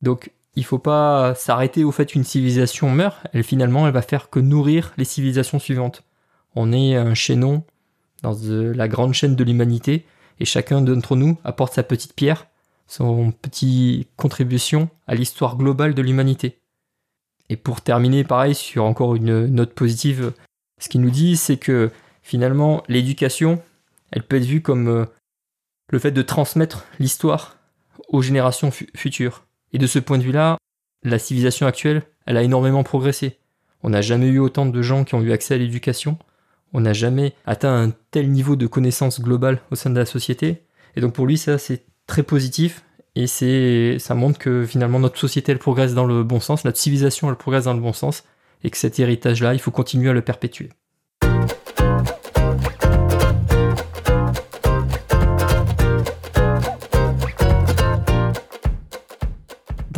Donc, 0.00 0.32
il 0.54 0.64
faut 0.64 0.78
pas 0.78 1.34
s'arrêter 1.34 1.84
au 1.84 1.92
fait 1.92 2.06
qu'une 2.06 2.24
civilisation 2.24 2.90
meurt. 2.90 3.18
Elle, 3.32 3.44
finalement, 3.44 3.86
elle 3.86 3.94
va 3.94 4.02
faire 4.02 4.30
que 4.30 4.40
nourrir 4.40 4.92
les 4.96 5.04
civilisations 5.04 5.58
suivantes. 5.58 6.02
On 6.54 6.72
est 6.72 6.96
un 6.96 7.14
chaînon 7.14 7.64
dans 8.22 8.36
la 8.42 8.88
grande 8.88 9.14
chaîne 9.14 9.36
de 9.36 9.44
l'humanité 9.44 10.04
et 10.40 10.44
chacun 10.44 10.80
d'entre 10.80 11.16
nous 11.16 11.38
apporte 11.44 11.74
sa 11.74 11.82
petite 11.82 12.14
pierre, 12.14 12.46
son 12.86 13.32
petite 13.32 14.08
contribution 14.16 14.90
à 15.06 15.14
l'histoire 15.14 15.56
globale 15.56 15.94
de 15.94 16.02
l'humanité. 16.02 16.58
Et 17.48 17.56
pour 17.56 17.80
terminer, 17.80 18.24
pareil, 18.24 18.54
sur 18.54 18.84
encore 18.84 19.14
une 19.14 19.46
note 19.46 19.74
positive, 19.74 20.32
ce 20.78 20.88
qu'il 20.88 21.00
nous 21.00 21.10
dit, 21.10 21.36
c'est 21.36 21.56
que 21.56 21.90
finalement, 22.22 22.82
l'éducation, 22.88 23.62
elle 24.10 24.22
peut 24.22 24.36
être 24.36 24.44
vue 24.44 24.62
comme 24.62 24.88
euh, 24.88 25.04
le 25.90 25.98
fait 25.98 26.12
de 26.12 26.22
transmettre 26.22 26.86
l'histoire 26.98 27.56
aux 28.08 28.22
générations 28.22 28.70
futures. 28.70 29.44
Et 29.72 29.78
de 29.78 29.86
ce 29.86 29.98
point 29.98 30.18
de 30.18 30.22
vue-là, 30.22 30.58
la 31.02 31.18
civilisation 31.18 31.66
actuelle, 31.66 32.02
elle 32.26 32.36
a 32.36 32.42
énormément 32.42 32.84
progressé. 32.84 33.38
On 33.82 33.90
n'a 33.90 34.00
jamais 34.00 34.28
eu 34.28 34.38
autant 34.38 34.66
de 34.66 34.82
gens 34.82 35.04
qui 35.04 35.14
ont 35.14 35.22
eu 35.22 35.32
accès 35.32 35.54
à 35.54 35.58
l'éducation. 35.58 36.18
On 36.72 36.80
n'a 36.80 36.92
jamais 36.92 37.34
atteint 37.46 37.74
un 37.74 37.92
tel 38.10 38.30
niveau 38.30 38.56
de 38.56 38.66
connaissance 38.66 39.20
globale 39.20 39.60
au 39.70 39.74
sein 39.74 39.90
de 39.90 39.98
la 39.98 40.06
société. 40.06 40.62
Et 40.94 41.00
donc 41.00 41.14
pour 41.14 41.26
lui, 41.26 41.36
ça, 41.36 41.58
c'est 41.58 41.84
très 42.06 42.22
positif. 42.22 42.84
Et 43.14 43.26
ça 43.98 44.14
montre 44.14 44.38
que 44.38 44.64
finalement 44.64 44.98
notre 44.98 45.18
société 45.18 45.52
elle 45.52 45.58
progresse 45.58 45.92
dans 45.92 46.06
le 46.06 46.24
bon 46.24 46.40
sens, 46.40 46.64
notre 46.64 46.78
civilisation 46.78 47.28
elle 47.28 47.36
progresse 47.36 47.64
dans 47.64 47.74
le 47.74 47.80
bon 47.80 47.92
sens, 47.92 48.24
et 48.64 48.70
que 48.70 48.78
cet 48.78 48.98
héritage-là, 48.98 49.52
il 49.52 49.60
faut 49.60 49.70
continuer 49.70 50.08
à 50.08 50.14
le 50.14 50.22
perpétuer. 50.22 50.70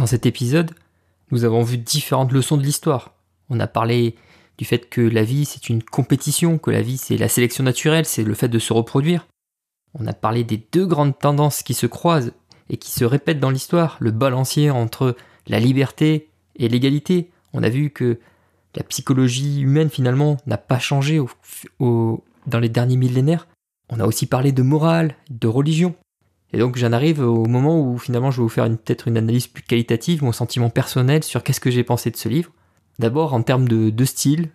Dans 0.05 0.09
cet 0.09 0.27
épisode, 0.27 0.73
nous 1.31 1.45
avons 1.45 1.63
vu 1.63 1.79
différentes 1.79 2.31
leçons 2.31 2.59
de 2.59 2.63
l'histoire. 2.63 3.15
On 3.49 3.59
a 3.59 3.67
parlé 3.67 4.17
du 4.59 4.67
fait 4.67 4.91
que 4.91 5.01
la 5.01 5.25
vie 5.25 5.47
c'est 5.47 5.71
une 5.71 5.83
compétition, 5.83 6.59
que 6.59 6.71
la 6.71 6.83
vie 6.83 6.99
c'est 6.99 7.17
la 7.17 7.31
sélection 7.31 7.65
naturelle, 7.65 8.05
c'est 8.05 8.23
le 8.23 8.35
fait 8.35 8.49
de 8.49 8.59
se 8.59 8.75
reproduire. 8.75 9.27
On 9.95 10.07
a 10.07 10.13
parlé 10.13 10.45
des 10.45 10.63
deux 10.71 10.85
grandes 10.85 11.19
tendances 11.19 11.63
qui 11.63 11.73
se 11.73 11.87
croisent 11.87 12.33
et 12.69 12.77
qui 12.77 12.91
se 12.91 13.07
répètent 13.07 13.41
dans 13.41 13.49
l'histoire, 13.49 13.97
le 13.99 14.11
balancier 14.11 14.69
entre 14.69 15.17
la 15.47 15.59
liberté 15.59 16.29
et 16.57 16.69
l'égalité. 16.69 17.31
On 17.55 17.63
a 17.63 17.71
vu 17.71 17.89
que 17.89 18.21
la 18.77 18.83
psychologie 18.83 19.63
humaine 19.63 19.89
finalement 19.89 20.37
n'a 20.45 20.59
pas 20.59 20.81
changé 20.81 21.19
dans 21.81 22.61
les 22.61 22.69
derniers 22.69 22.99
millénaires. 22.99 23.49
On 23.89 24.01
a 24.01 24.05
aussi 24.05 24.27
parlé 24.27 24.53
de 24.53 24.63
morale, 24.63 25.17
de 25.31 25.49
religion. 25.49 25.95
Et 26.53 26.59
donc 26.59 26.77
j'en 26.77 26.93
arrive 26.93 27.21
au 27.21 27.47
moment 27.47 27.81
où 27.81 27.99
finalement 27.99 28.31
je 28.31 28.37
vais 28.39 28.43
vous 28.43 28.49
faire 28.49 28.69
peut-être 28.69 29.09
une 29.09 29.17
analyse 29.17 29.47
plus 29.47 29.63
qualitative, 29.63 30.23
mon 30.23 30.33
sentiment 30.33 30.71
personnel 30.71 31.25
sur 31.25 31.43
qu'est-ce 31.43 31.61
que 31.61 31.71
j'ai 31.71 31.85
pensé 31.85 32.11
de 32.11 32.17
ce 32.17 32.29
livre. 32.29 32.53
D'abord 32.99 33.35
en 33.35 33.43
termes 33.43 33.67
de 33.67 34.05
style, 34.05 34.51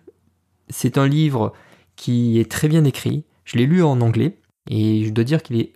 c'est 0.70 0.96
un 0.96 1.06
livre 1.06 1.52
qui 1.96 2.40
est 2.40 2.50
très 2.50 2.68
bien 2.68 2.84
écrit. 2.84 3.24
Je 3.44 3.58
l'ai 3.58 3.66
lu 3.66 3.82
en 3.82 4.00
anglais 4.00 4.38
et 4.70 5.04
je 5.04 5.10
dois 5.10 5.24
dire 5.24 5.42
qu'il 5.42 5.60
est 5.60 5.72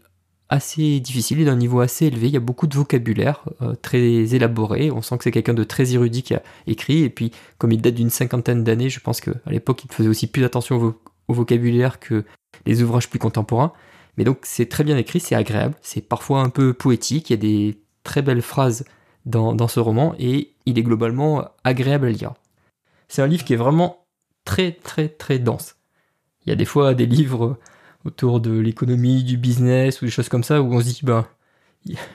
assez 0.48 1.00
difficile, 1.00 1.38
il 1.38 1.42
est 1.42 1.46
d'un 1.46 1.56
niveau 1.56 1.80
assez 1.80 2.06
élevé, 2.06 2.28
il 2.28 2.34
y 2.34 2.36
a 2.36 2.40
beaucoup 2.40 2.66
de 2.66 2.74
vocabulaire 2.74 3.44
euh, 3.62 3.74
très 3.74 4.34
élaboré, 4.34 4.90
on 4.90 5.02
sent 5.02 5.18
que 5.18 5.24
c'est 5.24 5.30
quelqu'un 5.30 5.54
de 5.54 5.64
très 5.64 5.94
érudit 5.94 6.22
qui 6.22 6.34
a 6.34 6.42
écrit, 6.66 7.02
et 7.02 7.10
puis 7.10 7.32
comme 7.58 7.72
il 7.72 7.80
date 7.80 7.94
d'une 7.94 8.10
cinquantaine 8.10 8.62
d'années, 8.62 8.90
je 8.90 9.00
pense 9.00 9.20
qu'à 9.20 9.32
l'époque 9.46 9.84
il 9.84 9.92
faisait 9.92 10.08
aussi 10.08 10.26
plus 10.26 10.44
attention 10.44 10.94
au, 11.28 11.32
vocabulaire 11.32 11.98
que 11.98 12.24
les 12.66 12.82
ouvrages 12.82 13.08
plus 13.08 13.18
contemporains, 13.18 13.72
mais 14.16 14.24
donc 14.24 14.38
c'est 14.42 14.68
très 14.68 14.84
bien 14.84 14.96
écrit, 14.96 15.20
c'est 15.20 15.34
agréable, 15.34 15.74
c'est 15.82 16.00
parfois 16.00 16.40
un 16.40 16.50
peu 16.50 16.72
poétique, 16.72 17.30
il 17.30 17.32
y 17.32 17.34
a 17.34 17.38
des 17.38 17.80
très 18.02 18.22
belles 18.22 18.42
phrases 18.42 18.84
dans, 19.26 19.54
dans 19.54 19.68
ce 19.68 19.80
roman, 19.80 20.14
et 20.18 20.54
il 20.66 20.78
est 20.78 20.82
globalement 20.82 21.48
agréable 21.64 22.06
à 22.06 22.10
lire. 22.10 22.34
C'est 23.08 23.22
un 23.22 23.26
livre 23.26 23.44
qui 23.44 23.52
est 23.52 23.56
vraiment 23.56 24.06
très 24.44 24.72
très 24.72 25.08
très 25.08 25.38
dense. 25.38 25.76
Il 26.44 26.50
y 26.50 26.52
a 26.52 26.56
des 26.56 26.64
fois 26.64 26.94
des 26.94 27.06
livres 27.06 27.58
autour 28.04 28.40
de 28.40 28.52
l'économie, 28.52 29.24
du 29.24 29.36
business 29.36 30.02
ou 30.02 30.04
des 30.04 30.10
choses 30.10 30.28
comme 30.28 30.44
ça 30.44 30.60
où 30.60 30.72
on 30.72 30.80
se 30.80 30.84
dit, 30.84 31.00
ben, 31.02 31.26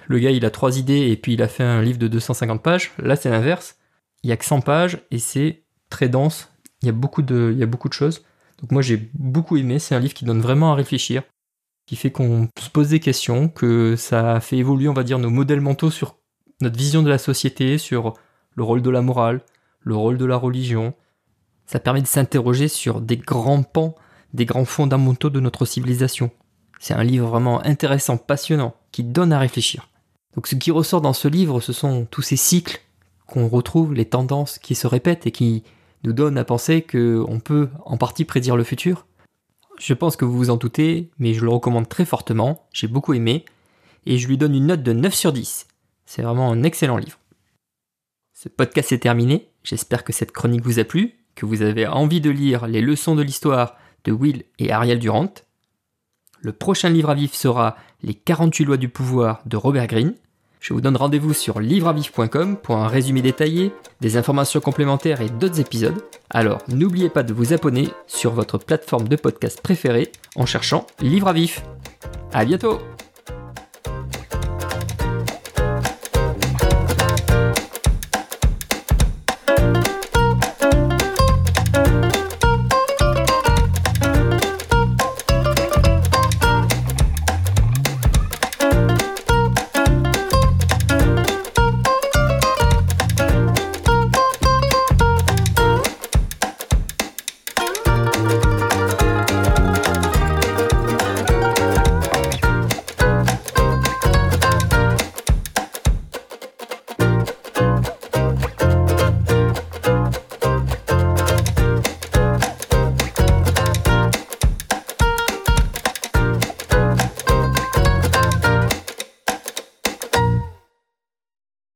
le 0.07 0.19
gars 0.19 0.31
il 0.31 0.45
a 0.45 0.51
trois 0.51 0.77
idées 0.77 1.09
et 1.09 1.17
puis 1.17 1.33
il 1.33 1.41
a 1.41 1.47
fait 1.47 1.63
un 1.63 1.81
livre 1.81 1.99
de 1.99 2.07
250 2.07 2.61
pages. 2.61 2.91
Là 2.99 3.15
c'est 3.15 3.29
l'inverse. 3.29 3.77
Il 4.23 4.29
y 4.29 4.33
a 4.33 4.37
que 4.37 4.45
100 4.45 4.61
pages 4.61 4.99
et 5.11 5.19
c'est 5.19 5.63
très 5.89 6.09
dense. 6.09 6.51
Il 6.81 6.85
y 6.85 6.89
a 6.89 6.93
beaucoup 6.93 7.21
de, 7.21 7.51
il 7.53 7.59
y 7.59 7.63
a 7.63 7.67
beaucoup 7.67 7.89
de 7.89 7.93
choses. 7.93 8.23
Donc 8.61 8.71
moi 8.71 8.81
j'ai 8.81 9.09
beaucoup 9.13 9.57
aimé. 9.57 9.79
C'est 9.79 9.95
un 9.95 9.99
livre 9.99 10.13
qui 10.13 10.25
donne 10.25 10.41
vraiment 10.41 10.71
à 10.71 10.75
réfléchir, 10.75 11.23
qui 11.89 11.95
fait 11.95 12.11
qu'on 12.11 12.47
se 12.59 12.69
pose 12.69 12.89
des 12.89 12.99
questions, 12.99 13.47
que 13.47 13.95
ça 13.95 14.39
fait 14.41 14.57
évoluer, 14.57 14.87
on 14.87 14.93
va 14.93 15.01
dire, 15.01 15.17
nos 15.17 15.31
modèles 15.31 15.59
mentaux 15.59 15.89
sur 15.89 16.17
notre 16.61 16.77
vision 16.77 17.01
de 17.01 17.09
la 17.09 17.17
société, 17.17 17.79
sur 17.79 18.13
le 18.53 18.63
rôle 18.63 18.83
de 18.83 18.91
la 18.91 19.01
morale, 19.01 19.41
le 19.79 19.95
rôle 19.95 20.19
de 20.19 20.25
la 20.25 20.37
religion. 20.37 20.93
Ça 21.65 21.79
permet 21.79 22.03
de 22.03 22.07
s'interroger 22.07 22.67
sur 22.67 23.01
des 23.01 23.17
grands 23.17 23.63
pans 23.63 23.95
des 24.35 24.45
grands 24.45 24.65
fondamentaux 24.65 25.31
de 25.31 25.39
notre 25.39 25.65
civilisation. 25.65 26.29
C'est 26.79 26.93
un 26.93 27.03
livre 27.03 27.27
vraiment 27.27 27.65
intéressant, 27.65 28.17
passionnant, 28.17 28.75
qui 28.91 29.03
donne 29.03 29.33
à 29.33 29.39
réfléchir. 29.39 29.89
Donc 30.35 30.45
ce 30.45 30.53
qui 30.53 30.69
ressort 30.69 31.01
dans 31.01 31.13
ce 31.13 31.27
livre, 31.27 31.59
ce 31.59 31.73
sont 31.73 32.05
tous 32.05 32.21
ces 32.21 32.37
cycles 32.37 32.81
qu'on 33.25 33.47
retrouve, 33.47 33.95
les 33.95 34.05
tendances 34.05 34.59
qui 34.59 34.75
se 34.75 34.85
répètent 34.85 35.25
et 35.25 35.31
qui 35.31 35.63
nous 36.03 36.13
donnent 36.13 36.37
à 36.37 36.43
penser 36.43 36.83
qu'on 36.83 37.41
peut 37.43 37.69
en 37.83 37.97
partie 37.97 38.25
prédire 38.25 38.55
le 38.55 38.63
futur. 38.63 39.07
Je 39.79 39.93
pense 39.93 40.17
que 40.17 40.25
vous 40.25 40.37
vous 40.37 40.49
en 40.49 40.57
doutez, 40.57 41.09
mais 41.19 41.33
je 41.33 41.41
le 41.41 41.49
recommande 41.49 41.87
très 41.87 42.03
fortement, 42.03 42.67
j'ai 42.73 42.87
beaucoup 42.87 43.13
aimé, 43.13 43.45
et 44.05 44.17
je 44.17 44.27
lui 44.27 44.37
donne 44.37 44.53
une 44.53 44.67
note 44.67 44.83
de 44.83 44.91
9 44.91 45.13
sur 45.13 45.31
10. 45.31 45.67
C'est 46.05 46.21
vraiment 46.21 46.51
un 46.51 46.63
excellent 46.63 46.97
livre. 46.97 47.17
Ce 48.33 48.49
podcast 48.49 48.91
est 48.91 48.99
terminé, 48.99 49.47
j'espère 49.63 50.03
que 50.03 50.11
cette 50.11 50.33
chronique 50.33 50.65
vous 50.65 50.79
a 50.79 50.83
plu, 50.83 51.15
que 51.33 51.45
vous 51.45 51.61
avez 51.61 51.87
envie 51.87 52.19
de 52.19 52.29
lire 52.29 52.67
les 52.67 52.81
leçons 52.81 53.15
de 53.15 53.21
l'histoire 53.21 53.77
de 54.03 54.11
Will 54.11 54.43
et 54.59 54.71
Ariel 54.71 54.99
Durant. 54.99 55.33
Le 56.41 56.51
prochain 56.51 56.89
livre 56.89 57.09
à 57.09 57.15
vif 57.15 57.33
sera 57.33 57.77
Les 58.03 58.13
48 58.13 58.65
lois 58.65 58.77
du 58.77 58.89
pouvoir 58.89 59.41
de 59.45 59.55
Robert 59.55 59.87
Greene. 59.87 60.15
Je 60.59 60.73
vous 60.73 60.81
donne 60.81 60.97
rendez-vous 60.97 61.33
sur 61.33 61.59
livreavif.com 61.59 62.57
pour 62.57 62.77
un 62.77 62.87
résumé 62.87 63.21
détaillé, 63.21 63.71
des 64.01 64.17
informations 64.17 64.59
complémentaires 64.59 65.21
et 65.21 65.29
d'autres 65.29 65.59
épisodes. 65.59 66.03
Alors 66.29 66.59
n'oubliez 66.67 67.09
pas 67.09 67.23
de 67.23 67.33
vous 67.33 67.53
abonner 67.53 67.89
sur 68.07 68.33
votre 68.33 68.57
plateforme 68.57 69.07
de 69.07 69.15
podcast 69.15 69.61
préférée 69.61 70.11
en 70.35 70.45
cherchant 70.45 70.85
Livre 70.99 71.29
à 71.29 71.33
vif. 71.33 71.63
À 72.33 72.45
bientôt 72.45 72.79